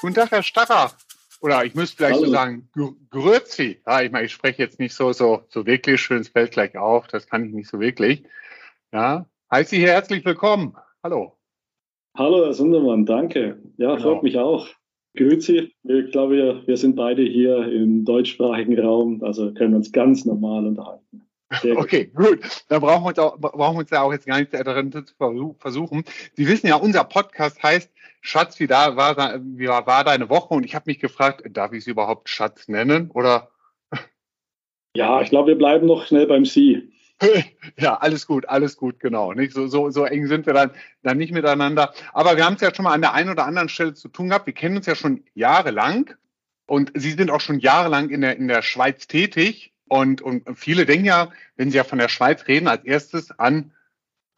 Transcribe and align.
Guten 0.00 0.14
Tag, 0.14 0.30
Herr 0.30 0.42
Stacher. 0.42 0.92
Oder 1.40 1.64
ich 1.64 1.74
müsste 1.74 1.96
vielleicht 1.96 2.16
Hallo. 2.16 2.26
so 2.26 2.32
sagen, 2.32 2.68
Grüezi. 3.10 3.80
Ja, 3.86 4.02
ich 4.02 4.10
meine, 4.10 4.26
ich 4.26 4.32
spreche 4.32 4.62
jetzt 4.62 4.78
nicht 4.78 4.94
so, 4.94 5.12
so, 5.12 5.42
so 5.48 5.64
wirklich 5.64 6.00
schön, 6.00 6.20
es 6.20 6.28
fällt 6.28 6.50
gleich 6.50 6.76
auf, 6.76 7.06
das 7.06 7.26
kann 7.26 7.46
ich 7.46 7.52
nicht 7.52 7.70
so 7.70 7.80
wirklich. 7.80 8.24
Ja, 8.92 9.26
heiße 9.52 9.70
Sie 9.70 9.78
hier 9.78 9.92
herzlich 9.92 10.24
willkommen. 10.24 10.76
Hallo. 11.02 11.32
Hallo, 12.16 12.44
Herr 12.44 12.52
Sundermann, 12.52 13.06
danke. 13.06 13.62
Ja, 13.76 13.94
genau. 13.94 14.02
freut 14.02 14.22
mich 14.22 14.38
auch. 14.38 14.68
Grüezi. 15.16 15.72
Ich 15.84 16.10
glaube, 16.10 16.34
wir, 16.34 16.66
wir 16.66 16.76
sind 16.76 16.96
beide 16.96 17.22
hier 17.22 17.68
im 17.72 18.04
deutschsprachigen 18.04 18.78
Raum, 18.78 19.22
also 19.22 19.54
können 19.54 19.74
uns 19.74 19.92
ganz 19.92 20.24
normal 20.24 20.66
unterhalten. 20.66 21.27
Okay, 21.50 22.06
gut. 22.14 22.40
Da 22.68 22.78
brauchen 22.78 23.04
wir, 23.04 23.08
uns 23.08 23.18
auch, 23.18 23.38
brauchen 23.38 23.76
wir 23.76 23.80
uns 23.80 23.90
ja 23.90 24.02
auch 24.02 24.12
jetzt 24.12 24.26
gar 24.26 24.38
nicht 24.38 24.52
darin 24.52 24.92
zu 24.92 25.14
versuchen. 25.58 26.04
Sie 26.34 26.46
wissen 26.46 26.66
ja, 26.66 26.76
unser 26.76 27.04
Podcast 27.04 27.62
heißt 27.62 27.90
Schatz, 28.20 28.60
wie, 28.60 28.66
da 28.66 28.96
war, 28.96 29.16
wie 29.40 29.68
war 29.68 30.04
deine 30.04 30.28
Woche? 30.28 30.54
Und 30.54 30.64
ich 30.64 30.74
habe 30.74 30.84
mich 30.86 30.98
gefragt, 30.98 31.42
darf 31.50 31.72
ich 31.72 31.84
sie 31.84 31.92
überhaupt 31.92 32.28
Schatz 32.28 32.68
nennen? 32.68 33.10
Oder? 33.12 33.50
Ja, 34.94 35.20
ich 35.22 35.30
glaube, 35.30 35.48
wir 35.48 35.58
bleiben 35.58 35.86
noch 35.86 36.06
schnell 36.06 36.26
beim 36.26 36.44
Sie. 36.44 36.92
ja, 37.78 37.96
alles 37.96 38.26
gut, 38.26 38.48
alles 38.48 38.76
gut, 38.76 39.00
genau. 39.00 39.32
Nicht? 39.32 39.52
So, 39.52 39.66
so, 39.66 39.90
so 39.90 40.04
eng 40.04 40.26
sind 40.26 40.46
wir 40.46 40.52
dann, 40.52 40.70
dann 41.02 41.18
nicht 41.18 41.32
miteinander. 41.32 41.92
Aber 42.12 42.36
wir 42.36 42.44
haben 42.44 42.54
es 42.54 42.60
ja 42.60 42.74
schon 42.74 42.84
mal 42.84 42.92
an 42.92 43.00
der 43.00 43.14
einen 43.14 43.30
oder 43.30 43.46
anderen 43.46 43.68
Stelle 43.68 43.94
zu 43.94 44.08
tun 44.08 44.28
gehabt. 44.28 44.46
Wir 44.46 44.54
kennen 44.54 44.76
uns 44.76 44.86
ja 44.86 44.94
schon 44.94 45.24
jahrelang 45.34 46.14
und 46.66 46.92
Sie 46.94 47.12
sind 47.12 47.30
auch 47.30 47.40
schon 47.40 47.58
jahrelang 47.58 48.10
in 48.10 48.20
der, 48.20 48.36
in 48.36 48.48
der 48.48 48.62
Schweiz 48.62 49.06
tätig. 49.06 49.72
Und, 49.88 50.22
und 50.22 50.58
viele 50.58 50.86
denken 50.86 51.06
ja, 51.06 51.30
wenn 51.56 51.70
sie 51.70 51.76
ja 51.76 51.84
von 51.84 51.98
der 51.98 52.08
Schweiz 52.08 52.46
reden, 52.46 52.68
als 52.68 52.84
erstes 52.84 53.30
an 53.38 53.72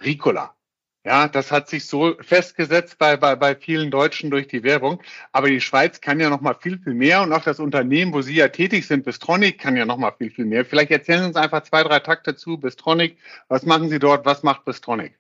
Ricola. 0.03 0.55
Ja, 1.03 1.29
das 1.29 1.51
hat 1.51 1.71
sich 1.71 1.87
so 1.87 2.15
festgesetzt 2.21 2.99
bei, 2.99 3.17
bei, 3.17 3.35
bei 3.35 3.55
vielen 3.55 3.91
Deutschen 3.91 4.31
durch 4.31 4.49
die 4.49 4.63
Werbung. 4.63 5.03
Aber 5.33 5.49
die 5.49 5.63
Schweiz 5.63 6.03
kann 6.03 6.21
ja 6.21 6.29
noch 6.29 6.43
mal 6.43 6.55
viel, 6.55 6.79
viel 6.79 6.93
mehr. 6.93 7.23
Und 7.23 7.33
auch 7.33 7.43
das 7.43 7.59
Unternehmen, 7.59 8.13
wo 8.13 8.21
Sie 8.21 8.35
ja 8.35 8.49
tätig 8.49 8.87
sind, 8.87 9.05
Bistronic, 9.05 9.59
kann 9.59 9.79
ja 9.79 9.87
noch 9.87 9.97
mal 9.97 10.13
viel, 10.13 10.31
viel 10.31 10.45
mehr. 10.45 10.67
Vielleicht 10.67 10.91
erzählen 10.91 11.21
Sie 11.21 11.27
uns 11.29 11.37
einfach 11.37 11.63
zwei, 11.63 11.83
drei 11.85 12.01
Takte 12.01 12.37
zu 12.37 12.59
Bistronic. 12.59 13.17
Was 13.49 13.65
machen 13.65 13.89
Sie 13.89 13.99
dort? 13.99 14.27
Was 14.27 14.43
macht 14.43 14.67
Bistronic? 14.67 15.19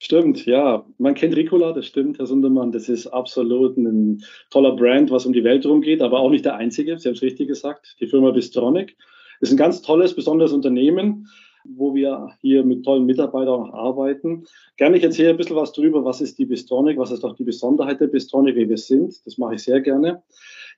Stimmt, 0.00 0.44
ja. 0.46 0.84
Man 0.98 1.14
kennt 1.14 1.36
Ricola, 1.36 1.72
das 1.72 1.86
stimmt, 1.86 2.18
Herr 2.18 2.26
Sundermann. 2.26 2.72
Das 2.72 2.88
ist 2.88 3.06
absolut 3.06 3.76
ein 3.76 4.24
toller 4.50 4.74
Brand, 4.74 5.12
was 5.12 5.24
um 5.24 5.32
die 5.32 5.44
Welt 5.44 5.64
rumgeht, 5.64 6.02
aber 6.02 6.18
auch 6.18 6.30
nicht 6.30 6.44
der 6.44 6.56
einzige. 6.56 6.98
Sie 6.98 7.08
haben 7.08 7.14
es 7.14 7.22
richtig 7.22 7.46
gesagt. 7.46 7.94
Die 8.00 8.08
Firma 8.08 8.32
Bistronic 8.32 8.96
ist 9.42 9.50
ein 9.50 9.58
ganz 9.58 9.82
tolles, 9.82 10.14
besonderes 10.14 10.52
Unternehmen 10.52 11.28
wo 11.64 11.94
wir 11.94 12.30
hier 12.40 12.64
mit 12.64 12.84
tollen 12.84 13.06
Mitarbeitern 13.06 13.54
auch 13.54 13.72
arbeiten. 13.72 14.44
Gerne, 14.76 14.96
ich 14.96 15.02
erzähle 15.02 15.30
ein 15.30 15.36
bisschen 15.36 15.56
was 15.56 15.72
drüber, 15.72 16.04
was 16.04 16.20
ist 16.20 16.38
die 16.38 16.46
Bistronic, 16.46 16.98
was 16.98 17.12
ist 17.12 17.24
auch 17.24 17.36
die 17.36 17.44
Besonderheit 17.44 18.00
der 18.00 18.08
Bistronic, 18.08 18.56
wie 18.56 18.68
wir 18.68 18.78
sind. 18.78 19.24
Das 19.26 19.38
mache 19.38 19.54
ich 19.54 19.62
sehr 19.62 19.80
gerne. 19.80 20.22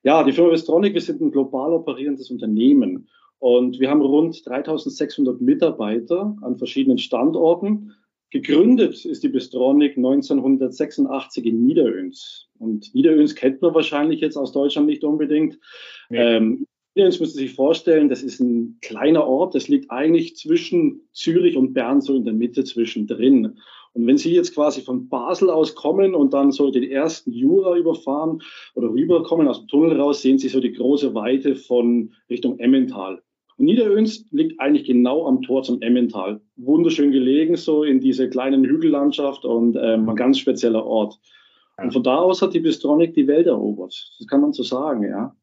Ja, 0.03 0.23
die 0.23 0.33
Firma 0.33 0.51
Bistronic, 0.51 0.95
wir 0.95 1.01
sind 1.01 1.21
ein 1.21 1.31
global 1.31 1.73
operierendes 1.73 2.31
Unternehmen 2.31 3.09
und 3.39 3.81
wir 3.81 3.91
haben 3.91 4.03
rund 4.03 4.47
3600 4.47 5.41
Mitarbeiter 5.41 6.37
an 6.43 6.57
verschiedenen 6.57 6.99
Standorten. 6.99 7.93
Gegründet 8.31 9.05
ist 9.05 9.23
die 9.23 9.29
Bistronic 9.29 9.97
1986 9.97 11.47
in 11.47 11.65
Niederöns. 11.65 12.49
Und 12.59 12.93
Niederöns 12.95 13.35
kennt 13.35 13.63
man 13.63 13.75
wahrscheinlich 13.75 14.21
jetzt 14.21 14.37
aus 14.37 14.53
Deutschland 14.53 14.89
nicht 14.89 15.05
unbedingt. 15.05 15.59
Nee. 16.11 16.19
Ähm, 16.19 16.67
Jetzt 16.97 17.19
müssen 17.19 17.37
Sie 17.37 17.47
sich 17.47 17.55
vorstellen, 17.55 18.09
das 18.09 18.23
ist 18.23 18.39
ein 18.39 18.79
kleiner 18.81 19.27
Ort, 19.27 19.57
das 19.57 19.67
liegt 19.67 19.91
eigentlich 19.91 20.37
zwischen 20.37 21.09
Zürich 21.13 21.57
und 21.57 21.73
Bern, 21.73 22.01
so 22.01 22.15
in 22.15 22.25
der 22.25 22.35
Mitte 22.35 22.63
zwischendrin. 22.63 23.59
Und 23.95 24.07
wenn 24.07 24.17
Sie 24.17 24.33
jetzt 24.33 24.55
quasi 24.55 24.81
von 24.81 25.09
Basel 25.09 25.51
aus 25.51 25.75
kommen 25.75 26.15
und 26.15 26.33
dann 26.33 26.53
so 26.53 26.71
den 26.71 26.85
ersten 26.85 27.33
Jura 27.33 27.77
überfahren 27.77 28.43
oder 28.75 28.91
rüberkommen 28.91 29.49
aus 29.49 29.61
dem 29.61 29.69
Tunnel 29.69 30.01
raus, 30.01 30.23
sehen 30.23 30.39
Sie 30.39 30.49
so 30.49 30.61
die 30.61 30.73
große 30.73 31.15
Weite 31.15 31.57
von 31.57 32.13
Richtung 32.31 32.61
Emmental. 32.61 33.21
Und 33.57 33.67
Niederöns 33.67 34.27
liegt 34.31 34.61
eigentlich 34.61 34.87
genau 34.87 35.27
am 35.27 35.43
Tor 35.43 35.65
zum 35.65 35.81
Emmental. 35.83 36.41
Wunderschön 36.57 37.11
gelegen, 37.11 37.57
so 37.57 37.83
in 37.83 38.01
diese 38.01 38.29
kleinen 38.29 38.65
Hügellandschaft 38.65 39.45
und 39.45 39.77
ähm, 39.81 40.09
ein 40.09 40.17
ganz 40.17 40.39
spezieller 40.39 40.85
Ort. 40.87 41.19
Und 41.77 41.93
von 41.93 42.05
da 42.05 42.19
aus 42.19 42.41
hat 42.41 42.55
die 42.55 42.61
Bistronic 42.61 43.15
die 43.15 43.27
Welt 43.27 43.47
erobert. 43.47 44.13
Das 44.19 44.29
kann 44.29 44.41
man 44.41 44.53
so 44.53 44.63
sagen, 44.63 45.03
ja. 45.03 45.35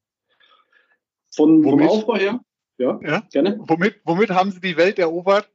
Von, 1.34 1.64
vom 1.64 1.82
Aufbau 1.82 2.16
her? 2.18 2.40
Ja, 2.78 3.00
ja, 3.04 3.24
gerne. 3.32 3.60
Womit, 3.68 3.96
womit 4.06 4.30
haben 4.30 4.52
Sie 4.52 4.60
die 4.60 4.78
Welt 4.78 5.00
erobert? 5.00 5.50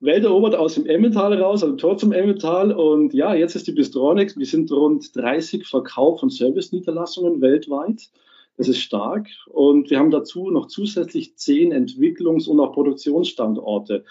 Welt 0.00 0.24
erobert 0.24 0.54
aus 0.54 0.74
dem 0.74 0.86
Emmental 0.86 1.34
raus, 1.40 1.62
also 1.62 1.76
Tor 1.76 1.96
zum 1.96 2.12
Emmental. 2.12 2.72
Und 2.72 3.14
ja, 3.14 3.34
jetzt 3.34 3.54
ist 3.54 3.66
die 3.66 3.72
Bistronics. 3.72 4.36
Wir 4.36 4.46
sind 4.46 4.72
rund 4.72 5.14
30 5.14 5.66
Verkauf- 5.66 6.22
und 6.22 6.30
Service-Niederlassungen 6.30 7.40
weltweit. 7.40 8.10
Das 8.56 8.68
ist 8.68 8.80
stark. 8.80 9.28
Und 9.46 9.90
wir 9.90 9.98
haben 9.98 10.10
dazu 10.10 10.50
noch 10.50 10.66
zusätzlich 10.66 11.36
zehn 11.36 11.72
Entwicklungs- 11.72 12.48
und 12.48 12.60
auch 12.60 12.72
Produktionsstandorte. 12.72 14.04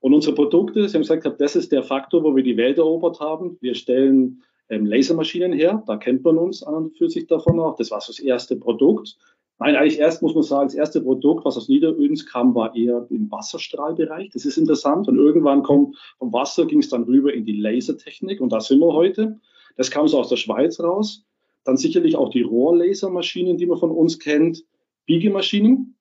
Und 0.00 0.14
unsere 0.14 0.34
Produkte, 0.34 0.88
Sie 0.88 0.94
haben 0.94 1.02
gesagt, 1.02 1.40
das 1.40 1.56
ist 1.56 1.72
der 1.72 1.82
Faktor, 1.82 2.22
wo 2.22 2.36
wir 2.36 2.42
die 2.42 2.56
Welt 2.56 2.78
erobert 2.78 3.20
haben. 3.20 3.56
Wir 3.60 3.74
stellen 3.74 4.42
ähm, 4.68 4.84
Lasermaschinen 4.84 5.52
her. 5.52 5.82
Da 5.86 5.96
kennt 5.96 6.24
man 6.24 6.38
uns 6.38 6.62
an 6.62 6.74
und 6.74 6.98
für 6.98 7.08
sich 7.08 7.26
davon 7.26 7.58
auch. 7.60 7.76
Das 7.76 7.90
war 7.90 8.00
so 8.00 8.12
das 8.12 8.18
erste 8.18 8.56
Produkt. 8.56 9.16
Nein, 9.58 9.74
eigentlich 9.74 9.98
erst 9.98 10.22
muss 10.22 10.34
man 10.34 10.42
sagen, 10.42 10.68
das 10.68 10.74
erste 10.74 11.00
Produkt, 11.00 11.46
was 11.46 11.56
aus 11.56 11.68
Niederöns 11.68 12.26
kam, 12.26 12.54
war 12.54 12.76
eher 12.76 13.06
im 13.08 13.30
Wasserstrahlbereich. 13.30 14.30
Das 14.30 14.44
ist 14.44 14.58
interessant. 14.58 15.08
Und 15.08 15.16
irgendwann 15.16 15.62
kommt 15.62 15.96
vom 16.18 16.32
Wasser 16.32 16.66
ging 16.66 16.80
es 16.80 16.90
dann 16.90 17.04
rüber 17.04 17.32
in 17.32 17.46
die 17.46 17.58
Lasertechnik 17.58 18.40
und 18.40 18.52
da 18.52 18.60
sind 18.60 18.80
wir 18.80 18.92
heute. 18.92 19.40
Das 19.76 19.90
kam 19.90 20.08
so 20.08 20.18
aus 20.18 20.28
der 20.28 20.36
Schweiz 20.36 20.78
raus. 20.80 21.24
Dann 21.64 21.78
sicherlich 21.78 22.16
auch 22.16 22.28
die 22.28 22.42
Rohrlasermaschinen, 22.42 23.56
die 23.56 23.66
man 23.66 23.78
von 23.78 23.90
uns 23.90 24.18
kennt, 24.18 24.62
Biegemaschinen, 25.06 25.96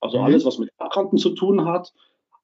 also 0.00 0.18
mhm. 0.18 0.24
alles, 0.24 0.44
was 0.44 0.58
mit 0.58 0.70
Abkanten 0.78 1.18
zu 1.18 1.30
tun 1.30 1.64
hat, 1.64 1.92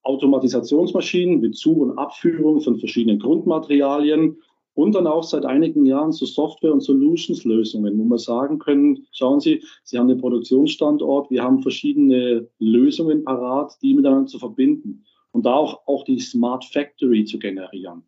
Automatisationsmaschinen 0.03 1.41
mit 1.41 1.57
Zu- 1.57 1.81
und 1.83 1.99
Abführung 1.99 2.61
von 2.61 2.79
verschiedenen 2.79 3.19
Grundmaterialien 3.19 4.39
und 4.77 4.95
dann 4.95 5.07
auch 5.07 5.25
seit 5.25 5.47
einigen 5.47 5.87
Jahren 5.87 6.13
so 6.13 6.27
Software- 6.27 6.73
und 6.73 6.83
Solutions-Lösungen, 6.83 7.99
wo 7.99 8.05
wir 8.05 8.19
sagen 8.19 8.59
können, 8.59 9.07
schauen 9.11 9.41
Sie, 9.41 9.65
Sie 9.83 9.99
haben 9.99 10.11
einen 10.11 10.21
Produktionsstandort, 10.21 11.31
wir 11.31 11.43
haben 11.43 11.63
verschiedene 11.63 12.47
Lösungen 12.59 13.25
parat, 13.25 13.73
die 13.83 13.95
miteinander 13.95 14.27
zu 14.27 14.39
verbinden 14.39 15.03
und 15.33 15.47
da 15.47 15.55
auch, 15.55 15.81
auch 15.87 16.05
die 16.05 16.21
Smart 16.21 16.65
Factory 16.67 17.25
zu 17.25 17.39
generieren. 17.39 18.03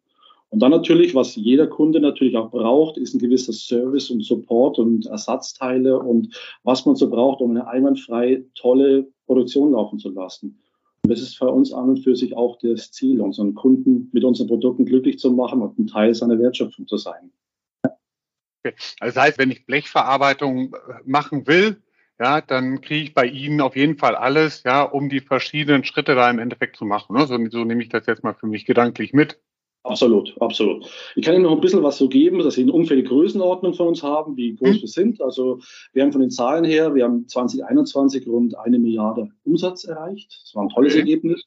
Und 0.51 0.61
dann 0.61 0.71
natürlich, 0.71 1.15
was 1.15 1.37
jeder 1.37 1.67
Kunde 1.67 2.01
natürlich 2.01 2.37
auch 2.37 2.51
braucht, 2.51 2.99
ist 2.99 3.15
ein 3.15 3.19
gewisser 3.19 3.53
Service 3.55 4.11
und 4.11 4.23
Support 4.23 4.79
und 4.79 5.07
Ersatzteile 5.07 5.99
und 5.99 6.35
was 6.65 6.85
man 6.85 6.97
so 6.97 7.09
braucht, 7.09 7.41
um 7.41 7.51
eine 7.51 7.67
einwandfrei 7.67 8.45
tolle 8.55 9.09
Produktion 9.27 9.73
laufen 9.73 9.99
zu 9.99 10.11
lassen. 10.11 10.59
Und 11.09 11.13
das 11.13 11.23
ist 11.23 11.39
für 11.39 11.49
uns 11.49 11.73
an 11.73 11.89
und 11.89 12.05
für 12.05 12.15
sich 12.15 12.37
auch 12.37 12.59
das 12.59 12.93
Ziel, 12.93 13.23
unseren 13.23 13.55
Kunden 13.55 14.11
mit 14.13 14.25
unseren 14.25 14.47
Produkten 14.47 14.85
glücklich 14.85 15.19
zu 15.19 15.33
machen 15.33 15.63
und 15.63 15.79
ein 15.79 15.87
Teil 15.87 16.15
seiner 16.15 16.39
Wertschöpfung 16.39 16.87
zu 16.87 16.99
sein. 16.99 17.33
Okay. 17.83 18.75
Also 19.01 19.15
das 19.15 19.17
heißt, 19.17 19.39
wenn 19.39 19.51
ich 19.51 19.65
Blechverarbeitung 19.65 20.75
äh, 20.75 20.77
machen 21.07 21.47
will, 21.47 21.83
ja, 22.21 22.43
dann 22.43 22.83
kriege 22.83 23.05
ich 23.05 23.15
bei 23.15 23.25
Ihnen 23.25 23.63
auf 23.63 23.75
jeden 23.75 23.97
Fall 23.97 24.17
alles, 24.17 24.65
ja, 24.65 24.83
um 24.83 25.09
die 25.09 25.21
verschiedenen 25.21 25.83
Schritte 25.83 26.15
da 26.15 26.29
im 26.29 26.41
Endeffekt 26.41 26.77
zu 26.77 26.85
machen. 26.85 27.17
Ne? 27.17 27.27
So, 27.27 27.39
so 27.49 27.65
nehme 27.65 27.83
ich 27.83 27.89
das 27.89 28.05
jetzt 28.05 28.23
mal 28.23 28.35
für 28.35 28.47
mich 28.47 28.67
gedanklich 28.67 29.15
mit. 29.15 29.41
Absolut, 29.85 30.35
absolut. 30.41 30.91
Ich 31.17 31.25
kann 31.25 31.35
Ihnen 31.35 31.45
noch 31.45 31.53
ein 31.53 31.61
bisschen 31.61 31.83
was 31.83 31.99
so 31.99 32.09
geben, 32.09 32.41
dass 32.41 32.55
Sie 32.55 32.63
eine 32.63 32.73
ungefähr 32.73 32.97
die 32.97 33.05
Größenordnung 33.05 33.75
von 33.75 33.89
uns 33.89 34.03
haben, 34.03 34.37
wie 34.37 34.55
groß 34.55 34.77
mhm. 34.77 34.81
wir 34.81 34.89
sind. 34.89 35.23
Also 35.23 35.61
wir 35.93 36.03
haben 36.03 36.13
von 36.13 36.21
den 36.21 36.31
Zahlen 36.31 36.65
her, 36.65 36.95
wir 36.95 37.05
haben 37.05 37.27
2021 37.27 38.27
rund 38.27 38.59
eine 38.59 38.79
Milliarde 38.79 39.29
Umsatz 39.45 39.85
erreicht. 39.85 40.41
Das 40.43 40.55
war 40.55 40.65
ein 40.65 40.69
tolles 40.69 40.93
okay. 40.93 41.01
Ergebnis. 41.01 41.45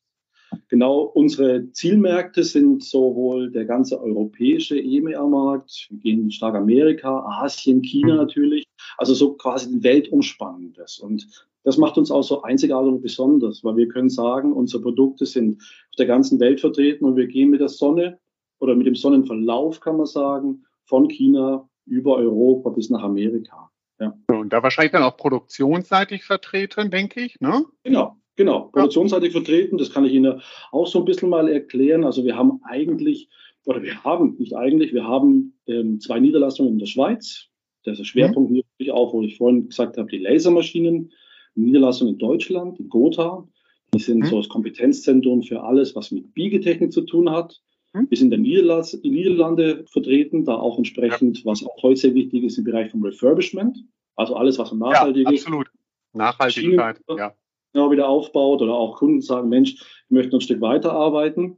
Genau, 0.67 1.01
unsere 1.01 1.71
Zielmärkte 1.71 2.43
sind 2.43 2.83
sowohl 2.83 3.51
der 3.51 3.65
ganze 3.65 4.01
europäische 4.01 4.77
EMEA-Markt, 4.77 5.87
wir 5.89 5.99
gehen 5.99 6.31
stark 6.31 6.55
Amerika, 6.55 7.25
Asien, 7.41 7.81
China 7.81 8.13
mhm. 8.13 8.19
natürlich, 8.19 8.65
also 8.97 9.13
so 9.13 9.33
quasi 9.33 9.73
ein 9.73 9.83
weltumspannendes. 9.83 10.99
Und 10.99 11.27
das 11.63 11.77
macht 11.77 11.97
uns 11.97 12.11
auch 12.11 12.23
so 12.23 12.41
einzigartig 12.41 12.91
und 12.91 13.01
besonders, 13.01 13.63
weil 13.63 13.77
wir 13.77 13.87
können 13.87 14.09
sagen, 14.09 14.53
unsere 14.53 14.81
Produkte 14.81 15.25
sind 15.25 15.61
auf 15.61 15.95
der 15.97 16.07
ganzen 16.07 16.39
Welt 16.39 16.59
vertreten 16.59 17.05
und 17.05 17.15
wir 17.15 17.27
gehen 17.27 17.49
mit 17.49 17.61
der 17.61 17.69
Sonne 17.69 18.19
oder 18.59 18.75
mit 18.75 18.87
dem 18.87 18.95
Sonnenverlauf, 18.95 19.79
kann 19.79 19.97
man 19.97 20.05
sagen, 20.05 20.63
von 20.85 21.07
China 21.07 21.67
über 21.85 22.15
Europa 22.17 22.69
bis 22.69 22.89
nach 22.89 23.03
Amerika. 23.03 23.69
Ja. 23.99 24.17
Und 24.27 24.51
da 24.51 24.63
wahrscheinlich 24.63 24.91
dann 24.91 25.03
auch 25.03 25.17
produktionsseitig 25.17 26.23
vertreten, 26.23 26.89
denke 26.89 27.21
ich, 27.21 27.39
ne? 27.39 27.63
Genau, 27.83 28.17
genau. 28.35 28.69
Produktionsseitig 28.73 29.31
vertreten, 29.31 29.77
das 29.77 29.91
kann 29.91 30.05
ich 30.05 30.13
Ihnen 30.13 30.41
auch 30.71 30.87
so 30.87 30.99
ein 30.99 31.05
bisschen 31.05 31.29
mal 31.29 31.47
erklären. 31.47 32.03
Also 32.03 32.25
wir 32.25 32.35
haben 32.35 32.59
eigentlich, 32.63 33.29
oder 33.65 33.83
wir 33.83 34.03
haben, 34.03 34.35
nicht 34.39 34.55
eigentlich, 34.55 34.93
wir 34.93 35.03
haben 35.03 35.59
ähm, 35.67 35.99
zwei 35.99 36.19
Niederlassungen 36.19 36.73
in 36.73 36.79
der 36.79 36.87
Schweiz. 36.87 37.47
Das 37.83 37.99
ist 37.99 38.07
Schwerpunkt 38.07 38.51
mhm. 38.51 38.57
natürlich 38.57 38.91
auch, 38.91 39.13
wo 39.13 39.21
ich 39.21 39.37
vorhin 39.37 39.69
gesagt 39.69 39.97
habe, 39.97 40.09
die 40.09 40.19
Lasermaschinen. 40.19 41.11
Niederlassung 41.55 42.07
in 42.07 42.17
Deutschland, 42.17 42.79
in 42.79 42.89
Gotha. 42.89 43.47
Wir 43.91 43.99
sind 43.99 44.19
mhm. 44.19 44.25
so 44.25 44.37
das 44.37 44.49
Kompetenzzentrum 44.49 45.43
für 45.43 45.61
alles, 45.61 45.95
was 45.95 46.11
mit 46.11 46.33
Biegetechnik 46.33 46.93
zu 46.93 47.01
tun 47.01 47.29
hat. 47.29 47.59
Mhm. 47.93 48.07
Wir 48.09 48.17
sind 48.17 48.33
in 48.33 48.43
den 48.43 49.01
Niederlande 49.03 49.85
vertreten, 49.91 50.45
da 50.45 50.55
auch 50.55 50.77
entsprechend, 50.77 51.45
was 51.45 51.63
auch 51.65 51.83
heute 51.83 51.99
sehr 51.99 52.13
wichtig 52.13 52.43
ist, 52.43 52.57
im 52.57 52.63
Bereich 52.63 52.91
vom 52.91 53.03
Refurbishment. 53.03 53.77
Also 54.15 54.35
alles, 54.35 54.59
was 54.59 54.71
nachhaltig 54.71 55.25
ja, 55.25 55.29
absolut. 55.29 55.67
Nachhaltigkeit, 56.13 56.99
ja. 57.09 57.33
Genau, 57.73 57.89
wieder 57.89 58.09
aufbaut 58.09 58.61
oder 58.61 58.73
auch 58.73 58.97
Kunden 58.97 59.21
sagen, 59.21 59.47
Mensch, 59.47 59.75
wir 60.09 60.19
möchten 60.19 60.35
ein 60.35 60.41
Stück 60.41 60.59
weiterarbeiten. 60.59 61.57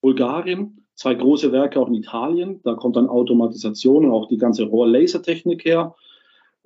Bulgarien, 0.00 0.86
zwei 0.94 1.14
große 1.14 1.50
Werke 1.50 1.80
auch 1.80 1.88
in 1.88 1.94
Italien. 1.94 2.60
Da 2.62 2.74
kommt 2.74 2.96
dann 2.96 3.08
Automatisation 3.08 4.04
und 4.04 4.12
auch 4.12 4.28
die 4.28 4.36
ganze 4.36 4.64
Rohrlasertechnik 4.64 5.64
her. 5.64 5.96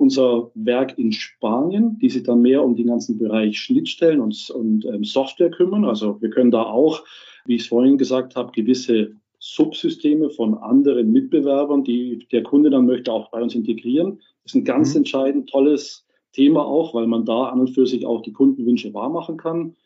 Unser 0.03 0.51
Werk 0.57 0.99
in 0.99 1.13
Spanien, 1.13 1.97
die 2.03 2.11
sich 2.11 2.25
dann 2.25 2.43
mehr 2.43 2.65
um 2.65 2.75
den 2.75 2.89
ganzen 2.89 3.19
Bereich 3.19 3.57
Schnittstellen 3.57 4.21
und, 4.21 4.51
und 4.51 4.85
ähm, 4.85 5.05
Software 5.05 5.53
kümmern. 5.53 5.85
Also 5.85 6.21
wir 6.21 6.29
können 6.29 6.51
da 6.51 6.65
auch, 6.65 7.05
wie 7.45 7.55
ich 7.55 7.63
es 7.63 7.69
vorhin 7.69 7.99
gesagt 7.99 8.35
habe, 8.35 8.51
gewisse 8.51 9.13
Subsysteme 9.39 10.31
von 10.31 10.59
anderen 10.59 11.13
Mitbewerbern, 11.13 11.85
die 11.85 12.27
der 12.33 12.43
Kunde 12.43 12.71
dann 12.71 12.87
möchte, 12.87 13.13
auch 13.13 13.31
bei 13.31 13.41
uns 13.41 13.55
integrieren. 13.55 14.19
Das 14.43 14.53
ist 14.53 14.55
ein 14.57 14.65
ganz 14.65 14.91
mhm. 14.91 14.99
entscheidend 14.99 15.49
tolles 15.49 16.05
Thema 16.33 16.67
auch, 16.67 16.95
weil 16.95 17.07
man 17.07 17.25
da 17.25 17.45
an 17.45 17.61
und 17.61 17.71
für 17.71 17.87
sich 17.87 18.05
auch 18.05 18.23
die 18.23 18.33
Kundenwünsche 18.33 18.93
wahrmachen 18.95 19.37
kann. 19.37 19.77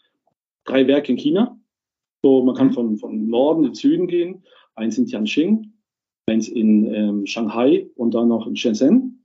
Drei 0.64 0.86
Werke 0.86 1.12
in 1.12 1.18
China. 1.18 1.60
So, 2.22 2.42
man 2.42 2.54
kann 2.54 2.68
mhm. 2.68 2.72
von, 2.72 2.96
von 2.96 3.28
Norden 3.28 3.64
in 3.64 3.74
Süden 3.74 4.06
gehen. 4.06 4.44
Eins 4.76 4.96
in 4.96 5.04
Tianjin, 5.04 5.74
eins 6.24 6.48
in 6.48 6.86
ähm, 6.86 7.26
Shanghai 7.26 7.86
und 7.96 8.14
dann 8.14 8.28
noch 8.28 8.46
in 8.46 8.56
Shenzhen. 8.56 9.15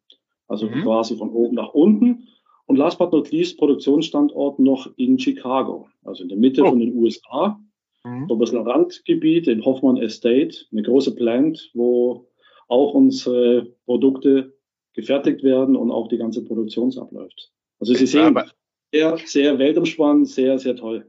Also 0.51 0.67
mhm. 0.67 0.83
quasi 0.83 1.15
von 1.15 1.29
oben 1.29 1.55
nach 1.55 1.69
unten. 1.69 2.27
Und 2.65 2.75
last 2.75 2.99
but 2.99 3.13
not 3.13 3.31
least, 3.31 3.57
Produktionsstandort 3.57 4.59
noch 4.59 4.91
in 4.97 5.17
Chicago, 5.17 5.87
also 6.03 6.23
in 6.23 6.29
der 6.29 6.37
Mitte 6.37 6.63
oh. 6.63 6.69
von 6.69 6.79
den 6.79 6.93
USA. 6.93 7.59
Mhm. 8.03 8.27
So 8.27 8.35
ein 8.35 8.39
bisschen 8.39 8.67
Randgebiet 8.67 9.47
in 9.47 9.63
Hoffman 9.63 9.97
Estate, 9.97 10.55
eine 10.71 10.83
große 10.83 11.15
Plant, 11.15 11.71
wo 11.73 12.27
auch 12.67 12.93
unsere 12.93 13.73
Produkte 13.85 14.53
gefertigt 14.93 15.41
werden 15.41 15.77
und 15.77 15.89
auch 15.89 16.09
die 16.09 16.17
ganze 16.17 16.43
Produktion 16.43 16.95
abläuft. 16.97 17.51
Also 17.79 17.93
Sie 17.93 18.05
sehen, 18.05 18.37
ja, 18.93 19.17
sehr, 19.17 19.27
sehr 19.27 19.57
weltumspannend, 19.59 20.27
sehr, 20.27 20.59
sehr 20.59 20.75
toll. 20.75 21.05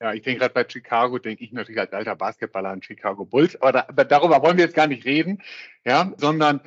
Ja, 0.00 0.12
ich 0.12 0.22
denke 0.22 0.40
gerade 0.40 0.54
bei 0.54 0.66
Chicago, 0.68 1.18
denke 1.18 1.44
ich 1.44 1.52
natürlich 1.52 1.80
als 1.80 1.92
alter 1.92 2.16
Basketballer 2.16 2.70
an 2.70 2.82
Chicago 2.82 3.24
Bulls, 3.24 3.60
aber, 3.60 3.72
da, 3.72 3.86
aber 3.88 4.04
darüber 4.04 4.42
wollen 4.42 4.56
wir 4.56 4.64
jetzt 4.64 4.74
gar 4.74 4.86
nicht 4.86 5.04
reden, 5.06 5.42
ja, 5.84 6.12
sondern 6.18 6.60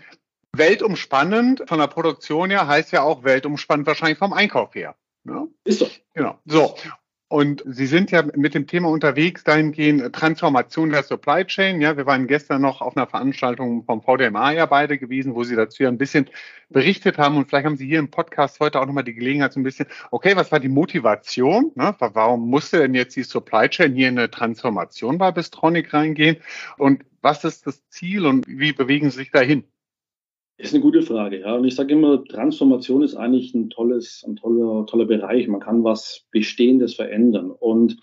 weltumspannend 0.60 1.64
von 1.68 1.80
der 1.80 1.88
Produktion 1.88 2.52
her 2.52 2.68
heißt 2.68 2.92
ja 2.92 3.02
auch 3.02 3.24
weltumspannend 3.24 3.88
wahrscheinlich 3.88 4.20
vom 4.20 4.34
Einkauf 4.34 4.76
her. 4.76 4.96
Ja? 5.26 5.48
Ist 5.64 5.80
so. 5.80 5.90
Genau. 6.14 6.38
So. 6.46 6.76
Und 7.32 7.64
Sie 7.68 7.86
sind 7.86 8.10
ja 8.10 8.24
mit 8.36 8.56
dem 8.56 8.66
Thema 8.66 8.90
unterwegs, 8.90 9.44
dahingehend 9.44 10.16
Transformation 10.16 10.90
der 10.90 11.04
Supply 11.04 11.46
Chain. 11.46 11.80
Ja, 11.80 11.96
wir 11.96 12.08
waren 12.08 12.26
gestern 12.26 12.64
noch 12.64 12.82
auf 12.82 12.98
einer 12.98 13.06
Veranstaltung 13.06 13.84
vom 13.86 14.02
VDMA 14.02 14.54
ja 14.54 14.66
beide 14.66 14.98
gewesen, 14.98 15.36
wo 15.36 15.44
Sie 15.44 15.56
dazu 15.56 15.84
ja 15.84 15.90
ein 15.90 16.00
bisschen 16.00 16.28
berichtet 16.70 17.20
haben. 17.20 17.38
Und 17.38 17.48
vielleicht 17.48 17.68
haben 17.68 17.78
Sie 17.78 17.86
hier 17.86 18.00
im 18.00 18.10
Podcast 18.10 18.60
heute 18.60 18.82
auch 18.82 18.88
nochmal 18.88 19.04
die 19.04 19.14
Gelegenheit, 19.14 19.54
so 19.54 19.60
ein 19.60 19.64
bisschen, 19.64 19.86
okay, 20.10 20.36
was 20.36 20.52
war 20.52 20.60
die 20.60 20.70
Motivation? 20.70 21.72
Ne? 21.76 21.96
Warum 22.00 22.50
musste 22.50 22.80
denn 22.80 22.96
jetzt 22.96 23.16
die 23.16 23.22
Supply 23.22 23.70
Chain 23.70 23.94
hier 23.94 24.10
in 24.10 24.18
eine 24.18 24.32
Transformation 24.32 25.20
bei 25.20 25.32
Bistronic 25.32 25.94
reingehen? 25.94 26.38
Und 26.80 27.06
was 27.22 27.44
ist 27.44 27.68
das 27.68 27.88
Ziel 27.90 28.26
und 28.26 28.48
wie 28.48 28.74
bewegen 28.74 29.12
Sie 29.12 29.18
sich 29.18 29.30
dahin? 29.30 29.66
Ist 30.60 30.74
eine 30.74 30.84
gute 30.84 31.02
Frage, 31.02 31.40
ja. 31.40 31.56
Und 31.56 31.64
ich 31.64 31.76
sage 31.76 31.94
immer, 31.94 32.22
Transformation 32.26 33.02
ist 33.02 33.16
eigentlich 33.16 33.54
ein 33.54 33.70
tolles, 33.70 34.26
ein 34.28 34.36
toller, 34.36 34.86
toller 34.88 35.06
Bereich. 35.06 35.48
Man 35.48 35.62
kann 35.62 35.86
was 35.86 36.26
Bestehendes 36.32 36.96
verändern. 36.96 37.50
Und 37.50 37.96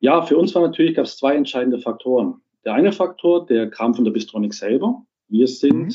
ja, 0.00 0.20
für 0.22 0.36
uns 0.36 0.52
war 0.56 0.62
natürlich, 0.62 0.96
gab 0.96 1.04
es 1.04 1.16
zwei 1.16 1.36
entscheidende 1.36 1.78
Faktoren. 1.78 2.42
Der 2.64 2.74
eine 2.74 2.90
Faktor, 2.90 3.46
der 3.46 3.70
kam 3.70 3.94
von 3.94 4.04
der 4.04 4.10
Bistronic 4.10 4.52
selber. 4.52 5.06
Wir 5.28 5.46
sind 5.46 5.86
mhm. 5.86 5.94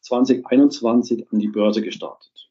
2021 0.00 1.28
an 1.30 1.38
die 1.38 1.48
Börse 1.48 1.82
gestartet. 1.82 2.50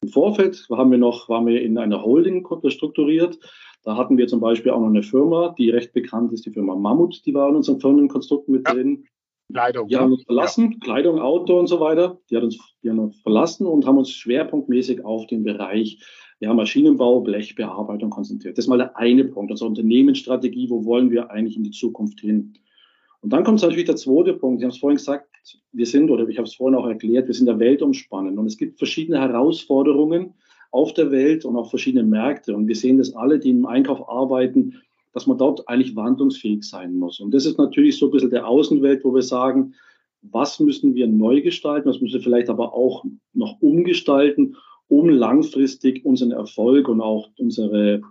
Im 0.00 0.08
Vorfeld 0.08 0.66
haben 0.70 0.90
wir 0.90 0.98
noch, 0.98 1.28
waren 1.28 1.46
wir 1.46 1.60
in 1.60 1.76
einer 1.76 2.02
Holding 2.02 2.46
strukturiert. 2.70 3.38
Da 3.82 3.98
hatten 3.98 4.16
wir 4.16 4.26
zum 4.26 4.40
Beispiel 4.40 4.72
auch 4.72 4.80
noch 4.80 4.88
eine 4.88 5.02
Firma, 5.02 5.54
die 5.58 5.68
recht 5.68 5.92
bekannt 5.92 6.32
ist, 6.32 6.46
die 6.46 6.50
Firma 6.50 6.74
Mammut, 6.74 7.26
die 7.26 7.34
war 7.34 7.50
in 7.50 7.56
unserem 7.56 7.78
Firmenkonstrukt 7.78 8.48
mit 8.48 8.66
drin. 8.66 9.04
Kleidung. 9.52 9.88
Die 9.88 9.96
haben 9.96 10.12
uns 10.12 10.24
verlassen, 10.24 10.72
ja. 10.72 10.78
Kleidung, 10.80 11.20
Auto 11.20 11.58
und 11.58 11.66
so 11.68 11.80
weiter. 11.80 12.20
Die, 12.30 12.36
hat 12.36 12.42
uns, 12.42 12.58
die 12.82 12.90
haben 12.90 12.98
uns 12.98 13.20
verlassen 13.20 13.66
und 13.66 13.86
haben 13.86 13.98
uns 13.98 14.10
schwerpunktmäßig 14.10 15.04
auf 15.04 15.26
den 15.26 15.42
Bereich 15.42 16.02
ja, 16.40 16.52
Maschinenbau, 16.54 17.20
Blechbearbeitung 17.20 18.10
konzentriert. 18.10 18.56
Das 18.56 18.66
ist 18.66 18.68
mal 18.68 18.78
der 18.78 18.96
eine 18.96 19.24
Punkt, 19.24 19.50
also 19.50 19.66
Unternehmensstrategie, 19.66 20.70
wo 20.70 20.84
wollen 20.84 21.10
wir 21.10 21.30
eigentlich 21.30 21.56
in 21.56 21.64
die 21.64 21.70
Zukunft 21.70 22.20
hin? 22.20 22.54
Und 23.20 23.32
dann 23.32 23.42
kommt 23.42 23.60
natürlich 23.60 23.86
der 23.86 23.96
zweite 23.96 24.34
Punkt. 24.34 24.60
Ich 24.60 24.64
habe 24.64 24.72
es 24.72 24.78
vorhin 24.78 24.96
gesagt, 24.96 25.26
wir 25.72 25.86
sind, 25.86 26.10
oder 26.10 26.28
ich 26.28 26.38
habe 26.38 26.46
es 26.46 26.54
vorhin 26.54 26.78
auch 26.78 26.86
erklärt, 26.86 27.26
wir 27.26 27.34
sind 27.34 27.46
der 27.46 27.58
Welt 27.58 27.82
umspannend 27.82 28.38
und 28.38 28.46
es 28.46 28.56
gibt 28.56 28.78
verschiedene 28.78 29.18
Herausforderungen 29.18 30.34
auf 30.70 30.94
der 30.94 31.10
Welt 31.10 31.44
und 31.44 31.56
auch 31.56 31.70
verschiedene 31.70 32.04
Märkte. 32.04 32.54
Und 32.54 32.68
wir 32.68 32.76
sehen 32.76 32.98
das 32.98 33.16
alle, 33.16 33.38
die 33.38 33.50
im 33.50 33.66
Einkauf 33.66 34.08
arbeiten, 34.08 34.80
dass 35.12 35.26
man 35.26 35.38
dort 35.38 35.68
eigentlich 35.68 35.96
wandlungsfähig 35.96 36.64
sein 36.64 36.96
muss. 36.96 37.20
Und 37.20 37.32
das 37.32 37.46
ist 37.46 37.58
natürlich 37.58 37.98
so 37.98 38.06
ein 38.06 38.12
bisschen 38.12 38.30
der 38.30 38.46
Außenwelt, 38.46 39.04
wo 39.04 39.14
wir 39.14 39.22
sagen, 39.22 39.74
was 40.22 40.60
müssen 40.60 40.94
wir 40.94 41.06
neu 41.06 41.42
gestalten, 41.42 41.88
was 41.88 42.00
müssen 42.00 42.14
wir 42.14 42.22
vielleicht 42.22 42.50
aber 42.50 42.74
auch 42.74 43.04
noch 43.32 43.60
umgestalten, 43.60 44.56
um 44.88 45.08
langfristig 45.08 46.04
unseren 46.04 46.32
Erfolg 46.32 46.88
und 46.88 47.00
auch 47.00 47.28
unsere 47.38 48.02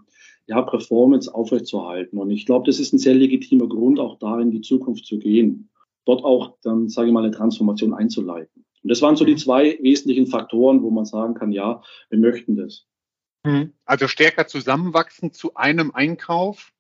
ja, 0.48 0.62
Performance 0.62 1.34
aufrechtzuerhalten. 1.34 2.18
Und 2.18 2.32
ich 2.32 2.46
glaube, 2.46 2.66
das 2.66 2.80
ist 2.80 2.94
ein 2.94 3.00
sehr 3.00 3.16
legitimer 3.16 3.68
Grund, 3.68 4.00
auch 4.00 4.18
da 4.20 4.40
in 4.40 4.52
die 4.52 4.62
Zukunft 4.62 5.06
zu 5.06 5.20
gehen. 5.20 5.70
Dort 6.06 6.24
auch 6.24 6.58
dann, 6.64 6.88
sage 6.88 7.08
ich 7.08 7.14
mal, 7.14 7.24
eine 7.24 7.36
Transformation 7.36 7.94
einzuleiten. 7.94 8.66
Und 8.84 8.90
das 8.90 9.02
waren 9.02 9.18
so 9.18 9.26
die 9.26 9.34
mhm. 9.34 9.40
zwei 9.40 9.78
wesentlichen 9.82 10.28
Faktoren, 10.28 10.82
wo 10.82 10.90
man 10.90 11.04
sagen 11.04 11.34
kann, 11.34 11.52
ja, 11.52 11.82
wir 12.10 12.20
möchten 12.20 12.56
das. 12.56 12.86
Mhm. 13.44 13.74
Also 13.84 14.08
stärker 14.08 14.48
zusammenwachsen 14.48 15.34
zu 15.34 15.56
einem 15.56 15.92
Einkauf 15.92 16.72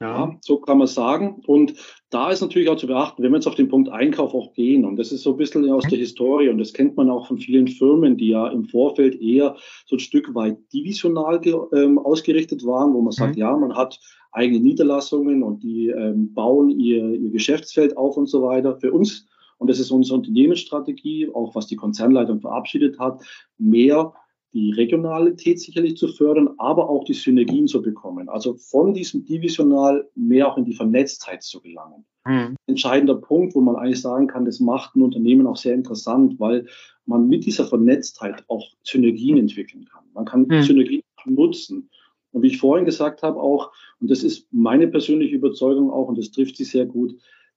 ja, 0.00 0.34
so 0.40 0.56
kann 0.58 0.78
man 0.78 0.86
sagen. 0.86 1.42
Und 1.46 1.74
da 2.08 2.30
ist 2.30 2.40
natürlich 2.40 2.70
auch 2.70 2.76
zu 2.76 2.86
beachten, 2.86 3.22
wenn 3.22 3.32
wir 3.32 3.36
jetzt 3.36 3.46
auf 3.46 3.54
den 3.54 3.68
Punkt 3.68 3.90
Einkauf 3.90 4.32
auch 4.34 4.54
gehen, 4.54 4.86
und 4.86 4.96
das 4.96 5.12
ist 5.12 5.22
so 5.22 5.32
ein 5.32 5.36
bisschen 5.36 5.70
aus 5.70 5.84
der 5.84 5.98
Historie, 5.98 6.48
und 6.48 6.58
das 6.58 6.72
kennt 6.72 6.96
man 6.96 7.10
auch 7.10 7.26
von 7.26 7.38
vielen 7.38 7.68
Firmen, 7.68 8.16
die 8.16 8.28
ja 8.28 8.48
im 8.48 8.64
Vorfeld 8.64 9.20
eher 9.20 9.56
so 9.84 9.96
ein 9.96 10.00
Stück 10.00 10.34
weit 10.34 10.56
divisional 10.72 11.40
ähm, 11.74 11.98
ausgerichtet 11.98 12.64
waren, 12.64 12.94
wo 12.94 13.02
man 13.02 13.12
sagt, 13.12 13.36
mhm. 13.36 13.40
ja, 13.40 13.56
man 13.56 13.76
hat 13.76 14.00
eigene 14.32 14.60
Niederlassungen 14.60 15.42
und 15.42 15.62
die 15.62 15.88
ähm, 15.88 16.32
bauen 16.32 16.70
ihr, 16.70 17.12
ihr 17.12 17.30
Geschäftsfeld 17.30 17.96
auf 17.96 18.16
und 18.16 18.28
so 18.28 18.42
weiter. 18.42 18.78
Für 18.80 18.92
uns, 18.92 19.26
und 19.58 19.68
das 19.68 19.78
ist 19.78 19.90
unsere 19.90 20.16
Unternehmensstrategie, 20.16 21.28
auch 21.34 21.54
was 21.54 21.66
die 21.66 21.76
Konzernleitung 21.76 22.40
verabschiedet 22.40 22.98
hat, 22.98 23.20
mehr 23.58 24.14
die 24.52 24.72
Regionalität 24.72 25.60
sicherlich 25.60 25.96
zu 25.96 26.08
fördern, 26.08 26.50
aber 26.58 26.88
auch 26.88 27.04
die 27.04 27.14
Synergien 27.14 27.68
zu 27.68 27.80
bekommen. 27.82 28.28
Also 28.28 28.54
von 28.54 28.94
diesem 28.94 29.24
Divisional 29.24 30.08
mehr 30.14 30.50
auch 30.50 30.56
in 30.56 30.64
die 30.64 30.74
Vernetztheit 30.74 31.42
zu 31.42 31.60
gelangen. 31.60 32.04
Mhm. 32.26 32.56
Entscheidender 32.66 33.14
Punkt, 33.14 33.54
wo 33.54 33.60
man 33.60 33.76
eigentlich 33.76 34.00
sagen 34.00 34.26
kann, 34.26 34.44
das 34.44 34.60
macht 34.60 34.96
ein 34.96 35.02
Unternehmen 35.02 35.46
auch 35.46 35.56
sehr 35.56 35.74
interessant, 35.74 36.38
weil 36.40 36.66
man 37.06 37.28
mit 37.28 37.46
dieser 37.46 37.64
Vernetztheit 37.64 38.44
auch 38.48 38.66
Synergien 38.82 39.38
entwickeln 39.38 39.84
kann. 39.84 40.04
Man 40.14 40.24
kann 40.24 40.46
mhm. 40.48 40.62
Synergien 40.62 41.02
nutzen. 41.26 41.88
Und 42.32 42.42
wie 42.42 42.48
ich 42.48 42.58
vorhin 42.58 42.84
gesagt 42.84 43.22
habe, 43.22 43.40
auch, 43.40 43.72
und 44.00 44.10
das 44.10 44.22
ist 44.22 44.46
meine 44.52 44.88
persönliche 44.88 45.34
Überzeugung 45.34 45.90
auch, 45.90 46.08
und 46.08 46.18
das 46.18 46.30
trifft 46.30 46.56
sie 46.56 46.64
sehr 46.64 46.86
gut, 46.86 47.16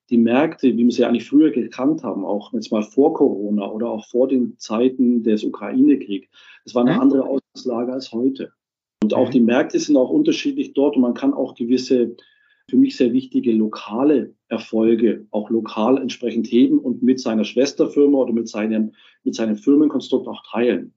die 0.10 0.18
Märkte, 0.18 0.76
wie 0.76 0.84
wir 0.84 0.92
sie 0.92 1.06
eigentlich 1.06 1.28
früher 1.28 1.52
gekannt 1.52 2.04
haben, 2.04 2.26
auch 2.26 2.54
jetzt 2.54 2.72
mal 2.72 2.84
vor 2.84 3.14
Corona 3.14 3.70
oder 3.70 3.90
auch 3.90 4.06
vor 4.06 4.28
den 4.28 4.58
Zeiten 4.58 5.24
des 5.24 5.44
Ukraine-Kriegs, 5.44 6.28
das 6.66 6.76
war 6.76 6.84
eine 6.84 6.96
mhm. 6.96 7.02
andere 7.02 7.24
Ausgangslage 7.24 7.94
als 7.94 8.12
heute. 8.12 8.52
Und 9.02 9.14
auch 9.14 9.28
mhm. 9.28 9.32
die 9.32 9.40
Märkte 9.40 9.80
sind 9.80 9.98
auch 9.98 10.10
unterschiedlich 10.10 10.74
dort 10.74 10.96
und 10.96 11.02
man 11.02 11.14
kann 11.14 11.34
auch 11.34 11.56
gewisse, 11.56 12.16
für 12.70 12.78
mich 12.78 12.96
sehr 12.96 13.12
wichtige 13.12 13.52
lokale 13.52 14.34
Erfolge 14.48 15.28
auch 15.32 15.50
lokal 15.50 15.98
entsprechend 15.98 16.48
heben 16.48 16.80
und 16.80 17.04
mit 17.04 17.20
seiner 17.20 17.44
Schwesterfirma 17.44 18.18
oder 18.18 18.34
mit 18.34 18.48
seinem, 18.48 18.94
mit 19.24 19.36
seinem 19.36 19.58
Firmenkonstrukt 19.58 20.28
auch 20.28 20.44
teilen. 20.50 20.94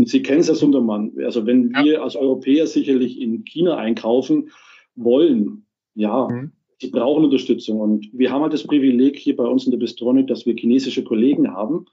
Und 0.00 0.08
Sie 0.08 0.22
kennen 0.22 0.40
es, 0.40 0.48
Herr 0.48 0.54
Sundermann, 0.54 1.12
also 1.24 1.44
wenn 1.46 1.72
ja. 1.72 1.84
wir 1.84 2.02
als 2.02 2.16
Europäer 2.16 2.66
sicherlich 2.66 3.20
in 3.20 3.44
China 3.44 3.76
einkaufen 3.76 4.50
wollen, 4.94 5.66
ja, 5.94 6.28
mhm. 6.28 6.52
Sie 6.80 6.90
brauchen 6.90 7.24
Unterstützung. 7.24 7.80
Und 7.80 8.08
wir 8.12 8.30
haben 8.30 8.42
halt 8.42 8.52
das 8.52 8.64
Privileg 8.64 9.16
hier 9.16 9.36
bei 9.36 9.44
uns 9.44 9.64
in 9.64 9.72
der 9.72 9.78
Bistronik, 9.78 10.28
dass 10.28 10.46
wir 10.46 10.54
chinesische 10.54 11.02
Kollegen 11.02 11.52
haben, 11.52 11.86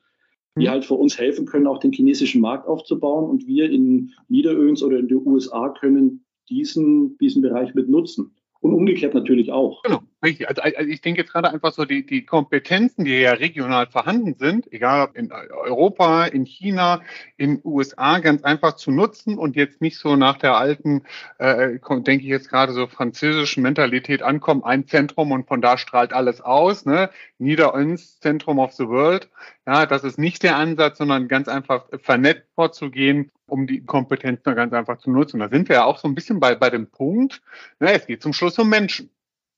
die 0.57 0.65
mhm. 0.65 0.69
halt 0.69 0.85
für 0.85 0.93
uns 0.93 1.17
helfen 1.17 1.45
können, 1.45 1.67
auch 1.67 1.79
den 1.79 1.91
chinesischen 1.91 2.41
Markt 2.41 2.67
aufzubauen. 2.67 3.29
Und 3.29 3.47
wir 3.47 3.69
in 3.69 4.11
Niederöns 4.29 4.83
oder 4.83 4.99
in 4.99 5.07
den 5.07 5.25
USA 5.25 5.69
können 5.69 6.25
diesen, 6.49 7.17
diesen 7.17 7.41
Bereich 7.41 7.73
mit 7.73 7.89
nutzen. 7.89 8.35
Und 8.59 8.73
umgekehrt 8.73 9.13
natürlich 9.13 9.51
auch. 9.51 9.81
Genau. 9.83 10.01
Richtig, 10.25 10.49
also, 10.49 10.63
also 10.63 10.89
ich 10.89 11.01
denke 11.01 11.21
jetzt 11.21 11.31
gerade 11.31 11.51
einfach 11.51 11.71
so, 11.71 11.85
die, 11.85 12.03
die 12.03 12.25
Kompetenzen, 12.25 13.05
die 13.05 13.19
ja 13.21 13.33
regional 13.33 13.85
vorhanden 13.85 14.33
sind, 14.39 14.71
egal 14.73 15.07
ob 15.07 15.15
in 15.15 15.31
Europa, 15.31 16.25
in 16.25 16.45
China, 16.45 17.01
in 17.37 17.61
USA, 17.63 18.17
ganz 18.17 18.43
einfach 18.43 18.73
zu 18.73 18.89
nutzen 18.89 19.37
und 19.37 19.55
jetzt 19.55 19.81
nicht 19.81 19.99
so 19.99 20.15
nach 20.15 20.37
der 20.39 20.57
alten, 20.57 21.03
äh, 21.37 21.77
denke 21.79 22.23
ich 22.23 22.29
jetzt 22.29 22.49
gerade 22.49 22.73
so 22.73 22.87
französischen 22.87 23.61
Mentalität 23.61 24.23
ankommen, 24.23 24.63
ein 24.63 24.87
Zentrum 24.87 25.31
und 25.31 25.47
von 25.47 25.61
da 25.61 25.77
strahlt 25.77 26.11
alles 26.11 26.41
aus, 26.41 26.85
ne? 26.87 27.11
Nieder 27.37 27.75
uns, 27.75 28.19
Zentrum 28.19 28.57
of 28.57 28.71
the 28.71 28.87
World. 28.87 29.29
Ja, 29.67 29.85
das 29.85 30.03
ist 30.03 30.17
nicht 30.17 30.41
der 30.41 30.55
Ansatz, 30.55 30.97
sondern 30.97 31.27
ganz 31.27 31.47
einfach 31.47 31.85
vernetzt 32.01 32.47
vorzugehen, 32.55 33.29
um 33.45 33.67
die 33.67 33.85
Kompetenzen 33.85 34.55
ganz 34.55 34.73
einfach 34.73 34.97
zu 34.97 35.11
nutzen. 35.11 35.39
Da 35.39 35.49
sind 35.49 35.69
wir 35.69 35.75
ja 35.75 35.85
auch 35.85 35.99
so 35.99 36.07
ein 36.07 36.15
bisschen 36.15 36.39
bei, 36.39 36.55
bei 36.55 36.71
dem 36.71 36.87
Punkt, 36.87 37.43
ne, 37.79 37.93
es 37.93 38.07
geht 38.07 38.23
zum 38.23 38.33
Schluss 38.33 38.57
um 38.57 38.69
Menschen. 38.69 39.11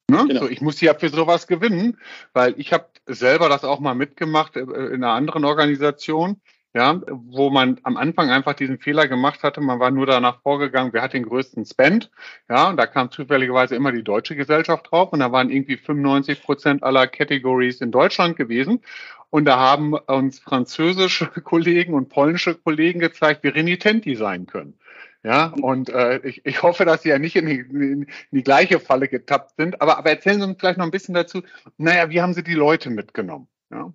Ne? 0.10 0.26
Genau. 0.28 0.42
So, 0.42 0.50
ich 0.50 0.62
muss 0.62 0.80
ja 0.80 0.94
für 0.94 1.10
sowas 1.10 1.48
gewinnen, 1.48 1.98
weil 2.32 2.54
ich 2.58 2.72
habe 2.72 2.86
selber 3.08 3.50
das 3.50 3.66
auch 3.66 3.80
mal 3.80 3.94
mitgemacht 3.94 4.56
äh, 4.56 4.62
in 4.62 5.04
einer 5.04 5.12
anderen 5.12 5.44
Organisation, 5.44 6.40
ja, 6.74 7.02
wo 7.08 7.50
man 7.50 7.80
am 7.84 7.98
Anfang 7.98 8.30
einfach 8.30 8.54
diesen 8.54 8.80
Fehler 8.80 9.08
gemacht 9.08 9.44
hatte. 9.44 9.60
Man 9.60 9.80
war 9.80 9.92
nur 9.92 10.06
danach 10.06 10.42
vorgegangen, 10.42 10.94
wer 10.94 11.02
hat 11.02 11.14
den 11.14 11.24
größten 11.24 11.66
Spend, 11.66 12.10
ja, 12.50 12.70
und 12.70 12.78
da 12.78 12.88
kam 12.88 13.12
zufälligerweise 13.12 13.76
immer 13.76 13.92
die 13.92 14.04
deutsche 14.04 14.36
Gesellschaft 14.38 14.92
drauf 14.92 15.12
und 15.12 15.20
da 15.20 15.32
waren 15.34 15.50
irgendwie 15.50 15.76
95 15.76 16.42
Prozent 16.42 16.84
aller 16.84 17.08
Categories 17.08 17.82
in 17.82 17.92
Deutschland 17.92 18.38
gewesen. 18.38 18.82
Und 19.30 19.44
da 19.44 19.60
haben 19.60 19.94
uns 19.94 20.40
französische 20.40 21.28
Kollegen 21.44 21.94
und 21.94 22.08
polnische 22.08 22.56
Kollegen 22.56 23.02
gezeigt, 23.02 23.44
wie 23.44 23.50
renitent 23.50 24.06
die 24.06 24.16
sein 24.16 24.46
können. 24.46 24.80
Ja, 25.24 25.54
und 25.62 25.90
äh, 25.90 26.26
ich, 26.28 26.46
ich 26.46 26.64
hoffe, 26.64 26.86
dass 26.86 27.02
Sie 27.02 27.10
ja 27.10 27.20
nicht 27.20 27.36
in 27.36 27.46
die, 27.48 27.60
in 27.60 28.08
die 28.32 28.44
gleiche 28.44 28.80
Falle 28.80 29.08
getappt 29.08 29.56
sind. 29.58 29.82
Aber, 29.82 29.98
aber 29.98 30.10
erzählen 30.10 30.40
Sie 30.40 30.48
uns 30.48 30.58
vielleicht 30.60 30.78
noch 30.78 30.86
ein 30.86 30.92
bisschen 30.92 31.16
dazu, 31.16 31.42
naja, 31.78 32.10
wie 32.10 32.22
haben 32.22 32.34
Sie 32.34 32.44
die 32.44 32.54
Leute 32.54 32.90
mitgenommen? 32.90 33.48
Ja? 33.72 33.94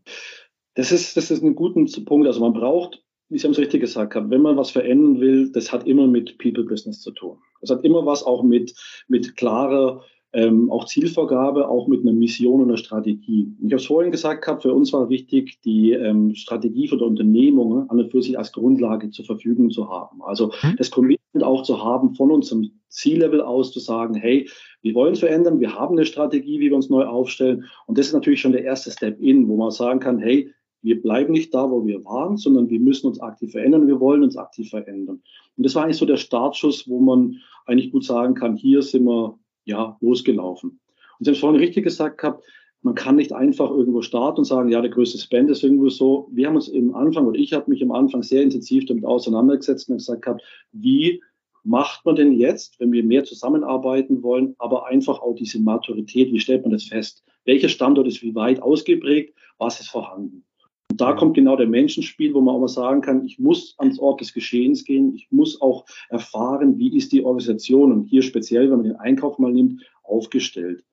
Das 0.75 0.93
ist, 0.93 1.17
das 1.17 1.31
ist 1.31 1.43
ein 1.43 1.55
guter 1.55 1.81
Punkt. 2.05 2.26
Also 2.26 2.41
man 2.41 2.52
braucht, 2.52 3.02
wie 3.29 3.38
Sie 3.38 3.45
haben 3.45 3.52
es 3.52 3.59
richtig 3.59 3.81
gesagt 3.81 4.14
haben, 4.14 4.31
wenn 4.31 4.43
man 4.43 4.57
was 4.57 4.71
verändern 4.71 5.21
will, 5.21 5.52
das 5.52 5.73
hat 5.73 5.87
immer 5.87 6.07
mit 6.07 6.38
People 6.38 6.64
Business 6.64 7.00
zu 7.00 7.12
tun. 7.12 7.38
Das 7.61 7.71
hat 7.71 7.85
immer 7.85 8.05
was 8.05 8.23
auch 8.25 8.43
mit, 8.43 8.75
mit 9.09 9.37
klarer 9.37 10.05
ähm, 10.35 10.71
auch 10.71 10.87
Zielvorgabe, 10.87 11.69
auch 11.69 11.89
mit 11.89 12.03
einer 12.03 12.12
Mission 12.12 12.61
und 12.61 12.69
einer 12.69 12.79
Strategie. 12.79 13.55
Ich 13.61 13.67
habe 13.67 13.77
es 13.77 13.87
vorhin 13.87 14.11
gesagt 14.11 14.45
gehabt, 14.45 14.62
für 14.62 14.73
uns 14.73 14.93
war 14.93 15.11
wichtig, 15.11 15.61
die 15.62 15.93
ähm, 15.93 16.35
Strategie 16.35 16.89
von 16.89 16.99
der 16.99 17.07
Unternehmung 17.07 17.89
an 17.91 17.99
und 17.99 18.11
für 18.11 18.23
sich 18.23 18.39
als 18.39 18.53
Grundlage 18.53 19.11
zur 19.11 19.25
Verfügung 19.25 19.71
zu 19.71 19.91
haben. 19.91 20.23
Also 20.23 20.53
mhm. 20.62 20.77
das 20.79 20.91
Commitment 20.91 21.45
auch 21.45 21.62
zu 21.62 21.85
haben, 21.85 22.15
von 22.15 22.31
unserem 22.31 22.71
Ziellevel 22.89 23.43
aus 23.43 23.73
zu 23.73 23.81
sagen, 23.81 24.15
hey, 24.15 24.49
wir 24.81 24.95
wollen 24.95 25.17
verändern, 25.17 25.61
wir 25.61 25.75
haben 25.75 25.97
eine 25.97 26.07
Strategie, 26.07 26.61
wie 26.61 26.71
wir 26.71 26.77
uns 26.77 26.91
neu 26.91 27.05
aufstellen. 27.05 27.65
Und 27.87 27.99
das 27.99 28.07
ist 28.07 28.12
natürlich 28.12 28.41
schon 28.41 28.53
der 28.53 28.65
erste 28.65 28.91
Step 28.91 29.21
in, 29.21 29.49
wo 29.49 29.57
man 29.57 29.71
sagen 29.71 30.01
kann, 30.01 30.19
hey, 30.19 30.51
wir 30.83 31.01
bleiben 31.01 31.33
nicht 31.33 31.55
da, 31.55 31.71
wo 31.71 31.87
wir 31.87 32.05
waren, 32.05 32.37
sondern 32.37 32.69
wir 32.69 32.81
müssen 32.81 33.07
uns 33.07 33.21
aktiv 33.21 33.53
verändern. 33.53 33.87
Wir 33.87 34.01
wollen 34.01 34.25
uns 34.25 34.37
aktiv 34.37 34.69
verändern. 34.69 35.23
Und 35.57 35.67
das 35.67 35.75
war 35.75 35.85
eigentlich 35.85 35.99
so 35.99 36.07
der 36.07 36.17
Startschuss, 36.17 36.89
wo 36.89 37.01
man 37.01 37.37
eigentlich 37.67 37.93
gut 37.93 38.05
sagen 38.05 38.35
kann, 38.35 38.57
hier 38.57 38.83
sind 38.83 39.05
wir 39.05 39.39
ja, 39.64 39.97
losgelaufen. 40.00 40.81
Und 41.19 41.25
Sie 41.25 41.31
haben 41.31 41.35
es 41.35 41.40
vorhin 41.40 41.61
richtig 41.61 41.85
gesagt 41.85 42.19
gehabt, 42.19 42.45
man 42.83 42.97
kann 42.97 43.16
nicht 43.16 43.33
einfach 43.33 43.71
irgendwo 43.71 44.02
starten 44.02 44.40
und 44.40 44.45
sagen, 44.45 44.69
ja, 44.69 44.81
der 44.81 44.90
größte 44.90 45.19
Spend 45.19 45.50
ist 45.50 45.62
irgendwo 45.62 45.88
so. 45.88 46.28
Wir 46.33 46.49
haben 46.49 46.57
uns 46.57 46.66
im 46.69 46.95
Anfang, 46.95 47.26
oder 47.26 47.38
ich 47.38 47.52
habe 47.52 47.71
mich 47.71 47.83
am 47.83 47.92
Anfang 47.92 48.25
sehr 48.25 48.42
intensiv 48.42 48.87
damit 48.87 49.04
auseinandergesetzt 49.04 49.88
und 49.88 49.99
gesagt 49.99 50.23
gehabt, 50.23 50.42
wie 50.73 51.23
macht 51.62 52.04
man 52.04 52.16
denn 52.16 52.33
jetzt, 52.33 52.81
wenn 52.81 52.90
wir 52.90 53.04
mehr 53.04 53.23
zusammenarbeiten 53.23 54.25
wollen, 54.25 54.57
aber 54.59 54.87
einfach 54.87 55.21
auch 55.21 55.35
diese 55.35 55.61
Maturität, 55.61 56.33
wie 56.33 56.40
stellt 56.40 56.62
man 56.62 56.73
das 56.73 56.85
fest? 56.85 57.25
Welcher 57.45 57.69
Standort 57.69 58.09
ist 58.09 58.23
wie 58.23 58.35
weit 58.35 58.61
ausgeprägt? 58.61 59.37
Was 59.59 59.78
ist 59.78 59.88
vorhanden? 59.88 60.45
Und 60.93 61.01
da 61.01 61.15
kommt 61.15 61.33
genau 61.33 61.57
der 61.57 61.69
Menschenspiel, 61.69 62.35
wo 62.35 62.43
man 62.43 62.61
mal 62.61 62.69
sagen 62.69 63.01
kann, 63.01 63.25
ich 63.25 63.39
muss 63.39 63.75
ans 63.79 63.99
Ort 63.99 64.21
des 64.21 64.35
Geschehens 64.35 64.85
gehen, 64.85 65.15
ich 65.15 65.33
muss 65.33 65.59
auch 65.63 65.87
erfahren, 66.11 66.77
wie 66.77 66.95
ist 66.95 67.13
die 67.13 67.25
Organisation 67.25 67.93
und 67.93 68.05
hier 68.05 68.21
speziell, 68.21 68.65
wenn 68.65 68.77
man 68.77 68.85
den 68.85 68.97
Einkauf 68.97 69.39
mal 69.39 69.51
nimmt, 69.51 69.83
aufgestellt. 70.03 70.85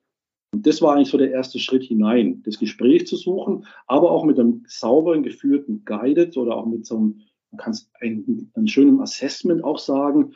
Und 0.54 0.66
das 0.66 0.82
war 0.82 0.96
eigentlich 0.96 1.10
so 1.10 1.18
der 1.18 1.32
erste 1.32 1.60
Schritt 1.60 1.84
hinein, 1.84 2.42
das 2.46 2.60
Gespräch 2.60 3.08
zu 3.08 3.18
suchen, 3.18 3.66
aber 3.88 4.12
auch 4.12 4.24
mit 4.24 4.40
einem 4.40 4.64
sauberen, 4.68 5.22
geführten 5.22 5.84
Guided 5.84 6.38
oder 6.38 6.56
auch 6.56 6.66
mit 6.66 6.86
so 6.86 6.96
einem, 6.96 7.20
man 7.52 7.58
kann 7.58 7.74
es 7.74 7.92
ein, 8.00 8.50
einem 8.54 8.68
schönen 8.68 9.02
Assessment 9.02 9.66
auch 9.66 9.80
sagen, 9.80 10.32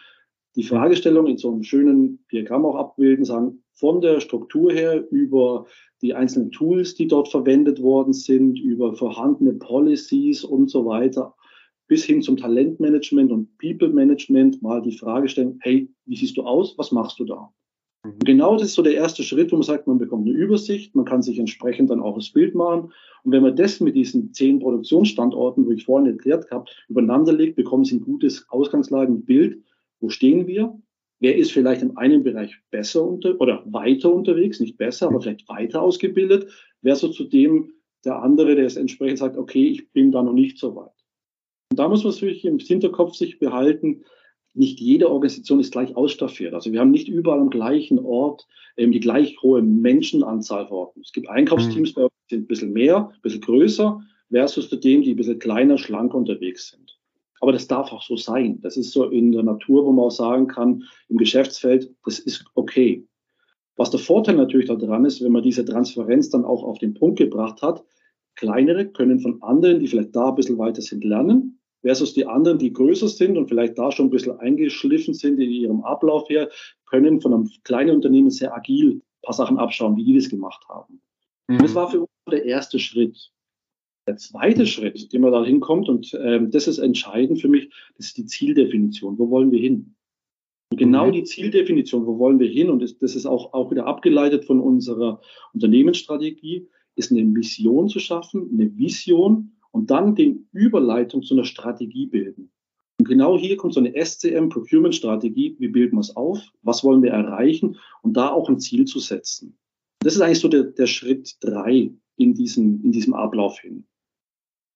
die 0.57 0.63
Fragestellung 0.63 1.27
in 1.27 1.37
so 1.37 1.53
einem 1.53 1.63
schönen 1.63 2.25
Diagramm 2.33 2.65
auch 2.65 2.75
abbilden, 2.75 3.23
sagen, 3.23 3.62
von 3.73 4.01
der 4.01 4.19
Struktur 4.19 4.71
her 4.71 5.05
über 5.11 5.65
die 6.01 6.13
einzelnen 6.13 6.51
Tools, 6.51 6.95
die 6.95 7.07
dort 7.07 7.29
verwendet 7.29 7.81
worden 7.81 8.13
sind, 8.13 8.59
über 8.59 8.93
vorhandene 8.93 9.53
Policies 9.53 10.43
und 10.43 10.69
so 10.69 10.85
weiter, 10.85 11.35
bis 11.87 12.05
hin 12.05 12.21
zum 12.21 12.37
Talentmanagement 12.37 13.31
und 13.31 13.57
People 13.57 13.89
Management 13.89 14.61
mal 14.61 14.81
die 14.81 14.97
Frage 14.97 15.27
stellen, 15.27 15.59
hey, 15.61 15.89
wie 16.05 16.15
siehst 16.15 16.37
du 16.37 16.43
aus? 16.43 16.77
Was 16.77 16.91
machst 16.91 17.19
du 17.19 17.25
da? 17.25 17.51
Und 18.03 18.15
mhm. 18.15 18.19
genau 18.19 18.53
das 18.53 18.69
ist 18.69 18.73
so 18.75 18.81
der 18.81 18.95
erste 18.95 19.23
Schritt, 19.23 19.51
wo 19.51 19.55
man 19.55 19.63
sagt, 19.63 19.87
man 19.87 19.97
bekommt 19.97 20.27
eine 20.27 20.37
Übersicht, 20.37 20.93
man 20.95 21.05
kann 21.05 21.21
sich 21.21 21.39
entsprechend 21.39 21.89
dann 21.89 22.01
auch 22.01 22.15
das 22.15 22.31
Bild 22.31 22.55
machen. 22.55 22.91
Und 23.23 23.31
wenn 23.31 23.43
man 23.43 23.55
das 23.55 23.79
mit 23.79 23.95
diesen 23.95 24.33
zehn 24.33 24.59
Produktionsstandorten, 24.59 25.65
wo 25.65 25.71
ich 25.71 25.85
vorhin 25.85 26.11
erklärt 26.11 26.51
habe, 26.51 26.65
übereinander 26.89 27.33
legt, 27.33 27.55
bekommen 27.55 27.85
Sie 27.85 27.95
ein 27.95 28.01
gutes 28.01 28.45
Ausgangslagenbild. 28.49 29.61
Wo 29.99 30.09
stehen 30.09 30.47
wir? 30.47 30.77
Wer 31.23 31.37
ist 31.37 31.53
vielleicht 31.53 31.81
in 31.81 31.95
einem 31.95 32.21
Bereich 32.21 32.59
besser 32.69 33.01
unter 33.01 33.39
oder 33.39 33.63
weiter 33.65 34.13
unterwegs, 34.13 34.59
nicht 34.59 34.77
besser, 34.77 35.07
aber 35.07 35.21
vielleicht 35.21 35.47
weiter 35.47 35.81
ausgebildet, 35.81 36.51
versus 36.81 37.15
zu 37.15 37.23
dem 37.23 37.71
der 38.03 38.21
andere, 38.21 38.55
der 38.55 38.65
es 38.65 38.75
entsprechend 38.75 39.19
sagt, 39.19 39.37
okay, 39.37 39.67
ich 39.67 39.89
bin 39.93 40.11
da 40.11 40.21
noch 40.21 40.33
nicht 40.33 40.57
so 40.57 40.75
weit. 40.75 40.91
Und 41.71 41.79
da 41.79 41.87
muss 41.87 42.03
man 42.03 42.11
natürlich 42.11 42.43
im 42.43 42.59
Hinterkopf 42.59 43.15
sich 43.15 43.39
behalten, 43.39 44.03
nicht 44.53 44.81
jede 44.81 45.09
Organisation 45.09 45.61
ist 45.61 45.71
gleich 45.71 45.95
ausstaffiert. 45.95 46.53
Also 46.53 46.73
wir 46.73 46.81
haben 46.81 46.91
nicht 46.91 47.07
überall 47.07 47.39
am 47.39 47.49
gleichen 47.49 47.99
Ort 47.99 48.45
ähm, 48.75 48.91
die 48.91 48.99
gleich 48.99 49.41
hohe 49.41 49.61
Menschenanzahl 49.61 50.67
vor 50.67 50.87
Ort. 50.87 50.97
Es 50.97 51.13
gibt 51.13 51.29
Einkaufsteams, 51.29 51.95
mhm. 51.95 52.01
die 52.29 52.35
sind 52.35 52.43
ein 52.43 52.47
bisschen 52.47 52.73
mehr, 52.73 52.97
ein 53.13 53.21
bisschen 53.21 53.39
größer, 53.39 54.01
versus 54.29 54.67
zu 54.67 54.75
denen, 54.75 55.03
die 55.03 55.13
ein 55.13 55.15
bisschen 55.15 55.39
kleiner, 55.39 55.77
schlanker 55.77 56.17
unterwegs 56.17 56.71
sind. 56.71 56.99
Aber 57.43 57.51
das 57.51 57.67
darf 57.67 57.91
auch 57.91 58.01
so 58.01 58.15
sein. 58.15 58.61
Das 58.61 58.77
ist 58.77 58.93
so 58.93 59.09
in 59.09 59.33
der 59.33 59.43
Natur, 59.43 59.85
wo 59.85 59.91
man 59.91 60.05
auch 60.05 60.11
sagen 60.11 60.47
kann, 60.47 60.85
im 61.09 61.17
Geschäftsfeld, 61.17 61.93
das 62.05 62.19
ist 62.19 62.45
okay. 62.55 63.05
Was 63.75 63.89
der 63.89 63.99
Vorteil 63.99 64.37
natürlich 64.37 64.69
daran 64.69 65.03
ist, 65.03 65.21
wenn 65.21 65.33
man 65.33 65.43
diese 65.43 65.65
Transparenz 65.65 66.29
dann 66.29 66.45
auch 66.45 66.63
auf 66.63 66.79
den 66.79 66.93
Punkt 66.93 67.17
gebracht 67.19 67.61
hat, 67.61 67.83
kleinere 68.35 68.87
können 68.87 69.19
von 69.19 69.43
anderen, 69.43 69.81
die 69.81 69.87
vielleicht 69.87 70.15
da 70.15 70.29
ein 70.29 70.35
bisschen 70.35 70.57
weiter 70.57 70.81
sind, 70.81 71.03
lernen, 71.03 71.59
versus 71.81 72.13
die 72.13 72.25
anderen, 72.25 72.59
die 72.59 72.71
größer 72.71 73.09
sind 73.09 73.37
und 73.37 73.49
vielleicht 73.49 73.77
da 73.77 73.91
schon 73.91 74.05
ein 74.07 74.11
bisschen 74.11 74.39
eingeschliffen 74.39 75.13
sind 75.13 75.37
in 75.37 75.51
ihrem 75.51 75.83
Ablauf 75.83 76.29
her, 76.29 76.49
können 76.85 77.19
von 77.19 77.33
einem 77.33 77.49
kleinen 77.65 77.93
Unternehmen 77.93 78.29
sehr 78.29 78.55
agil 78.55 78.91
ein 78.91 79.01
paar 79.21 79.33
Sachen 79.33 79.57
abschauen, 79.57 79.97
wie 79.97 80.05
die 80.05 80.15
das 80.15 80.29
gemacht 80.29 80.63
haben. 80.69 81.01
Mhm. 81.49 81.57
Das 81.57 81.75
war 81.75 81.91
für 81.91 81.99
uns 81.99 82.09
der 82.31 82.45
erste 82.45 82.79
Schritt. 82.79 83.33
Der 84.05 84.17
zweite 84.17 84.67
Schritt, 84.67 85.13
den 85.13 85.21
man 85.21 85.31
da 85.31 85.45
hinkommt, 85.45 85.87
und 85.87 86.17
ähm, 86.21 86.51
das 86.51 86.67
ist 86.67 86.79
entscheidend 86.79 87.39
für 87.39 87.47
mich, 87.47 87.69
das 87.97 88.07
ist 88.07 88.17
die 88.17 88.25
Zieldefinition. 88.25 89.17
Wo 89.17 89.29
wollen 89.29 89.51
wir 89.51 89.59
hin? 89.59 89.95
Und 90.71 90.77
genau 90.77 91.07
mhm. 91.07 91.13
die 91.13 91.23
Zieldefinition, 91.23 92.05
wo 92.05 92.19
wollen 92.19 92.39
wir 92.39 92.49
hin, 92.49 92.69
und 92.69 92.81
das, 92.81 92.97
das 92.97 93.15
ist 93.15 93.25
auch, 93.25 93.53
auch 93.53 93.71
wieder 93.71 93.85
abgeleitet 93.85 94.45
von 94.45 94.59
unserer 94.59 95.21
Unternehmensstrategie, 95.53 96.67
ist 96.95 97.11
eine 97.11 97.23
Mission 97.23 97.87
zu 97.87 97.99
schaffen, 97.99 98.49
eine 98.51 98.77
Vision 98.77 99.53
und 99.71 99.89
dann 99.89 100.15
den 100.15 100.47
Überleitung 100.51 101.23
zu 101.23 101.33
einer 101.33 101.45
Strategie 101.45 102.07
bilden. 102.07 102.51
Und 102.99 103.07
genau 103.07 103.37
hier 103.37 103.57
kommt 103.57 103.73
so 103.73 103.79
eine 103.79 103.93
SCM 103.93 104.49
Procurement 104.49 104.95
Strategie. 104.95 105.55
Wie 105.59 105.67
bilden 105.67 105.95
wir 105.95 106.01
es 106.01 106.15
auf? 106.15 106.39
Was 106.61 106.83
wollen 106.83 107.01
wir 107.01 107.11
erreichen? 107.11 107.77
Und 108.01 108.15
da 108.15 108.29
auch 108.29 108.49
ein 108.49 108.59
Ziel 108.59 108.85
zu 108.85 108.99
setzen. 108.99 109.57
Das 109.99 110.15
ist 110.15 110.21
eigentlich 110.21 110.39
so 110.39 110.47
der, 110.47 110.63
der 110.63 110.87
Schritt 110.87 111.37
drei 111.39 111.91
in 112.17 112.33
diesem, 112.33 112.83
in 112.83 112.91
diesem 112.91 113.13
Ablauf 113.13 113.59
hin. 113.59 113.85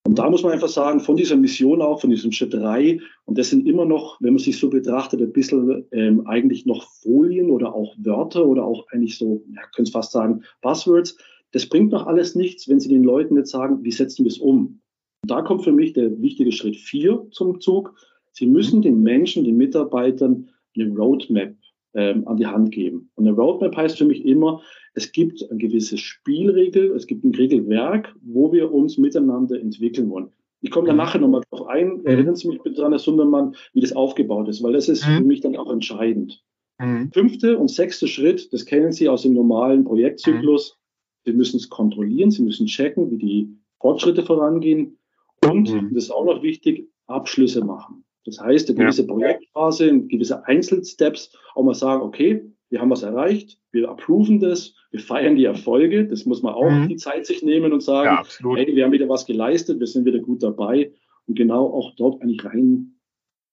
Und 0.08 0.18
da 0.20 0.30
muss 0.30 0.42
man 0.42 0.54
einfach 0.54 0.70
sagen, 0.70 1.02
von 1.02 1.18
dieser 1.18 1.36
Mission 1.36 1.82
auch, 1.82 2.00
von 2.00 2.10
diesem 2.10 2.32
Schritt 2.32 2.54
drei, 2.54 2.98
und 3.26 3.38
das 3.38 3.50
sind 3.50 3.68
immer 3.68 3.84
noch, 3.84 4.16
wenn 4.22 4.36
man 4.36 4.40
sich 4.40 4.58
so 4.58 4.70
betrachtet, 4.70 5.22
ein 5.22 5.34
bisschen 5.34 5.86
ähm, 5.92 6.26
eigentlich 6.26 6.66
noch 6.66 6.88
Folien 7.04 7.52
oder 7.52 7.76
auch 7.76 7.94
Wörter 7.98 8.48
oder 8.48 8.64
auch 8.64 8.86
eigentlich 8.94 9.18
so, 9.18 9.44
ja, 9.54 9.64
können 9.76 9.86
es 9.86 9.92
fast 9.92 10.14
sagen, 10.14 10.44
Buzzwords. 10.62 11.18
Das 11.52 11.66
bringt 11.66 11.92
noch 11.92 12.08
alles 12.08 12.36
nichts, 12.36 12.70
wenn 12.70 12.80
Sie 12.80 12.88
den 12.88 13.04
Leuten 13.04 13.36
jetzt 13.36 13.52
sagen, 13.52 13.84
wie 13.84 13.92
setzen 13.92 14.24
wir 14.24 14.32
es 14.32 14.38
um? 14.38 14.80
Und 15.24 15.30
da 15.30 15.42
kommt 15.42 15.66
für 15.66 15.74
mich 15.74 15.92
der 15.92 16.22
wichtige 16.22 16.54
Schritt 16.54 16.78
vier 16.78 17.28
zum 17.32 17.60
Zug. 17.60 17.94
Sie 18.32 18.46
müssen 18.46 18.82
den 18.82 19.04
Menschen, 19.04 19.44
den 19.44 19.58
Mitarbeitern 19.58 20.48
eine 20.78 20.90
Roadmap 20.96 21.54
ähm, 21.98 22.28
an 22.28 22.38
die 22.38 22.46
Hand 22.46 22.72
geben. 22.72 23.10
Und 23.16 23.28
eine 23.28 23.36
Roadmap 23.36 23.76
heißt 23.76 23.98
für 23.98 24.06
mich 24.06 24.24
immer, 24.24 24.62
es 24.94 25.12
gibt 25.12 25.44
eine 25.50 25.58
gewisse 25.58 25.98
Spielregel, 25.98 26.92
es 26.92 27.08
gibt 27.08 27.24
ein 27.24 27.34
Regelwerk, 27.34 28.16
wo 28.22 28.54
wir 28.54 28.72
uns 28.72 28.98
miteinander 28.98 29.60
entwickeln 29.60 30.10
wollen. 30.10 30.30
Ich 30.62 30.70
komme 30.70 30.88
da 30.88 30.94
mhm. 30.94 30.98
nachher 30.98 31.20
nochmal 31.20 31.42
drauf 31.50 31.68
ein. 31.68 31.98
Mhm. 31.98 32.06
Erinnern 32.06 32.36
Sie 32.36 32.48
mich 32.48 32.62
bitte 32.62 32.78
daran, 32.78 32.92
Herr 32.92 33.00
Sundermann, 33.00 33.56
wie 33.74 33.82
das 33.82 33.94
aufgebaut 33.94 34.48
ist, 34.48 34.62
weil 34.64 34.74
das 34.74 34.90
ist 34.90 35.08
mhm. 35.08 35.18
für 35.18 35.24
mich 35.24 35.42
dann 35.42 35.56
auch 35.56 35.72
entscheidend. 35.72 36.44
Mhm. 36.80 37.12
Fünfte 37.12 37.58
und 37.58 37.70
sechste 37.70 38.08
Schritt, 38.08 38.54
das 38.54 38.66
kennen 38.66 38.92
Sie 38.92 39.10
aus 39.10 39.24
dem 39.24 39.34
normalen 39.34 39.84
Projektzyklus. 39.84 40.78
Mhm. 40.78 41.32
Sie 41.32 41.34
müssen 41.36 41.58
es 41.58 41.70
kontrollieren, 41.70 42.30
Sie 42.30 42.44
müssen 42.44 42.68
checken, 42.68 43.10
wie 43.10 43.18
die 43.18 43.58
Fortschritte 43.80 44.24
vorangehen. 44.24 45.00
Und, 45.44 45.74
mhm. 45.74 45.94
das 45.94 46.06
ist 46.06 46.12
auch 46.12 46.26
noch 46.26 46.44
wichtig, 46.44 46.90
Abschlüsse 47.08 47.66
machen. 47.66 48.04
Das 48.28 48.42
heißt, 48.42 48.70
eine 48.70 48.78
gewisse 48.78 49.04
ja. 49.04 49.08
Projektphase, 49.08 50.02
gewisse 50.02 50.46
Einzelsteps, 50.46 51.32
auch 51.56 51.64
mal 51.64 51.74
sagen, 51.74 52.02
okay, 52.02 52.44
wir 52.70 52.82
haben 52.82 52.90
was 52.90 53.02
erreicht, 53.02 53.58
wir 53.72 53.90
approven 53.90 54.42
das, 54.42 54.76
wir 54.92 55.00
feiern 55.00 55.38
die 55.38 55.46
Erfolge, 55.46 56.06
das 56.06 56.26
muss 56.26 56.44
man 56.44 56.54
auch 56.54 56.70
mhm. 56.70 56.90
die 56.90 56.98
Zeit 56.98 57.26
sich 57.26 57.42
nehmen 57.42 57.72
und 57.72 57.82
sagen, 57.82 58.20
ja, 58.44 58.56
hey, 58.56 58.76
wir 58.76 58.84
haben 58.84 58.92
wieder 58.92 59.08
was 59.08 59.26
geleistet, 59.26 59.80
wir 59.80 59.88
sind 59.88 60.06
wieder 60.06 60.20
gut 60.20 60.44
dabei 60.44 60.92
und 61.26 61.36
genau 61.36 61.74
auch 61.74 61.96
dort 61.96 62.22
eigentlich 62.22 62.44
rein 62.44 63.00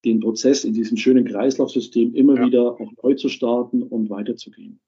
den 0.05 0.19
Prozess 0.19 0.65
in 0.65 0.75
diesem 0.75 0.97
schönen 0.97 1.25
Kreislaufsystem 1.25 2.13
immer 2.15 2.37
ja. 2.37 2.47
wieder 2.47 2.63
auch 2.73 2.91
neu 3.03 3.15
zu 3.15 3.29
starten 3.29 3.85
und 3.85 4.11
weiterzugehen. 4.11 4.81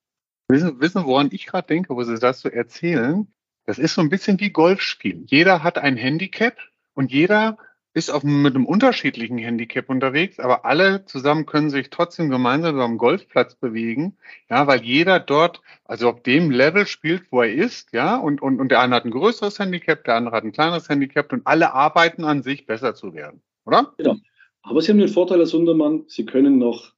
Wissen, 0.49 0.81
wissen 0.81 1.05
woran 1.05 1.28
ich 1.31 1.47
gerade 1.47 1.69
denke, 1.69 1.95
wo 1.95 2.02
Sie 2.02 2.19
das 2.19 2.40
so 2.40 2.49
erzählen? 2.49 3.28
Das 3.66 3.78
ist 3.78 3.95
so 3.95 4.00
ein 4.00 4.11
bisschen 4.11 4.38
wie 4.40 4.50
Golfspielen. 4.50 5.26
Jeder 5.26 5.62
hat 5.62 5.78
ein 5.78 5.97
Handicap 5.97 6.57
und 6.95 7.12
jeder 7.12 7.59
ist 7.97 8.11
auf, 8.11 8.25
mit 8.25 8.55
einem 8.55 8.67
unterschiedlichen 8.67 9.38
Handicap 9.38 9.88
unterwegs, 9.88 10.38
aber 10.38 10.67
alle 10.67 11.07
zusammen 11.07 11.47
können 11.47 11.71
sich 11.71 11.88
trotzdem 11.88 12.29
gemeinsam 12.29 12.79
am 12.79 12.99
Golfplatz 12.99 13.55
bewegen, 13.55 14.19
ja, 14.50 14.67
weil 14.67 14.83
jeder 14.83 15.19
dort, 15.19 15.62
also 15.87 16.11
auf 16.11 16.23
dem 16.23 16.50
Level 16.50 16.87
spielt, 16.87 17.33
wo 17.33 17.41
er 17.41 17.50
ist, 17.55 17.95
ja, 17.95 18.19
und, 18.19 18.43
und, 18.43 18.61
und 18.61 18.69
der 18.71 18.81
eine 18.81 18.95
hat 18.95 19.07
ein 19.07 19.12
größeres 19.12 19.59
Handicap, 19.59 20.05
der 20.05 20.17
andere 20.17 20.37
hat 20.37 20.45
ein 20.45 20.53
kleineres 20.53 20.91
Handicap 20.91 21.33
und 21.33 21.47
alle 21.47 21.73
arbeiten 21.73 22.25
an 22.25 22.43
sich, 22.43 22.67
besser 22.67 22.95
zu 22.95 23.15
werden, 23.15 23.41
oder? 23.65 23.95
Genau. 23.97 24.17
Aber 24.61 24.83
Sie 24.83 24.93
haben 24.93 24.99
den 24.99 25.09
Vorteil 25.09 25.41
als 25.41 25.55
Untermann, 25.55 26.05
Sie 26.07 26.26
können 26.26 26.59
noch 26.59 26.93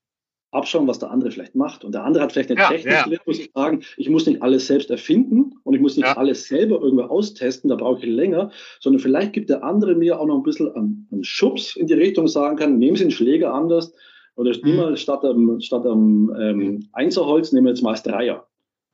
abschauen, 0.50 0.86
was 0.86 0.98
der 0.98 1.10
andere 1.10 1.30
vielleicht 1.30 1.54
macht. 1.54 1.84
Und 1.84 1.94
der 1.94 2.04
andere 2.04 2.24
hat 2.24 2.32
vielleicht 2.32 2.50
eine 2.50 2.60
ja, 2.60 2.68
Technik, 2.68 2.92
ja. 2.92 3.18
muss 3.26 3.38
ich 3.38 3.50
sagen, 3.54 3.82
ich 3.96 4.08
muss 4.08 4.26
nicht 4.26 4.42
alles 4.42 4.66
selbst 4.66 4.90
erfinden 4.90 5.54
und 5.64 5.74
ich 5.74 5.80
muss 5.80 5.96
nicht 5.96 6.06
ja. 6.06 6.16
alles 6.16 6.48
selber 6.48 6.80
irgendwo 6.80 7.04
austesten, 7.04 7.68
da 7.68 7.76
brauche 7.76 7.98
ich 7.98 8.06
länger, 8.06 8.50
sondern 8.80 9.00
vielleicht 9.00 9.32
gibt 9.34 9.50
der 9.50 9.62
andere 9.62 9.94
mir 9.94 10.18
auch 10.18 10.26
noch 10.26 10.36
ein 10.36 10.42
bisschen 10.42 10.74
einen, 10.74 11.08
einen 11.12 11.24
Schubs 11.24 11.76
in 11.76 11.86
die 11.86 11.94
Richtung, 11.94 12.28
sagen 12.28 12.56
kann, 12.56 12.78
nehmen 12.78 12.96
Sie 12.96 13.04
den 13.04 13.10
Schläger 13.10 13.52
anders 13.52 13.92
oder 14.36 14.50
mhm. 14.50 14.60
nehmen 14.62 14.78
wir 14.78 14.96
statt 14.96 15.24
am, 15.24 15.60
statt 15.60 15.84
am 15.84 16.34
ähm, 16.38 16.56
mhm. 16.56 16.88
Einserholz, 16.92 17.52
nehmen 17.52 17.66
wir 17.66 17.72
jetzt 17.72 17.82
mal 17.82 17.92
das 17.92 18.02
Dreier. 18.02 18.46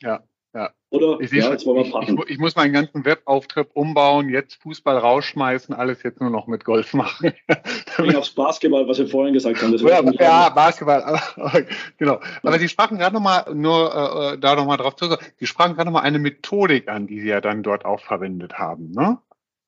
Ja. 0.02 0.22
Ja. 0.54 0.70
Oder 0.90 1.18
ich, 1.20 1.32
ja, 1.32 1.50
wir 1.50 1.56
ich, 1.56 1.66
ich, 1.66 2.30
ich, 2.30 2.38
muss 2.38 2.54
meinen 2.54 2.72
ganzen 2.72 3.04
Webauftritt 3.04 3.70
umbauen, 3.74 4.28
jetzt 4.28 4.62
Fußball 4.62 4.96
rausschmeißen, 4.96 5.74
alles 5.74 6.04
jetzt 6.04 6.20
nur 6.20 6.30
noch 6.30 6.46
mit 6.46 6.64
Golf 6.64 6.94
machen. 6.94 7.32
ich 8.04 8.16
aufs 8.16 8.30
Basketball, 8.30 8.86
was 8.86 8.98
wir 8.98 9.08
vorhin 9.08 9.34
gesagt 9.34 9.60
haben. 9.60 9.76
Ja, 9.78 10.02
ja 10.20 10.48
Basketball, 10.50 11.02
aber, 11.36 11.62
genau. 11.98 12.20
Aber 12.44 12.58
Sie 12.60 12.68
sprachen 12.68 12.98
gerade 12.98 13.14
nochmal, 13.14 13.52
nur 13.52 14.34
äh, 14.34 14.38
da 14.38 14.54
nochmal 14.54 14.76
drauf 14.76 14.94
zurück, 14.94 15.18
Sie 15.38 15.46
sprachen 15.46 15.74
gerade 15.74 15.86
nochmal 15.86 16.04
eine 16.04 16.20
Methodik 16.20 16.88
an, 16.88 17.08
die 17.08 17.20
Sie 17.20 17.28
ja 17.28 17.40
dann 17.40 17.64
dort 17.64 17.84
auch 17.84 18.00
verwendet 18.00 18.54
haben, 18.54 18.92
ne? 18.92 19.18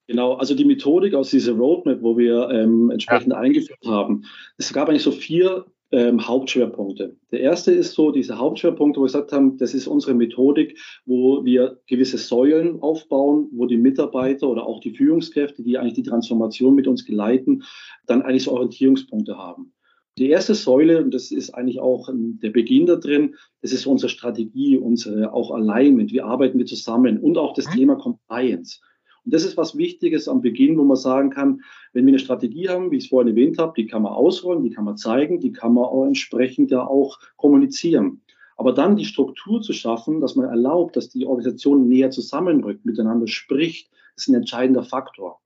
Genau, 0.06 0.34
also 0.34 0.54
die 0.54 0.64
Methodik 0.64 1.14
aus 1.14 1.30
dieser 1.30 1.54
Roadmap, 1.54 2.00
wo 2.00 2.16
wir 2.16 2.48
ähm, 2.50 2.92
entsprechend 2.92 3.32
ja. 3.32 3.40
eingeführt 3.40 3.80
haben. 3.88 4.24
Es 4.56 4.72
gab 4.72 4.88
eigentlich 4.88 5.02
so 5.02 5.10
vier 5.10 5.66
ähm, 5.92 6.26
Hauptschwerpunkte. 6.26 7.16
Der 7.30 7.40
erste 7.40 7.72
ist 7.72 7.92
so 7.92 8.10
diese 8.10 8.38
Hauptschwerpunkte, 8.38 8.98
wo 8.98 9.04
wir 9.04 9.08
gesagt 9.08 9.32
haben, 9.32 9.56
das 9.56 9.74
ist 9.74 9.86
unsere 9.86 10.14
Methodik, 10.14 10.78
wo 11.04 11.44
wir 11.44 11.80
gewisse 11.86 12.18
Säulen 12.18 12.80
aufbauen, 12.80 13.48
wo 13.52 13.66
die 13.66 13.76
Mitarbeiter 13.76 14.48
oder 14.48 14.66
auch 14.66 14.80
die 14.80 14.94
Führungskräfte, 14.94 15.62
die 15.62 15.78
eigentlich 15.78 15.94
die 15.94 16.02
Transformation 16.02 16.74
mit 16.74 16.86
uns 16.86 17.04
geleiten, 17.04 17.62
dann 18.06 18.22
eigentlich 18.22 18.44
so 18.44 18.52
Orientierungspunkte 18.52 19.38
haben. 19.38 19.72
Die 20.18 20.30
erste 20.30 20.54
Säule, 20.54 21.04
und 21.04 21.12
das 21.12 21.30
ist 21.30 21.50
eigentlich 21.50 21.78
auch 21.78 22.08
der 22.10 22.50
Beginn 22.50 22.86
da 22.86 22.96
drin, 22.96 23.34
das 23.60 23.72
ist 23.72 23.86
unsere 23.86 24.08
Strategie, 24.08 24.78
unsere 24.78 25.32
auch 25.34 25.50
Alignment, 25.50 26.10
wie 26.10 26.22
arbeiten 26.22 26.58
wir 26.58 26.64
zusammen 26.64 27.18
und 27.18 27.36
auch 27.36 27.52
das 27.52 27.66
mhm. 27.66 27.72
Thema 27.72 27.96
Compliance. 27.96 28.80
Und 29.26 29.34
das 29.34 29.44
ist 29.44 29.56
was 29.56 29.76
Wichtiges 29.76 30.28
am 30.28 30.40
Beginn, 30.40 30.78
wo 30.78 30.84
man 30.84 30.96
sagen 30.96 31.30
kann, 31.30 31.62
wenn 31.92 32.06
wir 32.06 32.12
eine 32.12 32.20
Strategie 32.20 32.68
haben, 32.68 32.92
wie 32.92 32.98
ich 32.98 33.04
es 33.04 33.10
vorhin 33.10 33.28
erwähnt 33.28 33.58
habe, 33.58 33.72
die 33.76 33.86
kann 33.86 34.02
man 34.02 34.12
ausrollen, 34.12 34.62
die 34.62 34.70
kann 34.70 34.84
man 34.84 34.96
zeigen, 34.96 35.40
die 35.40 35.52
kann 35.52 35.74
man 35.74 35.84
auch 35.84 36.06
entsprechend 36.06 36.70
ja 36.70 36.86
auch 36.86 37.18
kommunizieren. 37.36 38.20
Aber 38.56 38.72
dann 38.72 38.96
die 38.96 39.04
Struktur 39.04 39.60
zu 39.60 39.72
schaffen, 39.72 40.20
dass 40.20 40.36
man 40.36 40.46
erlaubt, 40.46 40.96
dass 40.96 41.10
die 41.10 41.26
Organisation 41.26 41.88
näher 41.88 42.10
zusammenrückt, 42.10 42.86
miteinander 42.86 43.26
spricht, 43.26 43.90
ist 44.16 44.28
ein 44.28 44.34
entscheidender 44.34 44.84
Faktor. 44.84 45.40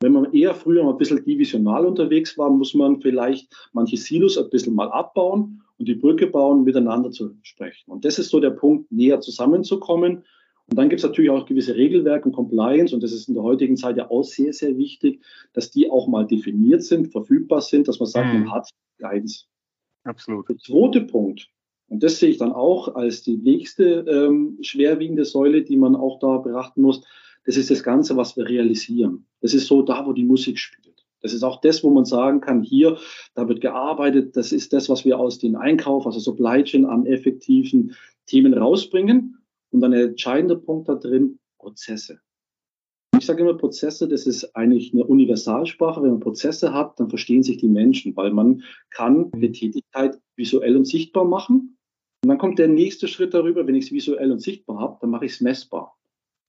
Wenn 0.00 0.12
man 0.12 0.32
eher 0.32 0.54
früher 0.54 0.84
mal 0.84 0.92
ein 0.92 0.98
bisschen 0.98 1.24
divisional 1.24 1.86
unterwegs 1.86 2.38
war, 2.38 2.50
muss 2.50 2.72
man 2.72 3.00
vielleicht 3.00 3.52
manche 3.72 3.96
Silos 3.96 4.38
ein 4.38 4.48
bisschen 4.48 4.74
mal 4.74 4.90
abbauen 4.92 5.62
und 5.78 5.88
die 5.88 5.94
Brücke 5.94 6.28
bauen, 6.28 6.62
miteinander 6.62 7.10
zu 7.10 7.34
sprechen. 7.42 7.90
Und 7.90 8.04
das 8.04 8.18
ist 8.18 8.30
so 8.30 8.38
der 8.38 8.50
Punkt, 8.50 8.92
näher 8.92 9.20
zusammenzukommen 9.20 10.24
und 10.70 10.78
dann 10.78 10.88
gibt 10.88 11.00
es 11.00 11.06
natürlich 11.06 11.30
auch 11.30 11.46
gewisse 11.46 11.74
Regelwerke 11.74 12.26
und 12.28 12.34
Compliance 12.34 12.94
und 12.94 13.02
das 13.02 13.12
ist 13.12 13.28
in 13.28 13.34
der 13.34 13.42
heutigen 13.42 13.76
Zeit 13.76 13.96
ja 13.96 14.10
auch 14.10 14.22
sehr, 14.22 14.52
sehr 14.52 14.76
wichtig, 14.78 15.20
dass 15.52 15.70
die 15.70 15.90
auch 15.90 16.08
mal 16.08 16.26
definiert 16.26 16.82
sind, 16.82 17.12
verfügbar 17.12 17.60
sind, 17.60 17.86
dass 17.86 17.98
man 17.98 18.06
sagt, 18.06 18.32
mhm. 18.32 18.40
man 18.40 18.52
hat 18.52 18.70
Guidance. 18.98 19.44
Absolut. 20.04 20.48
Der 20.48 20.56
zweite 20.58 21.02
Punkt, 21.02 21.48
und 21.88 22.02
das 22.02 22.18
sehe 22.18 22.30
ich 22.30 22.38
dann 22.38 22.52
auch 22.52 22.94
als 22.94 23.22
die 23.22 23.36
nächste 23.36 24.04
ähm, 24.08 24.58
schwerwiegende 24.62 25.24
Säule, 25.24 25.62
die 25.62 25.76
man 25.76 25.94
auch 25.94 26.18
da 26.18 26.38
beachten 26.38 26.80
muss, 26.80 27.02
das 27.44 27.58
ist 27.58 27.70
das 27.70 27.82
Ganze, 27.82 28.16
was 28.16 28.36
wir 28.36 28.48
realisieren. 28.48 29.26
Das 29.42 29.52
ist 29.52 29.66
so 29.66 29.82
da, 29.82 30.06
wo 30.06 30.14
die 30.14 30.24
Musik 30.24 30.58
spielt. 30.58 31.04
Das 31.20 31.32
ist 31.32 31.42
auch 31.42 31.60
das, 31.60 31.82
wo 31.84 31.90
man 31.90 32.04
sagen 32.04 32.40
kann, 32.40 32.62
hier, 32.62 32.98
da 33.34 33.48
wird 33.48 33.60
gearbeitet, 33.60 34.36
das 34.36 34.52
ist 34.52 34.72
das, 34.72 34.88
was 34.88 35.04
wir 35.04 35.18
aus 35.18 35.38
dem 35.38 35.56
Einkauf, 35.56 36.06
also 36.06 36.20
Supply 36.20 36.62
Chain 36.64 36.84
an 36.84 37.06
effektiven 37.06 37.94
Themen 38.26 38.54
rausbringen. 38.54 39.38
Und 39.74 39.80
dann 39.80 39.90
der 39.90 40.04
entscheidende 40.04 40.56
Punkt 40.56 40.88
da 40.88 40.94
drin, 40.94 41.40
Prozesse. 41.58 42.20
Ich 43.18 43.26
sage 43.26 43.42
immer, 43.42 43.54
Prozesse, 43.54 44.06
das 44.06 44.24
ist 44.24 44.54
eigentlich 44.54 44.92
eine 44.92 45.04
Universalsprache. 45.04 46.00
Wenn 46.00 46.10
man 46.10 46.20
Prozesse 46.20 46.72
hat, 46.72 47.00
dann 47.00 47.08
verstehen 47.08 47.42
sich 47.42 47.56
die 47.56 47.66
Menschen, 47.66 48.14
weil 48.16 48.30
man 48.30 48.62
kann 48.90 49.32
eine 49.32 49.50
Tätigkeit 49.50 50.16
visuell 50.36 50.76
und 50.76 50.84
sichtbar 50.84 51.24
machen. 51.24 51.76
Und 52.22 52.28
dann 52.28 52.38
kommt 52.38 52.60
der 52.60 52.68
nächste 52.68 53.08
Schritt 53.08 53.34
darüber, 53.34 53.66
wenn 53.66 53.74
ich 53.74 53.86
es 53.86 53.92
visuell 53.92 54.30
und 54.30 54.40
sichtbar 54.40 54.78
habe, 54.78 54.98
dann 55.00 55.10
mache 55.10 55.24
ich 55.24 55.32
es 55.32 55.40
messbar. 55.40 55.98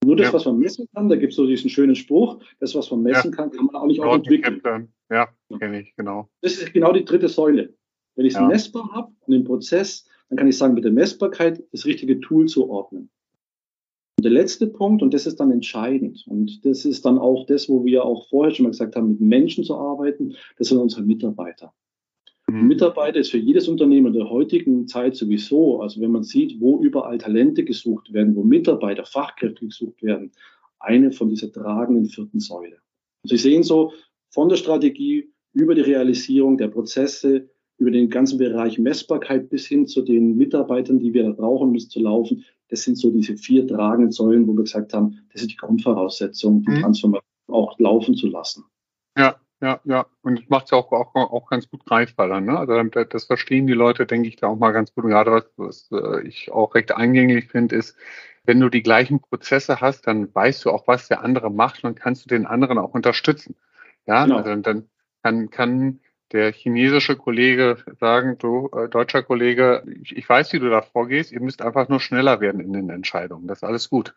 Nur 0.03 0.15
das, 0.15 0.27
ja. 0.27 0.33
was 0.33 0.45
man 0.45 0.59
messen 0.59 0.88
kann, 0.93 1.09
da 1.09 1.15
gibt 1.15 1.31
es 1.31 1.38
so 1.38 1.47
diesen 1.47 1.71
schönen 1.71 1.95
Spruch, 1.95 2.43
das, 2.59 2.75
was 2.75 2.91
man 2.91 3.01
messen 3.01 3.31
ja. 3.31 3.38
kann, 3.38 3.49
kann 3.49 3.65
man 3.65 3.75
auch 3.75 3.88
nicht 3.88 4.01
auch 4.01 4.13
entwickeln. 4.13 4.61
Ja, 5.09 5.29
kenne 5.57 5.81
ich, 5.81 5.95
genau. 5.95 6.29
Das 6.41 6.53
ist 6.53 6.73
genau 6.73 6.93
die 6.93 7.05
dritte 7.05 7.27
Säule. 7.27 7.73
Wenn 8.15 8.27
ich 8.27 8.33
es 8.33 8.39
ja. 8.39 8.47
messbar 8.47 8.88
habe 8.93 9.11
und 9.21 9.31
den 9.31 9.43
Prozess, 9.43 10.07
dann 10.29 10.38
kann 10.38 10.47
ich 10.47 10.57
sagen, 10.57 10.73
mit 10.73 10.83
der 10.83 10.91
Messbarkeit 10.91 11.63
das 11.71 11.85
richtige 11.85 12.19
Tool 12.19 12.47
zu 12.47 12.69
ordnen. 12.69 13.09
Und 14.17 14.23
der 14.23 14.32
letzte 14.32 14.67
Punkt, 14.67 15.01
und 15.04 15.13
das 15.13 15.28
ist 15.28 15.39
dann 15.39 15.51
entscheidend, 15.51 16.25
und 16.28 16.65
das 16.65 16.86
ist 16.86 17.06
dann 17.06 17.17
auch 17.17 17.45
das, 17.45 17.67
wo 17.67 17.84
wir 17.84 18.06
auch 18.06 18.30
vorher 18.30 18.54
schon 18.54 18.63
mal 18.63 18.69
gesagt 18.69 18.95
haben, 18.95 19.10
mit 19.10 19.21
Menschen 19.21 19.63
zu 19.63 19.75
arbeiten, 19.75 20.36
das 20.58 20.69
sind 20.69 20.78
unsere 20.78 21.04
Mitarbeiter. 21.04 21.73
Mhm. 22.47 22.67
Mitarbeiter 22.67 23.19
ist 23.19 23.32
für 23.32 23.38
jedes 23.38 23.67
Unternehmen 23.67 24.08
in 24.08 24.13
der 24.13 24.30
heutigen 24.30 24.88
Zeit 24.88 25.15
sowieso, 25.15 25.82
also 25.82 25.99
wenn 25.99 26.12
man 26.12 26.23
sieht, 26.23 26.62
wo 26.62 26.80
überall 26.82 27.17
Talente 27.17 27.63
gesucht 27.63 28.13
werden, 28.13 28.36
wo 28.36 28.43
Mitarbeiter, 28.43 29.06
Fachkräfte 29.06 29.65
gesucht 29.65 30.01
werden, 30.01 30.32
eine 30.80 31.12
von 31.12 31.30
dieser 31.30 31.51
tragenden 31.51 32.06
vierten 32.06 32.39
Säule. 32.39 32.78
Und 33.23 33.30
Sie 33.30 33.38
sehen 33.38 33.63
so 33.63 33.91
von 34.30 34.49
der 34.49 34.58
Strategie 34.58 35.30
über 35.54 35.73
die 35.73 35.82
Realisierung 35.82 36.58
der 36.58 36.67
Prozesse, 36.67 37.49
über 37.77 37.91
den 37.91 38.09
ganzen 38.09 38.38
Bereich 38.38 38.79
Messbarkeit 38.79 39.49
bis 39.49 39.67
hin 39.67 39.88
zu 39.88 40.01
den 40.01 40.38
Mitarbeitern, 40.38 40.99
die 40.99 41.13
wir 41.13 41.23
da 41.23 41.31
brauchen, 41.31 41.69
um 41.69 41.75
es 41.75 41.89
zu 41.89 41.99
laufen. 41.99 42.45
Das 42.69 42.83
sind 42.83 42.97
so 42.97 43.11
diese 43.11 43.38
vier 43.38 43.67
tragenden 43.67 44.11
Säulen, 44.11 44.47
wo 44.47 44.53
wir 44.53 44.63
gesagt 44.63 44.93
haben, 44.93 45.19
das 45.33 45.41
ist 45.41 45.51
die 45.51 45.57
Grundvoraussetzung, 45.57 46.63
die 46.63 46.71
mhm. 46.71 46.81
Transformation 46.81 47.25
auch 47.47 47.77
laufen 47.79 48.15
zu 48.15 48.27
lassen. 48.27 48.63
Ja, 49.17 49.35
ja, 49.61 49.79
ja. 49.83 50.05
Und 50.21 50.39
das 50.39 50.49
macht 50.49 50.65
es 50.65 50.71
ja 50.71 50.77
auch, 50.77 50.91
auch, 50.91 51.15
auch 51.15 51.49
ganz 51.49 51.69
gut 51.69 51.85
greifbar 51.85 52.27
dann. 52.27 52.45
Ne? 52.45 52.57
Also 52.57 52.81
das 52.83 53.25
verstehen 53.25 53.67
die 53.67 53.73
Leute, 53.73 54.05
denke 54.05 54.27
ich, 54.27 54.35
da 54.35 54.47
auch 54.47 54.57
mal 54.57 54.71
ganz 54.71 54.93
gut. 54.93 55.03
Und 55.03 55.11
gerade 55.11 55.31
was, 55.31 55.45
was 55.57 55.89
äh, 55.91 56.27
ich 56.27 56.51
auch 56.51 56.75
recht 56.75 56.91
eingängig 56.91 57.49
finde, 57.49 57.75
ist, 57.75 57.95
wenn 58.45 58.59
du 58.59 58.69
die 58.69 58.83
gleichen 58.83 59.19
Prozesse 59.19 59.81
hast, 59.81 60.07
dann 60.07 60.33
weißt 60.33 60.65
du 60.65 60.71
auch, 60.71 60.88
was 60.88 61.07
der 61.07 61.23
andere 61.23 61.49
macht 61.49 61.83
und 61.83 61.95
kannst 61.95 62.25
du 62.25 62.29
den 62.29 62.45
anderen 62.45 62.77
auch 62.77 62.93
unterstützen. 62.93 63.55
Ja, 64.05 64.23
genau. 64.23 64.38
also 64.38 64.55
dann 64.55 64.88
kann, 65.23 65.49
kann 65.49 65.99
der 66.31 66.51
chinesische 66.51 67.15
Kollege 67.15 67.77
sagen, 67.99 68.38
du, 68.39 68.69
äh, 68.73 68.89
deutscher 68.89 69.23
Kollege, 69.23 69.83
ich, 70.01 70.15
ich, 70.17 70.27
weiß, 70.27 70.53
wie 70.53 70.59
du 70.59 70.69
da 70.69 70.81
vorgehst, 70.81 71.31
ihr 71.31 71.41
müsst 71.41 71.61
einfach 71.61 71.88
nur 71.88 71.99
schneller 71.99 72.41
werden 72.41 72.61
in 72.61 72.73
den 72.73 72.89
Entscheidungen. 72.89 73.47
Das 73.47 73.59
ist 73.59 73.63
alles 73.63 73.89
gut. 73.89 74.13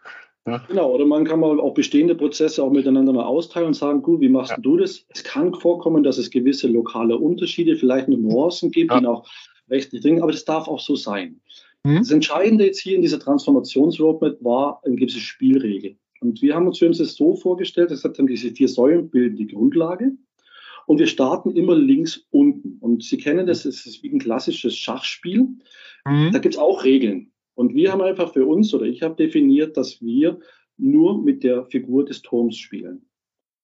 Ja? 0.46 0.64
Genau, 0.68 0.90
oder 0.90 1.04
man 1.04 1.24
kann 1.24 1.40
mal 1.40 1.60
auch 1.60 1.74
bestehende 1.74 2.14
Prozesse 2.14 2.62
auch 2.62 2.70
miteinander 2.70 3.12
mal 3.12 3.24
austeilen 3.24 3.68
und 3.68 3.74
sagen, 3.74 4.02
gut, 4.02 4.20
wie 4.20 4.28
machst 4.28 4.52
ja. 4.52 4.56
du 4.58 4.78
das? 4.78 5.04
Es 5.08 5.22
kann 5.22 5.54
vorkommen, 5.54 6.02
dass 6.02 6.16
es 6.18 6.30
gewisse 6.30 6.68
lokale 6.68 7.18
Unterschiede, 7.18 7.76
vielleicht 7.76 8.08
noch 8.08 8.16
Nuancen 8.16 8.70
gibt, 8.70 8.90
ja. 8.90 9.00
die 9.00 9.06
auch 9.06 9.28
rechtlich 9.68 10.00
dringend, 10.00 10.22
aber 10.22 10.32
das 10.32 10.44
darf 10.44 10.66
auch 10.66 10.80
so 10.80 10.96
sein. 10.96 11.40
Mhm. 11.84 11.98
Das 11.98 12.10
Entscheidende 12.10 12.64
jetzt 12.64 12.80
hier 12.80 12.96
in 12.96 13.02
dieser 13.02 13.20
Transformationsroadmap 13.20 14.42
war 14.42 14.80
eine 14.84 14.96
gewisse 14.96 15.20
Spielregel. 15.20 15.96
Und 16.20 16.42
wir 16.42 16.54
haben 16.54 16.66
uns 16.66 16.78
für 16.78 16.86
uns 16.86 16.98
das 16.98 17.14
so 17.14 17.34
vorgestellt, 17.34 17.90
das 17.90 18.02
haben 18.02 18.26
diese 18.26 18.50
vier 18.50 18.68
Säulen 18.68 19.10
bilden 19.10 19.36
die 19.36 19.46
Grundlage. 19.46 20.12
Und 20.88 20.98
wir 20.98 21.06
starten 21.06 21.50
immer 21.50 21.76
links 21.76 22.26
unten. 22.30 22.78
Und 22.80 23.04
Sie 23.04 23.18
kennen 23.18 23.46
das, 23.46 23.66
es 23.66 23.84
ist 23.84 24.02
wie 24.02 24.10
ein 24.10 24.18
klassisches 24.18 24.74
Schachspiel. 24.74 25.48
Mhm. 26.06 26.30
Da 26.32 26.38
gibt 26.38 26.54
es 26.54 26.60
auch 26.60 26.82
Regeln. 26.82 27.30
Und 27.54 27.74
wir 27.74 27.92
haben 27.92 28.00
einfach 28.00 28.32
für 28.32 28.46
uns, 28.46 28.72
oder 28.72 28.86
ich 28.86 29.02
habe 29.02 29.14
definiert, 29.14 29.76
dass 29.76 30.00
wir 30.00 30.40
nur 30.78 31.22
mit 31.22 31.44
der 31.44 31.66
Figur 31.66 32.06
des 32.06 32.22
Turms 32.22 32.56
spielen. 32.56 33.02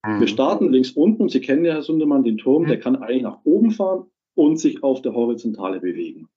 Mhm. 0.04 0.20
Wir 0.20 0.26
starten 0.26 0.70
links 0.70 0.90
unten 0.90 1.22
und 1.22 1.30
Sie 1.30 1.40
kennen 1.40 1.64
ja, 1.64 1.72
Herr 1.72 1.82
Sundermann, 1.82 2.24
den 2.24 2.36
Turm, 2.36 2.64
mhm. 2.64 2.68
der 2.68 2.78
kann 2.78 2.96
eigentlich 2.96 3.22
nach 3.22 3.40
oben 3.44 3.70
fahren 3.70 4.04
und 4.34 4.60
sich 4.60 4.82
auf 4.82 5.00
der 5.00 5.14
Horizontale 5.14 5.80
bewegen. 5.80 6.28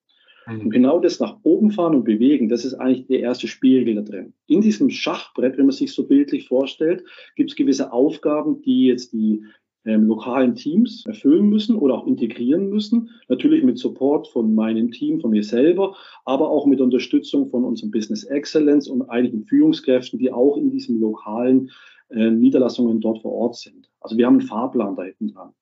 Mhm. 0.47 0.62
Und 0.62 0.69
genau 0.69 1.02
das 1.02 1.19
nach 1.19 1.38
oben 1.43 1.71
fahren 1.71 1.95
und 1.95 2.06
bewegen, 2.06 2.47
das 2.47 2.63
ist 2.63 2.76
eigentlich 2.76 3.08
der 3.08 3.19
erste 3.19 3.50
Spielregel 3.50 3.95
da 3.95 4.04
drin. 4.04 4.34
In 4.47 4.62
diesem 4.62 4.89
Schachbrett, 4.89 5.58
wenn 5.58 5.65
man 5.65 5.76
sich 5.76 5.91
so 5.91 6.08
bildlich 6.08 6.47
vorstellt, 6.47 7.04
gibt 7.36 7.50
es 7.50 7.58
gewisse 7.58 7.91
Aufgaben, 7.91 8.62
die 8.62 8.86
jetzt 8.86 9.12
die 9.12 9.43
ähm, 9.88 10.06
lokalen 10.06 10.54
Teams 10.54 11.06
erfüllen 11.06 11.50
müssen 11.50 11.78
oder 11.78 11.95
auch 11.95 12.08
integrieren 12.08 12.69
müssen. 12.69 13.10
Natürlich 13.30 13.63
mit 13.63 13.78
Support 13.78 14.28
von 14.28 14.54
meinem 14.54 14.91
Team, 14.91 15.21
von 15.21 15.32
mir 15.32 15.43
selber, 15.43 15.95
aber 16.26 16.50
auch 16.50 16.65
mit 16.65 16.82
Unterstützung 16.82 17.50
von 17.50 17.63
unserem 17.63 17.91
Business 17.91 18.26
Excellence 18.26 18.89
und 18.89 19.10
einigen 19.10 19.45
Führungskräften, 19.45 20.19
die 20.19 20.32
auch 20.32 20.58
in 20.58 20.71
diesen 20.71 21.00
lokalen 21.00 21.71
äh, 22.10 22.30
Niederlassungen 22.30 23.00
dort 23.00 23.21
vor 23.21 23.32
Ort 23.32 23.56
sind. 23.56 23.89
Also 24.02 24.17
wir 24.17 24.26
haben 24.26 24.39
einen 24.39 24.47
Fahrplan 24.47 24.95
da 24.97 25.04
hinten 25.04 25.30
dran. 25.30 25.54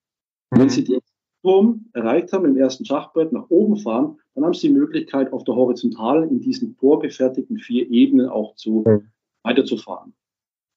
Mhm. 0.51 0.59
Wenn 0.59 0.69
Sie 0.69 0.83
den 0.83 0.99
Turm 1.43 1.85
erreicht 1.93 2.33
haben 2.33 2.45
im 2.45 2.57
ersten 2.57 2.83
Schachbrett 2.83 3.31
nach 3.31 3.49
oben 3.49 3.77
fahren, 3.77 4.17
dann 4.33 4.43
haben 4.43 4.55
Sie 4.55 4.67
die 4.67 4.73
Möglichkeit, 4.73 5.31
auf 5.31 5.43
der 5.43 5.55
Horizontalen 5.55 6.29
in 6.29 6.41
diesen 6.41 6.75
vorgefertigten 6.75 7.59
vier 7.59 7.89
Ebenen 7.91 8.27
auch 8.27 8.55
zu 8.55 8.83
mhm. 8.87 9.03
weiterzufahren 9.43 10.13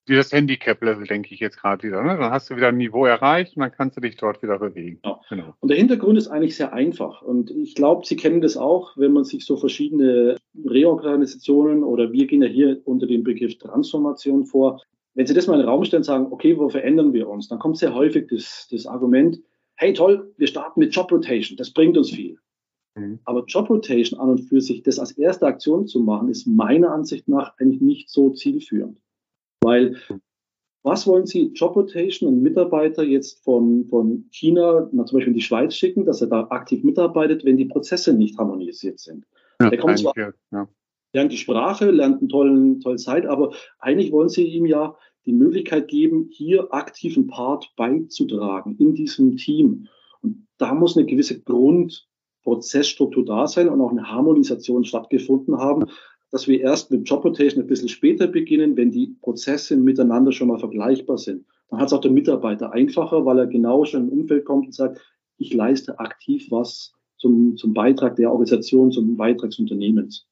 wie 0.08 0.16
das 0.16 0.32
Handicap-Level, 0.32 1.06
denke 1.06 1.34
ich 1.34 1.40
jetzt 1.40 1.60
gerade 1.60 1.86
wieder. 1.86 2.02
Ne? 2.02 2.16
Dann 2.16 2.30
hast 2.30 2.50
du 2.50 2.56
wieder 2.56 2.68
ein 2.68 2.76
Niveau 2.76 3.04
erreicht 3.04 3.56
und 3.56 3.62
dann 3.62 3.72
kannst 3.72 3.96
du 3.96 4.00
dich 4.00 4.16
dort 4.16 4.42
wieder 4.42 4.58
bewegen. 4.58 5.00
Genau. 5.02 5.20
genau. 5.28 5.54
Und 5.60 5.68
der 5.68 5.78
Hintergrund 5.78 6.18
ist 6.18 6.28
eigentlich 6.28 6.56
sehr 6.56 6.72
einfach. 6.72 7.22
Und 7.22 7.50
ich 7.50 7.74
glaube, 7.74 8.06
Sie 8.06 8.16
kennen 8.16 8.40
das 8.40 8.56
auch, 8.56 8.96
wenn 8.96 9.12
man 9.12 9.24
sich 9.24 9.44
so 9.44 9.56
verschiedene 9.56 10.36
Reorganisationen 10.64 11.82
oder 11.84 12.12
wir 12.12 12.26
gehen 12.26 12.42
ja 12.42 12.48
hier 12.48 12.80
unter 12.84 13.06
dem 13.06 13.24
Begriff 13.24 13.58
Transformation 13.58 14.44
vor. 14.44 14.80
Wenn 15.14 15.26
Sie 15.26 15.34
das 15.34 15.46
mal 15.46 15.54
in 15.54 15.60
den 15.60 15.68
Raum 15.68 15.84
stellen 15.84 16.00
und 16.00 16.04
sagen, 16.04 16.26
okay, 16.30 16.56
wo 16.58 16.68
verändern 16.68 17.12
wir 17.12 17.28
uns? 17.28 17.48
Dann 17.48 17.58
kommt 17.58 17.78
sehr 17.78 17.94
häufig 17.94 18.28
das, 18.28 18.68
das 18.70 18.86
Argument, 18.86 19.38
hey 19.76 19.92
toll, 19.92 20.32
wir 20.36 20.46
starten 20.46 20.80
mit 20.80 20.94
Job 20.94 21.10
Rotation, 21.10 21.56
das 21.56 21.70
bringt 21.70 21.96
uns 21.96 22.10
viel. 22.10 22.38
Mhm. 22.98 23.20
Aber 23.24 23.44
Job 23.46 23.70
Rotation 23.70 24.20
an 24.20 24.30
und 24.30 24.40
für 24.40 24.60
sich, 24.60 24.82
das 24.82 24.98
als 24.98 25.12
erste 25.12 25.46
Aktion 25.46 25.86
zu 25.86 26.00
machen, 26.00 26.28
ist 26.28 26.46
meiner 26.46 26.92
Ansicht 26.92 27.28
nach 27.28 27.56
eigentlich 27.58 27.80
nicht 27.80 28.10
so 28.10 28.30
zielführend. 28.30 28.98
Weil 29.60 29.96
was 30.88 31.06
wollen 31.06 31.26
Sie 31.26 31.52
Job 31.54 31.76
Rotation 31.76 32.28
und 32.28 32.42
Mitarbeiter 32.42 33.02
jetzt 33.02 33.44
von, 33.44 33.84
von 33.86 34.26
China, 34.30 34.88
na, 34.92 35.04
zum 35.04 35.18
Beispiel 35.18 35.32
in 35.32 35.38
die 35.38 35.44
Schweiz 35.44 35.74
schicken, 35.74 36.06
dass 36.06 36.20
er 36.20 36.28
da 36.28 36.46
aktiv 36.50 36.84
mitarbeitet, 36.84 37.44
wenn 37.44 37.56
die 37.56 37.66
Prozesse 37.66 38.14
nicht 38.14 38.38
harmonisiert 38.38 38.98
sind? 38.98 39.26
Ja, 39.60 39.70
der 39.70 39.78
kommt 39.78 39.98
zwar, 39.98 40.14
ja. 40.16 40.68
lernt 41.12 41.32
die 41.32 41.36
Sprache, 41.36 41.90
lernt 41.90 42.20
einen 42.20 42.28
tollen, 42.28 42.80
tollen 42.80 42.98
Zeit, 42.98 43.26
aber 43.26 43.52
eigentlich 43.80 44.12
wollen 44.12 44.28
Sie 44.28 44.44
ihm 44.44 44.66
ja 44.66 44.96
die 45.26 45.32
Möglichkeit 45.32 45.88
geben, 45.88 46.30
hier 46.32 46.72
aktiven 46.72 47.26
Part 47.26 47.72
beizutragen 47.76 48.76
in 48.78 48.94
diesem 48.94 49.36
Team. 49.36 49.88
Und 50.22 50.46
da 50.56 50.72
muss 50.72 50.96
eine 50.96 51.06
gewisse 51.06 51.42
Grundprozessstruktur 51.42 53.24
da 53.26 53.46
sein 53.46 53.68
und 53.68 53.80
auch 53.80 53.90
eine 53.90 54.10
Harmonisation 54.10 54.84
stattgefunden 54.84 55.58
haben, 55.58 55.86
dass 56.30 56.46
wir 56.46 56.60
erst 56.60 56.90
mit 56.90 57.08
Job 57.08 57.24
Rotation 57.24 57.62
ein 57.62 57.66
bisschen 57.66 57.88
später 57.88 58.26
beginnen, 58.26 58.76
wenn 58.76 58.90
die 58.90 59.16
Prozesse 59.20 59.76
miteinander 59.76 60.32
schon 60.32 60.48
mal 60.48 60.58
vergleichbar 60.58 61.18
sind. 61.18 61.46
Dann 61.70 61.80
hat 61.80 61.86
es 61.86 61.92
auch 61.92 62.00
der 62.00 62.10
Mitarbeiter 62.10 62.72
einfacher, 62.72 63.24
weil 63.24 63.38
er 63.38 63.46
genau 63.46 63.84
schon 63.84 64.08
im 64.08 64.20
Umfeld 64.20 64.44
kommt 64.44 64.66
und 64.66 64.74
sagt, 64.74 65.00
ich 65.38 65.54
leiste 65.54 65.98
aktiv 65.98 66.46
was 66.50 66.92
zum, 67.16 67.56
zum 67.56 67.74
Beitrag 67.74 68.16
der 68.16 68.30
Organisation, 68.30 68.92
zum 68.92 69.16
Beitrag 69.16 69.50
des 69.50 69.58
Unternehmens 69.58 70.26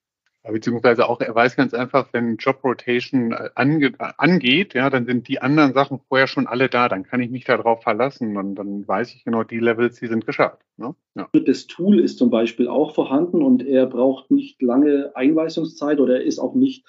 beziehungsweise 0.52 1.08
auch 1.08 1.20
er 1.20 1.34
weiß 1.34 1.56
ganz 1.56 1.74
einfach, 1.74 2.08
wenn 2.12 2.36
Job 2.36 2.62
Rotation 2.62 3.32
äh, 3.32 3.50
ange, 3.54 3.92
angeht, 3.98 4.74
ja, 4.74 4.90
dann 4.90 5.06
sind 5.06 5.28
die 5.28 5.40
anderen 5.40 5.72
Sachen 5.74 6.00
vorher 6.08 6.26
schon 6.26 6.46
alle 6.46 6.68
da, 6.68 6.88
dann 6.88 7.04
kann 7.04 7.20
ich 7.20 7.30
mich 7.30 7.44
darauf 7.44 7.82
verlassen 7.82 8.36
und 8.36 8.54
dann 8.54 8.86
weiß 8.86 9.14
ich 9.14 9.24
genau, 9.24 9.44
die 9.44 9.58
Levels, 9.58 9.98
die 9.98 10.06
sind 10.06 10.26
geschafft. 10.26 10.62
Ne? 10.76 10.94
Ja. 11.14 11.28
Das 11.32 11.66
Tool 11.66 12.00
ist 12.00 12.18
zum 12.18 12.30
Beispiel 12.30 12.68
auch 12.68 12.94
vorhanden 12.94 13.42
und 13.42 13.66
er 13.66 13.86
braucht 13.86 14.30
nicht 14.30 14.60
lange 14.62 15.12
Einweisungszeit 15.14 16.00
oder 16.00 16.16
er 16.16 16.24
ist 16.24 16.38
auch 16.38 16.54
nicht 16.54 16.86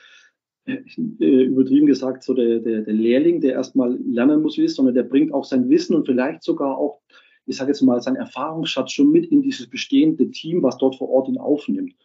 äh, 0.68 1.44
übertrieben 1.44 1.88
gesagt 1.88 2.24
so 2.24 2.34
der, 2.34 2.60
der, 2.60 2.82
der 2.82 2.94
Lehrling, 2.94 3.40
der 3.40 3.54
erstmal 3.54 3.98
lernen 4.06 4.42
muss, 4.42 4.58
wie 4.58 4.66
es, 4.66 4.76
sondern 4.76 4.96
der 4.96 5.04
bringt 5.04 5.34
auch 5.34 5.46
sein 5.46 5.70
Wissen 5.70 5.96
und 5.96 6.06
vielleicht 6.06 6.44
sogar 6.44 6.78
auch, 6.78 7.02
ich 7.46 7.56
sage 7.56 7.72
jetzt 7.72 7.82
mal, 7.82 8.02
seinen 8.02 8.18
Erfahrungsschatz 8.18 8.92
schon 8.92 9.12
mit 9.12 9.28
in 9.32 9.42
dieses 9.42 9.68
bestehende 9.68 10.30
Team, 10.30 10.64
was 10.64 10.78
dort 10.78 10.98
vor 10.98 11.10
Ort 11.10 11.30
ihn 11.30 11.38
aufnimmt. 11.38 11.96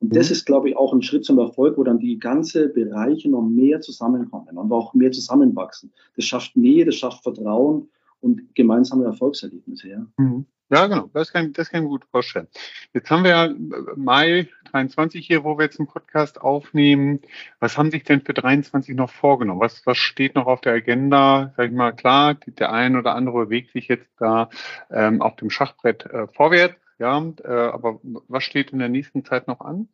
Und 0.00 0.16
das 0.16 0.28
mhm. 0.28 0.32
ist, 0.32 0.46
glaube 0.46 0.70
ich, 0.70 0.76
auch 0.76 0.92
ein 0.92 1.02
Schritt 1.02 1.24
zum 1.24 1.38
Erfolg, 1.38 1.76
wo 1.76 1.84
dann 1.84 1.98
die 1.98 2.18
ganze 2.18 2.68
Bereiche 2.68 3.30
noch 3.30 3.42
mehr 3.42 3.80
zusammenkommen 3.80 4.56
und 4.56 4.72
auch 4.72 4.94
mehr 4.94 5.12
zusammenwachsen. 5.12 5.92
Das 6.16 6.24
schafft 6.24 6.56
Nähe, 6.56 6.84
das 6.84 6.96
schafft 6.96 7.22
Vertrauen 7.22 7.88
und 8.20 8.54
gemeinsame 8.54 9.04
Erfolgserlebnisse. 9.04 9.88
Ja, 9.88 10.06
mhm. 10.16 10.46
ja 10.70 10.86
genau. 10.86 11.10
Das 11.12 11.32
kann, 11.32 11.52
das 11.52 11.70
kann 11.70 11.80
ich 11.80 11.84
mir 11.84 11.90
gut 11.90 12.06
vorstellen. 12.10 12.48
Jetzt 12.94 13.10
haben 13.10 13.24
wir 13.24 13.30
ja 13.30 13.54
Mai 13.96 14.48
23 14.72 15.26
hier, 15.26 15.44
wo 15.44 15.58
wir 15.58 15.64
jetzt 15.64 15.78
einen 15.78 15.88
Podcast 15.88 16.40
aufnehmen. 16.40 17.20
Was 17.58 17.76
haben 17.76 17.90
sich 17.90 18.04
denn 18.04 18.22
für 18.22 18.34
23 18.34 18.94
noch 18.94 19.10
vorgenommen? 19.10 19.60
Was, 19.60 19.84
was 19.84 19.98
steht 19.98 20.34
noch 20.34 20.46
auf 20.46 20.62
der 20.62 20.74
Agenda? 20.74 21.52
Sag 21.56 21.70
ich 21.70 21.76
mal, 21.76 21.92
klar, 21.92 22.34
der 22.34 22.72
ein 22.72 22.96
oder 22.96 23.14
andere 23.14 23.46
bewegt 23.46 23.72
sich 23.72 23.88
jetzt 23.88 24.08
da 24.18 24.48
ähm, 24.90 25.20
auf 25.20 25.36
dem 25.36 25.50
Schachbrett 25.50 26.06
äh, 26.06 26.26
vorwärts. 26.28 26.76
Ja, 27.00 27.32
äh, 27.42 27.48
aber 27.48 27.98
was 28.02 28.44
steht 28.44 28.72
in 28.72 28.78
der 28.78 28.90
nächsten 28.90 29.24
Zeit 29.24 29.48
noch 29.48 29.60
an? 29.60 29.88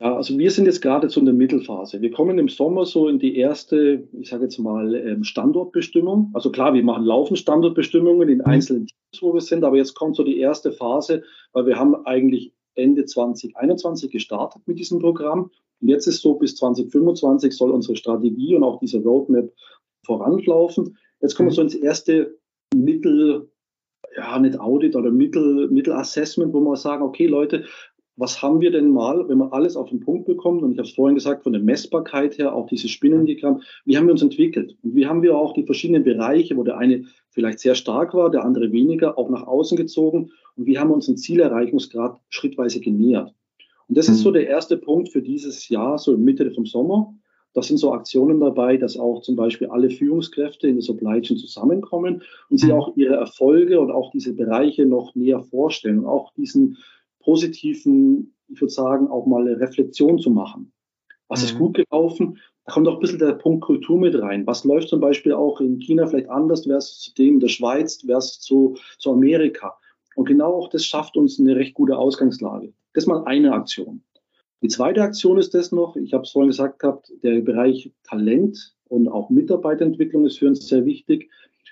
Ja, 0.00 0.16
also 0.16 0.38
wir 0.38 0.50
sind 0.50 0.66
jetzt 0.66 0.82
gerade 0.82 1.08
so 1.08 1.20
in 1.20 1.26
der 1.26 1.34
Mittelphase. 1.34 2.00
Wir 2.00 2.10
kommen 2.10 2.38
im 2.38 2.48
Sommer 2.48 2.84
so 2.84 3.08
in 3.08 3.18
die 3.18 3.36
erste, 3.36 4.08
ich 4.12 4.28
sage 4.28 4.44
jetzt 4.44 4.58
mal, 4.58 4.94
ähm, 4.94 5.24
Standortbestimmung. 5.24 6.30
Also 6.32 6.50
klar, 6.50 6.74
wir 6.74 6.82
machen 6.82 7.04
laufend 7.04 7.38
Standortbestimmungen 7.38 8.28
in 8.28 8.38
mhm. 8.38 8.44
einzelnen 8.44 8.86
Teams, 8.86 9.22
wo 9.22 9.34
wir 9.34 9.40
sind, 9.40 9.64
aber 9.64 9.76
jetzt 9.76 9.94
kommt 9.94 10.16
so 10.16 10.22
die 10.22 10.38
erste 10.38 10.72
Phase, 10.72 11.22
weil 11.52 11.66
wir 11.66 11.76
haben 11.76 11.94
eigentlich 12.06 12.52
Ende 12.74 13.04
2021 13.04 14.10
gestartet 14.10 14.62
mit 14.66 14.78
diesem 14.78 15.00
Programm. 15.00 15.50
Und 15.80 15.88
jetzt 15.88 16.06
ist 16.06 16.22
so, 16.22 16.34
bis 16.34 16.56
2025 16.56 17.52
soll 17.52 17.70
unsere 17.70 17.96
Strategie 17.96 18.54
und 18.56 18.62
auch 18.62 18.78
diese 18.78 19.02
Roadmap 19.02 19.52
voranlaufen. 20.04 20.96
Jetzt 21.20 21.34
kommen 21.34 21.48
wir 21.48 21.52
mhm. 21.52 21.56
so 21.56 21.62
ins 21.62 21.74
erste 21.74 22.38
Mittel, 22.74 23.50
ja, 24.16 24.38
nicht 24.38 24.58
Audit 24.58 24.96
oder 24.96 25.10
Mittel, 25.10 25.68
Mittelassessment, 25.68 26.52
wo 26.52 26.60
wir 26.60 26.76
sagen, 26.76 27.02
okay, 27.02 27.26
Leute, 27.26 27.64
was 28.16 28.40
haben 28.42 28.60
wir 28.60 28.70
denn 28.70 28.90
mal, 28.90 29.28
wenn 29.28 29.38
man 29.38 29.52
alles 29.52 29.76
auf 29.76 29.90
den 29.90 30.00
Punkt 30.00 30.26
bekommt, 30.26 30.62
und 30.62 30.72
ich 30.72 30.78
habe 30.78 30.86
es 30.86 30.94
vorhin 30.94 31.16
gesagt, 31.16 31.42
von 31.42 31.52
der 31.52 31.62
Messbarkeit 31.62 32.38
her, 32.38 32.54
auch 32.54 32.68
dieses 32.68 32.90
Spinnendiagramm, 32.90 33.62
wie 33.84 33.96
haben 33.96 34.06
wir 34.06 34.12
uns 34.12 34.22
entwickelt? 34.22 34.76
Und 34.82 34.94
wie 34.94 35.06
haben 35.06 35.22
wir 35.22 35.36
auch 35.36 35.52
die 35.52 35.64
verschiedenen 35.64 36.04
Bereiche, 36.04 36.56
wo 36.56 36.62
der 36.62 36.78
eine 36.78 37.04
vielleicht 37.30 37.58
sehr 37.58 37.74
stark 37.74 38.14
war, 38.14 38.30
der 38.30 38.44
andere 38.44 38.70
weniger, 38.70 39.18
auch 39.18 39.30
nach 39.30 39.46
außen 39.46 39.76
gezogen 39.76 40.30
und 40.56 40.66
wie 40.66 40.78
haben 40.78 40.90
wir 40.90 40.94
unseren 40.94 41.16
Zielerreichungsgrad 41.16 42.20
schrittweise 42.28 42.80
genähert? 42.80 43.34
Und 43.88 43.98
das 43.98 44.08
ist 44.08 44.20
so 44.20 44.30
mhm. 44.30 44.34
der 44.34 44.46
erste 44.46 44.76
Punkt 44.76 45.10
für 45.10 45.20
dieses 45.20 45.68
Jahr, 45.68 45.98
so 45.98 46.16
Mitte 46.16 46.50
vom 46.52 46.66
Sommer. 46.66 47.14
Da 47.54 47.62
sind 47.62 47.78
so 47.78 47.92
Aktionen 47.92 48.40
dabei, 48.40 48.76
dass 48.76 48.98
auch 48.98 49.22
zum 49.22 49.36
Beispiel 49.36 49.68
alle 49.68 49.88
Führungskräfte 49.88 50.66
in 50.66 50.74
der 50.74 50.82
Supply 50.82 51.20
Chain 51.22 51.38
zusammenkommen 51.38 52.22
und 52.50 52.58
sie 52.58 52.66
mhm. 52.66 52.72
auch 52.72 52.96
ihre 52.96 53.14
Erfolge 53.14 53.80
und 53.80 53.92
auch 53.92 54.10
diese 54.10 54.34
Bereiche 54.34 54.84
noch 54.86 55.14
näher 55.14 55.40
vorstellen 55.40 56.00
und 56.00 56.06
auch 56.06 56.32
diesen 56.34 56.78
positiven, 57.20 58.34
ich 58.48 58.60
würde 58.60 58.72
sagen, 58.72 59.08
auch 59.08 59.26
mal 59.26 59.42
eine 59.42 59.58
Reflexion 59.58 60.18
zu 60.18 60.30
machen. 60.30 60.72
Was 61.28 61.40
mhm. 61.40 61.46
ist 61.46 61.58
gut 61.58 61.74
gelaufen? 61.74 62.38
Da 62.66 62.72
kommt 62.72 62.88
auch 62.88 62.94
ein 62.94 63.00
bisschen 63.00 63.18
der 63.18 63.34
Punkt 63.34 63.64
Kultur 63.64 63.98
mit 63.98 64.20
rein. 64.20 64.46
Was 64.46 64.64
läuft 64.64 64.88
zum 64.88 65.00
Beispiel 65.00 65.32
auch 65.32 65.60
in 65.60 65.78
China 65.78 66.06
vielleicht 66.06 66.30
anders 66.30 66.64
versus 66.64 67.00
zu 67.00 67.14
dem 67.14 67.34
in 67.34 67.40
der 67.40 67.48
Schweiz 67.48 68.02
versus 68.04 68.40
zu, 68.40 68.76
zu 68.98 69.12
Amerika? 69.12 69.76
Und 70.16 70.26
genau 70.26 70.54
auch 70.54 70.68
das 70.68 70.84
schafft 70.84 71.16
uns 71.16 71.38
eine 71.38 71.56
recht 71.56 71.74
gute 71.74 71.96
Ausgangslage. 71.96 72.72
Das 72.94 73.04
ist 73.04 73.08
mal 73.08 73.24
eine 73.24 73.52
Aktion. 73.52 74.02
Die 74.64 74.68
zweite 74.68 75.02
Aktion 75.02 75.36
ist 75.36 75.52
das 75.52 75.72
noch, 75.72 75.94
ich 75.94 76.14
habe 76.14 76.22
es 76.22 76.30
vorhin 76.30 76.48
gesagt 76.48 76.78
gehabt, 76.78 77.12
der 77.22 77.42
Bereich 77.42 77.92
Talent 78.02 78.74
und 78.88 79.08
auch 79.08 79.28
Mitarbeiterentwicklung 79.28 80.24
ist 80.24 80.38
für 80.38 80.48
uns 80.48 80.66
sehr 80.66 80.86
wichtig. 80.86 81.28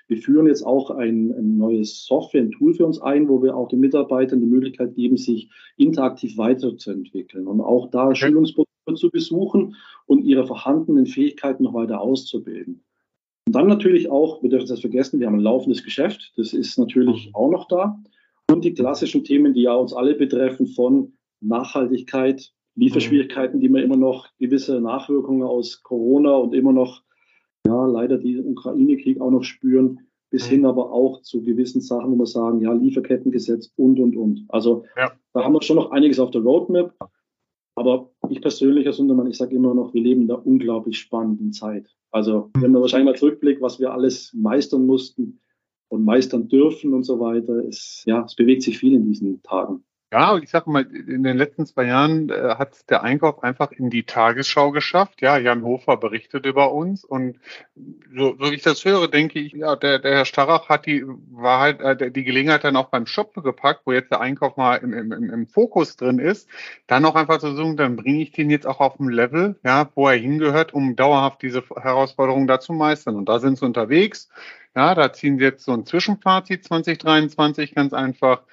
Wir 0.07 0.17
führen 0.17 0.45
jetzt 0.45 0.61
auch 0.61 0.91
ein, 0.91 1.31
ein 1.31 1.57
neues 1.57 2.05
Software, 2.05 2.43
ein 2.43 2.51
Tool 2.51 2.75
für 2.75 2.85
uns 2.85 3.01
ein, 3.01 3.27
wo 3.29 3.41
wir 3.41 3.57
auch 3.57 3.67
den 3.67 3.79
Mitarbeitern 3.79 4.41
die 4.41 4.45
Möglichkeit 4.45 4.93
geben, 4.93 5.17
sich 5.17 5.49
interaktiv 5.75 6.37
weiterzuentwickeln 6.37 7.47
und 7.47 7.61
auch 7.61 7.89
da 7.89 8.09
okay. 8.09 8.27
Schulungsprogramme 8.27 8.95
zu 8.95 9.09
besuchen 9.09 9.75
und 10.05 10.23
ihre 10.23 10.45
vorhandenen 10.45 11.07
Fähigkeiten 11.07 11.63
noch 11.63 11.73
weiter 11.73 11.99
auszubilden. 11.99 12.83
Und 13.47 13.55
dann 13.55 13.65
natürlich 13.65 14.11
auch, 14.11 14.43
wir 14.43 14.51
dürfen 14.51 14.67
das 14.67 14.81
vergessen, 14.81 15.19
wir 15.19 15.25
haben 15.25 15.37
ein 15.37 15.41
laufendes 15.41 15.83
Geschäft, 15.83 16.31
das 16.37 16.53
ist 16.53 16.77
natürlich 16.77 17.29
mhm. 17.29 17.35
auch 17.35 17.49
noch 17.49 17.67
da. 17.67 17.99
Und 18.51 18.63
die 18.63 18.75
klassischen 18.75 19.23
Themen, 19.23 19.55
die 19.55 19.63
ja 19.63 19.73
uns 19.73 19.93
alle 19.93 20.13
betreffen, 20.13 20.67
von 20.67 21.13
Nachhaltigkeit, 21.41 22.53
Lieferschwierigkeiten, 22.75 23.59
die 23.59 23.69
wir 23.69 23.83
immer 23.83 23.97
noch 23.97 24.27
gewisse 24.39 24.81
Nachwirkungen 24.81 25.43
aus 25.43 25.83
Corona 25.83 26.35
und 26.35 26.53
immer 26.53 26.73
noch, 26.73 27.03
ja, 27.65 27.85
leider 27.85 28.17
die 28.17 28.39
Ukraine-Krieg 28.39 29.21
auch 29.21 29.31
noch 29.31 29.43
spüren, 29.43 29.99
bis 30.31 30.47
mhm. 30.47 30.49
hin 30.49 30.65
aber 30.65 30.91
auch 30.91 31.21
zu 31.21 31.43
gewissen 31.43 31.81
Sachen, 31.81 32.11
wo 32.11 32.17
wir 32.17 32.25
sagen, 32.25 32.61
ja, 32.61 32.73
Lieferkettengesetz 32.73 33.71
und, 33.75 33.99
und, 33.99 34.17
und. 34.17 34.45
Also 34.49 34.85
ja. 34.97 35.11
da 35.33 35.43
haben 35.43 35.53
wir 35.53 35.61
schon 35.61 35.75
noch 35.75 35.91
einiges 35.91 36.19
auf 36.19 36.31
der 36.31 36.41
Roadmap. 36.41 36.93
Aber 37.75 38.11
ich 38.29 38.41
persönlich 38.41 38.85
als 38.85 38.99
Untermann, 38.99 39.27
ich 39.27 39.37
sage 39.37 39.55
immer 39.55 39.73
noch, 39.73 39.93
wir 39.93 40.01
leben 40.01 40.23
in 40.23 40.31
einer 40.31 40.45
unglaublich 40.45 40.99
spannenden 40.99 41.53
Zeit. 41.53 41.87
Also 42.11 42.51
wenn 42.59 42.71
man 42.71 42.81
wahrscheinlich 42.81 43.11
mal 43.11 43.17
zurückblickt, 43.17 43.61
was 43.61 43.79
wir 43.79 43.91
alles 43.91 44.31
meistern 44.33 44.85
mussten 44.85 45.39
und 45.87 46.03
meistern 46.03 46.47
dürfen 46.47 46.93
und 46.93 47.03
so 47.03 47.19
weiter, 47.19 47.65
es, 47.67 48.03
ja, 48.05 48.23
es 48.23 48.35
bewegt 48.35 48.61
sich 48.61 48.77
viel 48.77 48.93
in 48.93 49.05
diesen 49.05 49.41
Tagen. 49.41 49.83
Ja, 50.13 50.37
ich 50.37 50.51
sage 50.51 50.69
mal, 50.69 50.83
in 50.83 51.23
den 51.23 51.37
letzten 51.37 51.65
zwei 51.65 51.85
Jahren 51.85 52.29
äh, 52.29 52.55
hat 52.59 52.87
der 52.91 53.01
Einkauf 53.01 53.41
einfach 53.41 53.71
in 53.71 53.89
die 53.89 54.03
Tagesschau 54.03 54.69
geschafft. 54.69 55.23
Ja, 55.23 55.39
Jan 55.39 55.63
Hofer 55.63 55.97
berichtet 55.97 56.45
über 56.45 56.71
uns 56.71 57.03
und 57.03 57.39
so, 58.15 58.35
so 58.37 58.51
wie 58.51 58.53
ich 58.53 58.61
das 58.61 58.85
höre, 58.85 59.07
denke 59.07 59.39
ich, 59.39 59.53
ja, 59.53 59.75
der, 59.75 59.97
der 59.97 60.17
Herr 60.17 60.25
Starrach 60.25 60.69
hat 60.69 60.85
die 60.85 61.03
Wahrheit, 61.31 61.81
äh, 61.81 62.11
die 62.11 62.23
Gelegenheit 62.23 62.63
dann 62.63 62.75
auch 62.75 62.89
beim 62.89 63.07
Shop 63.07 63.33
gepackt, 63.33 63.81
wo 63.85 63.91
jetzt 63.91 64.11
der 64.11 64.21
Einkauf 64.21 64.55
mal 64.55 64.75
im, 64.75 64.93
im, 64.93 65.11
im 65.11 65.47
Fokus 65.47 65.95
drin 65.95 66.19
ist, 66.19 66.47
dann 66.85 67.05
auch 67.05 67.15
einfach 67.15 67.39
zu 67.39 67.55
sagen, 67.55 67.75
dann 67.75 67.95
bringe 67.95 68.21
ich 68.21 68.31
den 68.31 68.51
jetzt 68.51 68.67
auch 68.67 68.81
auf 68.81 68.99
ein 68.99 69.09
Level, 69.09 69.59
ja, 69.65 69.89
wo 69.95 70.07
er 70.07 70.15
hingehört, 70.15 70.75
um 70.75 70.95
dauerhaft 70.95 71.41
diese 71.41 71.63
Herausforderungen 71.75 72.45
da 72.45 72.59
zu 72.59 72.73
meistern. 72.73 73.15
Und 73.15 73.29
da 73.29 73.39
sind 73.39 73.57
sie 73.57 73.65
unterwegs. 73.65 74.29
Ja, 74.75 74.93
da 74.93 75.11
ziehen 75.11 75.39
sie 75.39 75.43
jetzt 75.43 75.65
so 75.65 75.71
ein 75.71 75.87
Zwischenfazit 75.87 76.65
2023 76.65 77.73
ganz 77.73 77.93
einfach. 77.93 78.43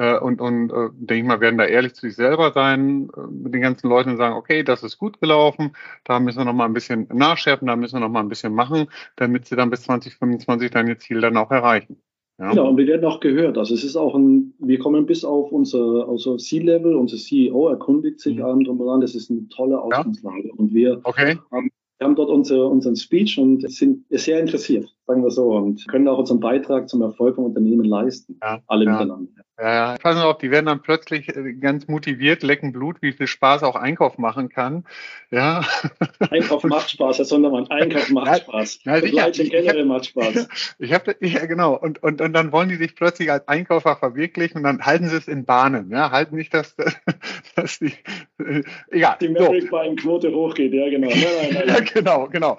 Äh, 0.00 0.18
und, 0.18 0.40
und 0.40 0.72
äh, 0.72 0.88
denke 0.94 1.16
ich 1.16 1.24
mal, 1.24 1.40
werden 1.40 1.58
da 1.58 1.66
ehrlich 1.66 1.92
zu 1.92 2.06
sich 2.06 2.16
selber 2.16 2.52
sein, 2.52 3.10
äh, 3.14 3.20
mit 3.30 3.52
den 3.52 3.60
ganzen 3.60 3.86
Leuten 3.86 4.12
und 4.12 4.16
sagen, 4.16 4.34
okay, 4.34 4.62
das 4.62 4.82
ist 4.82 4.96
gut 4.96 5.20
gelaufen, 5.20 5.72
da 6.04 6.18
müssen 6.18 6.38
wir 6.38 6.46
noch 6.46 6.54
mal 6.54 6.64
ein 6.64 6.72
bisschen 6.72 7.06
nachschärfen, 7.12 7.68
da 7.68 7.76
müssen 7.76 7.96
wir 7.96 8.00
noch 8.00 8.08
mal 8.08 8.20
ein 8.20 8.30
bisschen 8.30 8.54
machen, 8.54 8.86
damit 9.16 9.44
sie 9.44 9.56
dann 9.56 9.68
bis 9.68 9.82
2025 9.82 10.70
dann 10.70 10.88
ihr 10.88 10.98
Ziel 10.98 11.20
dann 11.20 11.36
auch 11.36 11.50
erreichen. 11.50 12.00
Ja. 12.38 12.48
Genau, 12.48 12.70
und 12.70 12.78
wir 12.78 12.86
werden 12.86 13.04
auch 13.04 13.20
gehört. 13.20 13.58
Also 13.58 13.74
es 13.74 13.84
ist 13.84 13.96
auch 13.96 14.14
ein, 14.14 14.54
wir 14.58 14.78
kommen 14.78 15.04
bis 15.04 15.22
auf 15.22 15.52
unser, 15.52 16.08
unser 16.08 16.38
C-Level, 16.38 16.96
unser 16.96 17.18
CEO 17.18 17.68
erkundigt 17.68 18.20
sich 18.20 18.38
mhm. 18.38 18.64
drum 18.64 18.78
dran, 18.78 19.02
das 19.02 19.14
ist 19.14 19.30
eine 19.30 19.46
tolle 19.48 19.78
Ausgangslage. 19.78 20.48
Ja. 20.48 20.54
Und 20.56 20.72
wir 20.72 21.00
okay. 21.04 21.36
haben 21.52 21.68
wir 22.00 22.06
haben 22.06 22.16
dort 22.16 22.30
unsere, 22.30 22.66
unseren 22.66 22.96
Speech 22.96 23.38
und 23.38 23.70
sind 23.70 24.06
sehr 24.08 24.40
interessiert, 24.40 24.88
sagen 25.06 25.22
wir 25.22 25.30
so, 25.30 25.52
und 25.52 25.86
können 25.86 26.08
auch 26.08 26.16
unseren 26.16 26.40
Beitrag 26.40 26.88
zum 26.88 27.02
Erfolg 27.02 27.34
vom 27.34 27.44
Unternehmen 27.44 27.84
leisten. 27.84 28.38
Ja, 28.40 28.62
alle 28.68 28.86
ja. 28.86 28.92
miteinander. 28.92 29.30
Ja, 29.60 29.94
ich 29.96 30.02
weiß 30.02 30.16
noch, 30.16 30.38
die 30.38 30.50
werden 30.50 30.66
dann 30.66 30.80
plötzlich 30.80 31.28
äh, 31.28 31.52
ganz 31.52 31.86
motiviert, 31.86 32.42
lecken 32.42 32.72
Blut, 32.72 33.02
wie 33.02 33.12
viel 33.12 33.26
Spaß 33.26 33.62
auch 33.62 33.76
Einkauf 33.76 34.16
machen 34.16 34.48
kann. 34.48 34.86
Ja. 35.30 35.62
Einkauf 36.30 36.64
macht 36.64 36.90
Spaß, 36.90 37.18
Herr 37.18 37.24
Sondermann. 37.26 37.70
Einkauf 37.70 38.08
macht 38.08 38.42
Spaß. 38.42 38.84
Ja, 38.84 39.00
sicher. 39.00 39.28
Ich, 39.28 39.50
generell 39.50 39.84
macht 39.84 40.06
Spaß. 40.06 40.48
Ich 40.78 40.94
habe, 40.94 41.14
ja 41.20 41.44
genau. 41.44 41.74
Und, 41.74 42.02
und, 42.02 42.22
und 42.22 42.32
dann 42.32 42.52
wollen 42.52 42.70
die 42.70 42.76
sich 42.76 42.94
plötzlich 42.94 43.30
als 43.30 43.46
Einkäufer 43.48 43.96
verwirklichen 43.96 44.58
und 44.58 44.64
dann 44.64 44.86
halten 44.86 45.08
sie 45.08 45.16
es 45.16 45.28
in 45.28 45.44
Bahnen. 45.44 45.90
Ja, 45.90 46.10
halten 46.10 46.36
nicht, 46.36 46.54
dass, 46.54 46.74
dass 47.54 47.78
die, 47.80 47.92
äh, 48.38 48.62
egal. 48.90 49.18
Die 49.20 49.28
Merit-Quote 49.28 50.32
hochgeht. 50.32 50.72
Ja, 50.72 50.88
genau. 50.88 51.08
Nein, 51.08 51.20
nein, 51.20 51.64
nein. 51.66 51.68
ja, 51.68 51.80
genau, 51.80 52.28
genau. 52.28 52.58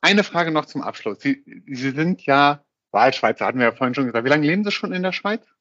Eine 0.00 0.22
Frage 0.22 0.52
noch 0.52 0.66
zum 0.66 0.82
Abschluss. 0.82 1.18
Sie, 1.20 1.42
Sie 1.66 1.90
sind 1.90 2.24
ja 2.24 2.62
Wahlschweizer, 2.92 3.46
hatten 3.46 3.58
wir 3.58 3.66
ja 3.66 3.72
vorhin 3.72 3.94
schon 3.94 4.06
gesagt. 4.06 4.24
Wie 4.24 4.30
lange 4.30 4.46
leben 4.46 4.62
Sie 4.62 4.70
schon 4.70 4.92
in 4.92 5.02
der 5.02 5.12
Schweiz? 5.12 5.53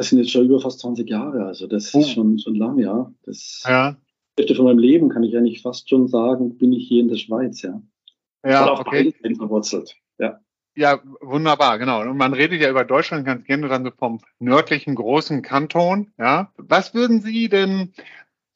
Das 0.00 0.08
sind 0.08 0.18
jetzt 0.18 0.30
schon 0.30 0.46
über 0.46 0.58
fast 0.58 0.80
20 0.80 1.10
Jahre, 1.10 1.44
also 1.44 1.66
das 1.66 1.94
oh. 1.94 2.00
ist 2.00 2.12
schon, 2.12 2.38
schon 2.38 2.54
lang, 2.54 2.78
ja. 2.78 3.12
Das 3.26 3.62
ja. 3.68 3.98
Hälfte 4.38 4.54
von 4.54 4.64
meinem 4.64 4.78
Leben 4.78 5.10
kann 5.10 5.22
ich 5.22 5.36
eigentlich 5.36 5.60
fast 5.60 5.90
schon 5.90 6.08
sagen, 6.08 6.56
bin 6.56 6.72
ich 6.72 6.88
hier 6.88 7.02
in 7.02 7.08
der 7.08 7.18
Schweiz, 7.18 7.60
ja. 7.60 7.82
Ja, 8.42 8.72
okay. 8.80 9.12
verwurzelt, 9.36 9.96
ja. 10.16 10.40
Ja, 10.74 11.00
wunderbar, 11.20 11.78
genau. 11.78 12.00
Und 12.00 12.16
man 12.16 12.32
redet 12.32 12.62
ja 12.62 12.70
über 12.70 12.84
Deutschland 12.84 13.26
ganz 13.26 13.44
gerne 13.44 13.68
dann 13.68 13.84
so 13.84 13.90
vom 13.90 14.22
nördlichen 14.38 14.94
großen 14.94 15.42
Kanton, 15.42 16.10
ja. 16.16 16.50
Was 16.56 16.94
würden 16.94 17.20
Sie 17.20 17.50
denn 17.50 17.92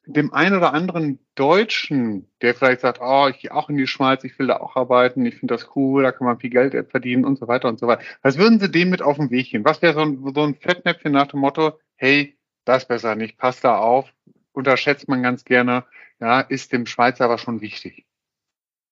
dem 0.06 0.32
einen 0.32 0.56
oder 0.56 0.72
anderen 0.74 1.18
Deutschen, 1.34 2.28
der 2.42 2.54
vielleicht 2.54 2.80
sagt, 2.82 3.00
oh, 3.00 3.28
ich 3.28 3.38
gehe 3.40 3.54
auch 3.54 3.68
in 3.68 3.76
die 3.76 3.86
Schweiz, 3.86 4.22
ich 4.24 4.38
will 4.38 4.48
da 4.48 4.58
auch 4.58 4.76
arbeiten, 4.76 5.24
ich 5.24 5.36
finde 5.36 5.54
das 5.54 5.70
cool, 5.74 6.02
da 6.02 6.12
kann 6.12 6.26
man 6.26 6.38
viel 6.38 6.50
Geld 6.50 6.90
verdienen 6.90 7.24
und 7.24 7.38
so 7.38 7.48
weiter 7.48 7.68
und 7.68 7.78
so 7.78 7.86
weiter. 7.86 8.02
Was 8.22 8.38
würden 8.38 8.60
Sie 8.60 8.70
dem 8.70 8.90
mit 8.90 9.02
auf 9.02 9.16
den 9.16 9.30
Weg 9.30 9.50
gehen? 9.50 9.64
Was 9.64 9.82
wäre 9.82 9.94
so 9.94 10.00
ein, 10.00 10.32
so 10.34 10.42
ein 10.42 10.54
Fettnäpfchen 10.54 11.12
nach 11.12 11.28
dem 11.28 11.40
Motto, 11.40 11.78
hey, 11.96 12.36
das 12.64 12.86
besser 12.86 13.14
nicht, 13.14 13.38
passt 13.38 13.64
da 13.64 13.78
auf, 13.78 14.12
unterschätzt 14.52 15.08
man 15.08 15.22
ganz 15.22 15.44
gerne, 15.44 15.84
ja, 16.20 16.40
ist 16.40 16.72
dem 16.72 16.86
Schweizer 16.86 17.24
aber 17.24 17.38
schon 17.38 17.60
wichtig. 17.60 18.06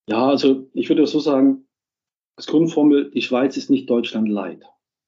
Ja, 0.08 0.26
also 0.26 0.68
ich 0.72 0.88
würde 0.88 1.06
so 1.06 1.20
sagen, 1.20 1.66
als 2.36 2.46
Grundformel, 2.46 3.10
die 3.10 3.22
Schweiz 3.22 3.56
ist 3.56 3.70
nicht 3.70 3.88
Deutschland 3.88 4.28
leid. 4.28 4.64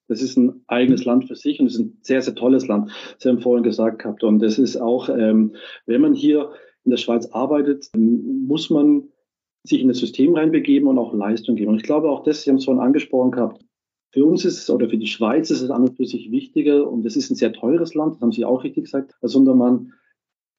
Das 0.09 0.21
ist 0.21 0.37
ein 0.37 0.63
eigenes 0.67 1.05
Land 1.05 1.27
für 1.27 1.37
sich 1.37 1.61
und 1.61 1.67
es 1.67 1.75
ist 1.75 1.81
ein 1.81 1.99
sehr, 2.03 2.21
sehr 2.21 2.35
tolles 2.35 2.67
Land. 2.69 2.91
Sie 3.19 3.29
haben 3.29 3.41
vorhin 3.41 3.65
gesagt 3.65 4.01
gehabt. 4.03 4.23
Und 4.23 4.41
das 4.41 4.59
ist 4.59 4.77
auch, 4.77 5.09
ähm, 5.09 5.55
wenn 5.87 6.01
man 6.01 6.15
hier 6.15 6.51
in 6.85 6.91
der 6.91 6.99
Schweiz 6.99 7.27
arbeitet, 7.27 7.89
muss 7.97 8.69
man 8.69 9.09
sich 9.63 9.81
in 9.81 9.89
das 9.89 9.99
System 9.99 10.35
reinbegeben 10.35 10.89
und 10.89 10.99
auch 10.99 11.15
Leistung 11.15 11.57
geben. 11.57 11.71
Und 11.71 11.77
ich 11.77 11.85
glaube 11.85 12.11
auch 12.11 12.23
das, 12.23 12.43
Sie 12.43 12.51
haben 12.51 12.59
es 12.59 12.67
vorhin 12.67 12.83
angesprochen 12.83 13.31
gehabt, 13.31 13.65
für 14.13 14.25
uns 14.27 14.45
ist 14.45 14.59
es 14.59 14.71
oder 14.71 14.89
für 14.89 14.99
die 14.99 15.09
Schweiz 15.09 15.51
ist 15.51 15.63
es 15.63 15.71
an 15.71 15.83
und 15.83 15.97
für 15.97 16.05
sich 16.05 16.31
wichtiger 16.31 16.89
und 16.89 17.05
es 17.05 17.17
ist 17.17 17.31
ein 17.31 17.35
sehr 17.35 17.53
teures 17.53 17.95
Land, 17.95 18.15
das 18.15 18.21
haben 18.21 18.31
Sie 18.31 18.45
auch 18.45 18.63
richtig 18.63 18.85
gesagt, 18.85 19.13
sondern 19.23 19.59
man 19.59 19.93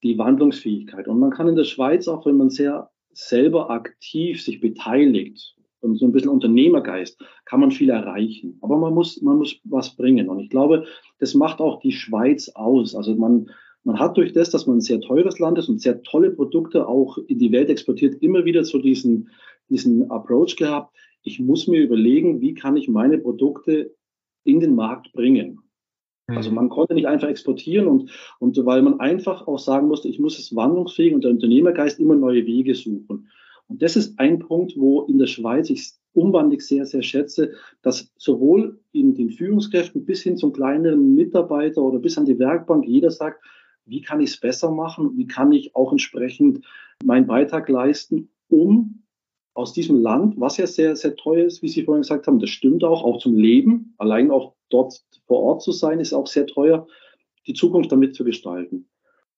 die 0.04 0.18
Wandlungsfähigkeit. 0.18 1.08
Und 1.08 1.20
man 1.20 1.32
kann 1.32 1.48
in 1.48 1.56
der 1.56 1.64
Schweiz 1.64 2.08
auch, 2.10 2.26
wenn 2.26 2.36
man 2.36 2.50
sehr 2.50 2.90
selber 3.14 3.70
aktiv 3.70 4.44
sich 4.44 4.60
beteiligt 4.60 5.55
so 5.82 6.06
ein 6.06 6.12
bisschen 6.12 6.30
Unternehmergeist, 6.30 7.22
kann 7.46 7.60
man 7.60 7.72
viel 7.72 7.90
erreichen. 7.90 8.58
Aber 8.62 8.78
man 8.78 8.94
muss, 8.94 9.22
man 9.22 9.38
muss 9.38 9.60
was 9.64 9.96
bringen. 9.96 10.30
Und 10.30 10.40
ich 10.40 10.50
glaube, 10.50 10.86
das 11.20 11.34
macht 11.34 11.60
auch 11.60 11.80
die 11.80 11.92
Schweiz 11.92 12.50
aus. 12.50 12.96
Also 12.96 13.16
man, 13.16 13.52
man 13.84 14.00
hat 14.00 14.18
durch 14.18 14.34
das, 14.34 14.50
dass 14.50 14.66
man 14.66 14.78
ein 14.78 14.82
sehr 14.82 15.00
teures 15.02 15.40
Land 15.40 15.58
ist 15.58 15.70
und 15.70 15.82
sehr 15.82 16.02
tolle 16.04 16.32
Produkte 16.32 16.88
auch 16.88 17.18
in 17.28 17.40
die 17.40 17.52
Welt 17.52 17.70
exportiert, 17.70 18.22
immer 18.22 18.46
wieder 18.46 18.64
so 18.64 18.80
diesen, 18.80 19.30
diesen 19.70 20.10
Approach 20.10 20.56
gehabt. 20.56 20.96
Ich 21.24 21.40
muss 21.40 21.68
mir 21.68 21.82
überlegen, 21.82 22.42
wie 22.42 22.54
kann 22.54 22.78
ich 22.78 22.88
meine 22.88 23.18
Produkte 23.18 23.96
in 24.44 24.60
den 24.60 24.76
Markt 24.76 25.12
bringen. 25.14 25.60
Also 26.28 26.50
mhm. 26.50 26.56
man 26.56 26.70
konnte 26.70 26.96
nicht 26.96 27.08
einfach 27.08 27.28
exportieren 27.28 27.88
und, 27.88 28.12
und 28.40 28.66
weil 28.66 28.82
man 28.82 29.00
einfach 29.00 29.48
auch 29.48 29.60
sagen 29.60 29.88
musste, 29.88 30.08
ich 30.08 30.20
muss 30.20 30.40
es 30.40 30.56
wandlungsfähig 30.56 31.14
und 31.14 31.24
der 31.24 31.32
Unternehmergeist 31.32 32.00
immer 32.00 32.16
neue 32.16 32.46
Wege 32.46 32.74
suchen. 32.74 33.30
Und 33.68 33.82
das 33.82 33.96
ist 33.96 34.20
ein 34.20 34.40
Punkt, 34.40 34.74
wo 34.78 35.04
in 35.04 35.18
der 35.18 35.28
Schweiz 35.28 35.70
ich 35.70 35.94
umwandig 36.14 36.62
sehr, 36.62 36.86
sehr 36.86 37.02
schätze, 37.02 37.54
dass 37.82 38.12
sowohl 38.18 38.80
in 38.92 39.16
den 39.16 39.32
Führungskräften 39.32 40.06
bis 40.06 40.22
hin 40.22 40.38
zum 40.38 40.54
kleineren 40.54 41.16
Mitarbeiter 41.16 41.82
oder 41.82 42.00
bis 42.00 42.18
an 42.18 42.26
die 42.26 42.40
Werkbank 42.40 42.88
jeder 42.88 43.12
sagt, 43.12 43.44
wie 43.86 44.02
kann 44.02 44.22
ich 44.22 44.32
es 44.32 44.40
besser 44.40 44.72
machen? 44.72 45.12
Wie 45.16 45.28
kann 45.28 45.52
ich 45.52 45.76
auch 45.76 45.92
entsprechend 45.92 46.66
meinen 47.04 47.28
Beitrag 47.28 47.70
leisten, 47.70 48.30
um 48.50 49.04
aus 49.54 49.74
diesem 49.74 50.02
Land, 50.02 50.40
was 50.40 50.58
ja 50.58 50.68
sehr, 50.68 50.96
sehr 50.96 51.16
teuer 51.16 51.46
ist, 51.46 51.62
wie 51.62 51.70
Sie 51.70 51.84
vorhin 51.84 52.02
gesagt 52.02 52.28
haben, 52.28 52.40
das 52.40 52.50
stimmt 52.50 52.84
auch, 52.84 53.04
auch 53.04 53.20
zum 53.20 53.36
Leben, 53.36 53.94
allein 53.98 54.32
auch 54.32 54.54
dort 54.70 55.02
vor 55.28 55.42
Ort 55.42 55.62
zu 55.62 55.72
sein, 55.72 56.00
ist 56.00 56.14
auch 56.14 56.28
sehr 56.28 56.46
teuer, 56.46 56.88
die 57.48 57.54
Zukunft 57.54 57.92
damit 57.92 58.16
zu 58.16 58.24
gestalten. 58.26 58.88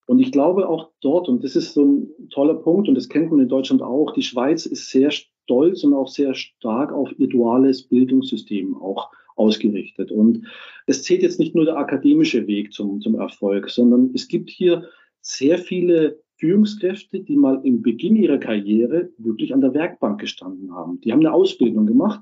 Und 0.08 0.20
ich 0.20 0.32
glaube 0.32 0.68
auch 0.68 0.90
dort, 1.02 1.28
und 1.28 1.44
das 1.44 1.56
ist 1.56 1.74
so 1.74 1.86
ein 1.86 2.08
toller 2.30 2.56
Punkt, 2.56 2.88
und 2.88 2.96
das 2.96 3.10
kennt 3.10 3.30
man 3.30 3.42
in 3.42 3.50
Deutschland 3.50 3.82
auch, 3.82 4.14
die 4.14 4.24
Schweiz 4.24 4.66
ist 4.66 4.90
sehr 4.90 5.12
stolz 5.12 5.84
und 5.84 5.94
auch 5.94 6.08
sehr 6.08 6.34
stark 6.34 6.94
auf 6.94 7.12
ihr 7.20 7.28
duales 7.28 7.84
Bildungssystem 7.84 8.76
auch 8.82 9.12
ausgerichtet. 9.36 10.12
Und 10.12 10.48
es 10.88 11.04
zählt 11.04 11.22
jetzt 11.22 11.40
nicht 11.40 11.56
nur 11.56 11.66
der 11.66 11.78
akademische 11.78 12.48
Weg 12.48 12.74
zum, 12.74 13.02
zum 13.02 13.16
Erfolg, 13.16 13.70
sondern 13.70 14.12
es 14.16 14.28
gibt 14.28 14.50
hier 14.50 14.86
sehr 15.22 15.58
viele 15.58 16.20
Führungskräfte, 16.38 17.20
die 17.20 17.36
mal 17.36 17.60
im 17.64 17.82
Beginn 17.82 18.16
ihrer 18.16 18.38
Karriere 18.38 19.10
wirklich 19.18 19.54
an 19.54 19.62
der 19.62 19.74
Werkbank 19.74 20.22
gestanden 20.22 20.74
haben. 20.74 21.02
Die 21.02 21.12
haben 21.12 21.20
eine 21.20 21.34
Ausbildung 21.34 21.86
gemacht. 21.86 22.22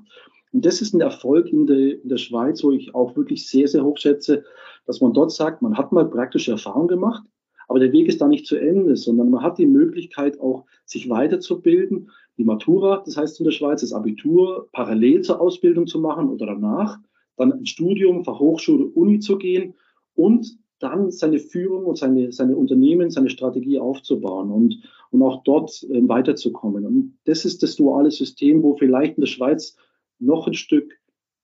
Und 0.52 0.64
das 0.64 0.80
ist 0.80 0.94
ein 0.94 1.00
Erfolg 1.00 1.52
in 1.52 1.66
der, 1.66 2.02
in 2.02 2.08
der 2.08 2.16
Schweiz, 2.16 2.64
wo 2.64 2.72
ich 2.72 2.94
auch 2.94 3.14
wirklich 3.14 3.46
sehr, 3.46 3.68
sehr 3.68 3.84
hoch 3.84 3.98
schätze, 3.98 4.42
dass 4.86 5.00
man 5.00 5.12
dort 5.12 5.30
sagt, 5.30 5.62
man 5.62 5.76
hat 5.76 5.92
mal 5.92 6.08
praktische 6.08 6.52
Erfahrung 6.52 6.88
gemacht, 6.88 7.22
aber 7.68 7.80
der 7.80 7.92
Weg 7.92 8.08
ist 8.08 8.20
da 8.20 8.28
nicht 8.28 8.46
zu 8.46 8.56
Ende, 8.56 8.96
sondern 8.96 9.30
man 9.30 9.42
hat 9.42 9.58
die 9.58 9.66
Möglichkeit 9.66 10.40
auch, 10.40 10.64
sich 10.84 11.08
weiterzubilden. 11.08 12.10
Die 12.38 12.44
Matura, 12.44 13.02
das 13.04 13.16
heißt 13.16 13.40
in 13.40 13.44
der 13.44 13.52
Schweiz, 13.52 13.80
das 13.80 13.92
Abitur 13.92 14.68
parallel 14.72 15.22
zur 15.22 15.40
Ausbildung 15.40 15.86
zu 15.86 15.98
machen 16.00 16.28
oder 16.28 16.46
danach, 16.46 16.98
dann 17.36 17.52
ein 17.52 17.66
Studium, 17.66 18.24
Fachhochschule, 18.24 18.86
Uni 18.86 19.18
zu 19.18 19.36
gehen 19.36 19.74
und 20.14 20.58
dann 20.78 21.10
seine 21.10 21.38
Führung 21.38 21.86
und 21.86 21.96
seine, 21.96 22.32
seine 22.32 22.56
Unternehmen, 22.56 23.10
seine 23.10 23.30
Strategie 23.30 23.78
aufzubauen 23.78 24.50
und, 24.50 24.82
und 25.10 25.22
auch 25.22 25.42
dort 25.42 25.82
äh, 25.84 26.06
weiterzukommen. 26.08 26.84
Und 26.84 27.18
das 27.24 27.44
ist 27.44 27.62
das 27.62 27.76
duale 27.76 28.10
System, 28.10 28.62
wo 28.62 28.76
vielleicht 28.76 29.16
in 29.16 29.22
der 29.22 29.28
Schweiz 29.28 29.76
noch 30.18 30.46
ein 30.46 30.54
Stück 30.54 30.98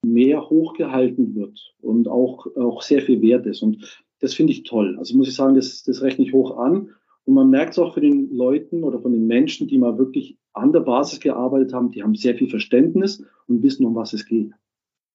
mehr 0.05 0.49
hochgehalten 0.51 1.35
wird 1.35 1.75
und 1.81 2.09
auch, 2.09 2.47
auch 2.57 2.83
sehr 2.83 3.01
viel 3.03 3.23
wert 3.23 3.47
ist. 3.47 3.63
Und 3.63 4.05
das 4.23 4.35
finde 4.35 4.53
ich 4.53 4.63
toll. 4.63 4.97
Also 4.99 5.17
muss 5.17 5.29
ich 5.29 5.35
sagen, 5.35 5.57
das, 5.57 5.83
das 5.83 6.01
rechne 6.01 6.25
ich 6.25 6.33
hoch 6.33 6.57
an. 6.57 6.95
Und 7.25 7.35
man 7.35 7.51
merkt 7.51 7.73
es 7.73 7.79
auch 7.79 7.93
für 7.95 8.01
den 8.01 8.35
Leuten 8.35 8.85
oder 8.85 9.01
von 9.01 9.13
den 9.13 9.27
Menschen, 9.27 9.67
die 9.67 9.79
mal 9.79 9.99
wirklich 9.99 10.39
an 10.53 10.73
der 10.73 10.81
Basis 10.81 11.21
gearbeitet 11.21 11.73
haben, 11.73 11.91
die 11.91 12.03
haben 12.03 12.15
sehr 12.15 12.37
viel 12.37 12.49
Verständnis 12.49 13.25
und 13.49 13.63
wissen, 13.63 13.85
um 13.85 13.95
was 13.95 14.13
es 14.13 14.25
geht. 14.25 14.53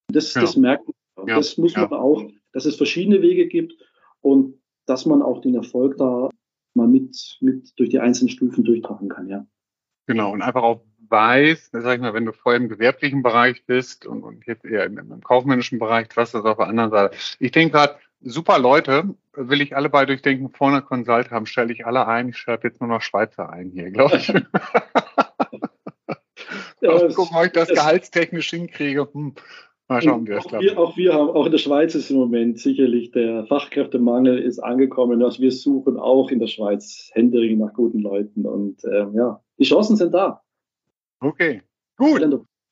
Das, 0.09 0.33
genau. 0.33 0.45
das 0.45 0.57
merkt 0.57 0.85
man. 1.15 1.27
Ja. 1.27 1.37
Das 1.37 1.57
muss 1.57 1.75
man 1.75 1.89
ja. 1.89 1.97
auch, 1.97 2.23
dass 2.51 2.65
es 2.65 2.75
verschiedene 2.75 3.21
Wege 3.21 3.47
gibt 3.47 3.75
und 4.21 4.59
dass 4.85 5.05
man 5.05 5.21
auch 5.21 5.41
den 5.41 5.55
Erfolg 5.55 5.97
da 5.97 6.29
mal 6.73 6.87
mit, 6.87 7.37
mit 7.39 7.79
durch 7.79 7.89
die 7.89 7.99
einzelnen 7.99 8.29
Stufen 8.29 8.63
durchtragen 8.63 9.09
kann, 9.09 9.27
ja. 9.27 9.45
Genau, 10.05 10.31
und 10.31 10.41
einfach 10.41 10.63
auch 10.63 10.83
weiß, 11.09 11.69
sag 11.71 11.95
ich 11.95 12.01
mal, 12.01 12.13
wenn 12.13 12.25
du 12.25 12.33
vorher 12.33 12.61
im 12.61 12.69
gewerblichen 12.69 13.23
Bereich 13.23 13.65
bist 13.65 14.05
und, 14.05 14.23
und 14.23 14.45
jetzt 14.45 14.65
eher 14.65 14.85
im, 14.85 14.97
im 14.97 15.21
kaufmännischen 15.21 15.79
Bereich, 15.79 16.07
was 16.15 16.31
das 16.31 16.45
auf 16.45 16.57
der 16.57 16.67
anderen 16.67 16.91
Seite. 16.91 17.17
Ich 17.39 17.51
denke 17.51 17.73
gerade, 17.73 17.97
super 18.21 18.59
Leute, 18.59 19.15
will 19.33 19.61
ich 19.61 19.75
alle 19.75 19.89
bei 19.89 20.05
durchdenken, 20.05 20.49
vorne 20.49 20.81
Consult 20.81 21.31
haben, 21.31 21.45
stelle 21.45 21.73
ich 21.73 21.85
alle 21.85 22.07
ein. 22.07 22.29
Ich 22.29 22.37
schreibe 22.37 22.67
jetzt 22.67 22.81
nur 22.81 22.89
noch 22.89 23.01
Schweizer 23.01 23.49
ein 23.49 23.71
hier, 23.71 23.91
glaube 23.91 24.17
ich. 24.17 24.27
ja, 26.81 27.07
gucken, 27.13 27.37
ob 27.37 27.45
ich 27.45 27.51
das 27.51 27.69
gehaltstechnisch 27.69 28.49
hinkriege. 28.49 29.07
Hm. 29.11 29.35
Mal 29.89 30.01
schauen, 30.01 30.27
wie 30.27 30.31
das 30.31 30.45
klappt. 30.45 30.63
Wir, 30.63 30.77
auch 30.77 30.97
wir 30.97 31.13
haben, 31.13 31.29
auch 31.29 31.45
in 31.45 31.51
der 31.53 31.59
Schweiz 31.59 31.95
ist 31.95 32.09
im 32.09 32.17
Moment 32.17 32.59
sicherlich 32.59 33.11
der 33.11 33.45
Fachkräftemangel 33.45 34.37
ist 34.37 34.59
angekommen. 34.59 35.23
Also 35.23 35.41
wir 35.41 35.51
suchen 35.53 35.97
auch 35.97 36.29
in 36.29 36.39
der 36.39 36.47
Schweiz 36.47 37.09
händeringend 37.13 37.59
nach 37.59 37.73
guten 37.73 37.99
Leuten. 37.99 38.45
Und 38.45 38.83
ähm, 38.83 39.13
ja, 39.15 39.41
die 39.57 39.63
Chancen 39.63 39.95
sind 39.95 40.13
da. 40.13 40.41
Okay, 41.21 41.61
gut. 41.95 42.21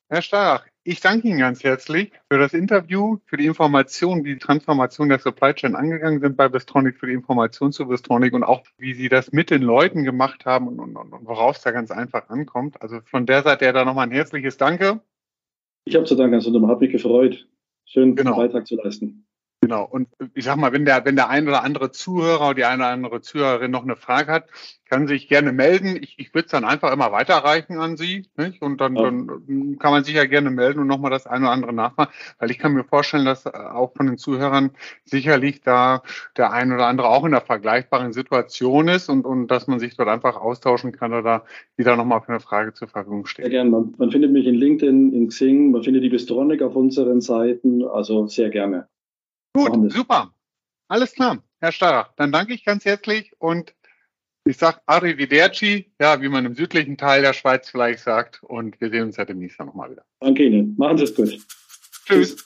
Herr 0.08 0.20
Starach, 0.22 0.66
ich 0.86 1.00
danke 1.00 1.26
Ihnen 1.26 1.40
ganz 1.40 1.64
herzlich 1.64 2.12
für 2.30 2.38
das 2.38 2.54
Interview, 2.54 3.18
für 3.26 3.36
die 3.36 3.46
Information, 3.46 4.24
wie 4.24 4.34
die 4.34 4.38
Transformation 4.38 5.08
der 5.08 5.18
Supply 5.18 5.52
Chain 5.52 5.74
angegangen 5.74 6.20
sind 6.20 6.36
bei 6.36 6.48
Bistronic, 6.48 6.98
für 6.98 7.08
die 7.08 7.12
Information 7.12 7.72
zu 7.72 7.88
Bistronic 7.88 8.32
und 8.32 8.44
auch, 8.44 8.62
wie 8.78 8.94
Sie 8.94 9.08
das 9.08 9.32
mit 9.32 9.50
den 9.50 9.62
Leuten 9.62 10.04
gemacht 10.04 10.46
haben 10.46 10.68
und, 10.68 10.78
und, 10.78 10.96
und 10.96 11.26
worauf 11.26 11.56
es 11.56 11.62
da 11.62 11.72
ganz 11.72 11.90
einfach 11.90 12.28
ankommt. 12.28 12.80
Also 12.80 13.00
von 13.04 13.26
der 13.26 13.42
Seite 13.42 13.64
her 13.64 13.72
da 13.72 13.84
nochmal 13.84 14.06
ein 14.06 14.12
herzliches 14.12 14.56
Danke. 14.58 15.00
Ich 15.84 15.96
habe 15.96 16.04
zu 16.04 16.14
danken, 16.14 16.34
also 16.34 16.68
hat 16.68 16.80
mich 16.80 16.92
gefreut, 16.92 17.48
schönen 17.84 18.14
genau. 18.14 18.36
Beitrag 18.36 18.66
zu 18.66 18.76
leisten. 18.76 19.25
Genau. 19.66 19.84
Und 19.84 20.08
ich 20.34 20.44
sag 20.44 20.56
mal, 20.58 20.72
wenn 20.72 20.84
der, 20.84 21.04
wenn 21.04 21.16
der 21.16 21.28
ein 21.28 21.48
oder 21.48 21.64
andere 21.64 21.90
Zuhörer 21.90 22.50
oder 22.50 22.54
die 22.54 22.64
eine 22.64 22.84
oder 22.84 22.92
andere 22.92 23.20
Zuhörerin 23.20 23.72
noch 23.72 23.82
eine 23.82 23.96
Frage 23.96 24.30
hat, 24.30 24.46
kann 24.88 25.08
sich 25.08 25.28
gerne 25.28 25.50
melden. 25.50 25.98
Ich, 26.00 26.14
ich 26.18 26.32
würde 26.34 26.46
es 26.46 26.52
dann 26.52 26.64
einfach 26.64 26.92
immer 26.92 27.10
weiterreichen 27.10 27.78
an 27.78 27.96
Sie. 27.96 28.26
Nicht? 28.36 28.62
Und 28.62 28.80
dann, 28.80 28.94
ja. 28.94 29.02
dann 29.02 29.76
kann 29.80 29.90
man 29.90 30.04
sich 30.04 30.14
ja 30.14 30.24
gerne 30.26 30.50
melden 30.50 30.78
und 30.78 30.86
nochmal 30.86 31.10
das 31.10 31.26
eine 31.26 31.46
oder 31.46 31.52
andere 31.52 31.72
nachmachen. 31.72 32.12
Weil 32.38 32.52
ich 32.52 32.60
kann 32.60 32.74
mir 32.74 32.84
vorstellen, 32.84 33.24
dass 33.24 33.44
äh, 33.44 33.50
auch 33.50 33.92
von 33.96 34.06
den 34.06 34.18
Zuhörern 34.18 34.70
sicherlich 35.04 35.62
da 35.62 36.04
der 36.36 36.52
ein 36.52 36.72
oder 36.72 36.86
andere 36.86 37.08
auch 37.08 37.24
in 37.24 37.34
einer 37.34 37.40
vergleichbaren 37.40 38.12
Situation 38.12 38.86
ist 38.86 39.08
und, 39.08 39.24
und 39.24 39.48
dass 39.48 39.66
man 39.66 39.80
sich 39.80 39.96
dort 39.96 40.08
einfach 40.08 40.36
austauschen 40.36 40.92
kann 40.92 41.12
oder 41.12 41.44
wieder 41.76 41.96
nochmal 41.96 42.20
für 42.20 42.28
eine 42.28 42.40
Frage 42.40 42.72
zur 42.72 42.86
Verfügung 42.86 43.26
steht. 43.26 43.46
Sehr 43.46 43.50
gerne. 43.50 43.70
Man, 43.70 43.94
man 43.98 44.12
findet 44.12 44.30
mich 44.30 44.46
in 44.46 44.54
LinkedIn, 44.54 45.12
in 45.12 45.26
Xing, 45.26 45.72
man 45.72 45.82
findet 45.82 46.04
die 46.04 46.10
Bistronic 46.10 46.62
auf 46.62 46.76
unseren 46.76 47.20
Seiten. 47.20 47.84
Also 47.84 48.28
sehr 48.28 48.50
gerne. 48.50 48.86
Gut, 49.56 49.92
super. 49.92 50.34
Alles 50.88 51.12
klar, 51.14 51.42
Herr 51.60 51.72
Starrach. 51.72 52.12
Dann 52.16 52.30
danke 52.30 52.52
ich 52.52 52.64
ganz 52.64 52.84
herzlich 52.84 53.32
und 53.38 53.74
ich 54.44 54.58
sage 54.58 54.80
Arrivederci, 54.86 55.92
ja, 55.98 56.20
wie 56.22 56.28
man 56.28 56.44
im 56.44 56.54
südlichen 56.54 56.96
Teil 56.96 57.22
der 57.22 57.32
Schweiz 57.32 57.68
vielleicht 57.68 58.00
sagt. 58.00 58.42
Und 58.42 58.80
wir 58.80 58.90
sehen 58.90 59.04
uns 59.04 59.16
ja 59.16 59.24
demnächst 59.24 59.58
nochmal 59.58 59.90
wieder. 59.90 60.04
Danke 60.20 60.44
Ihnen. 60.44 60.76
Machen 60.76 60.98
Sie 60.98 61.04
es 61.04 61.14
gut. 61.14 61.40
Tschüss. 62.04 62.36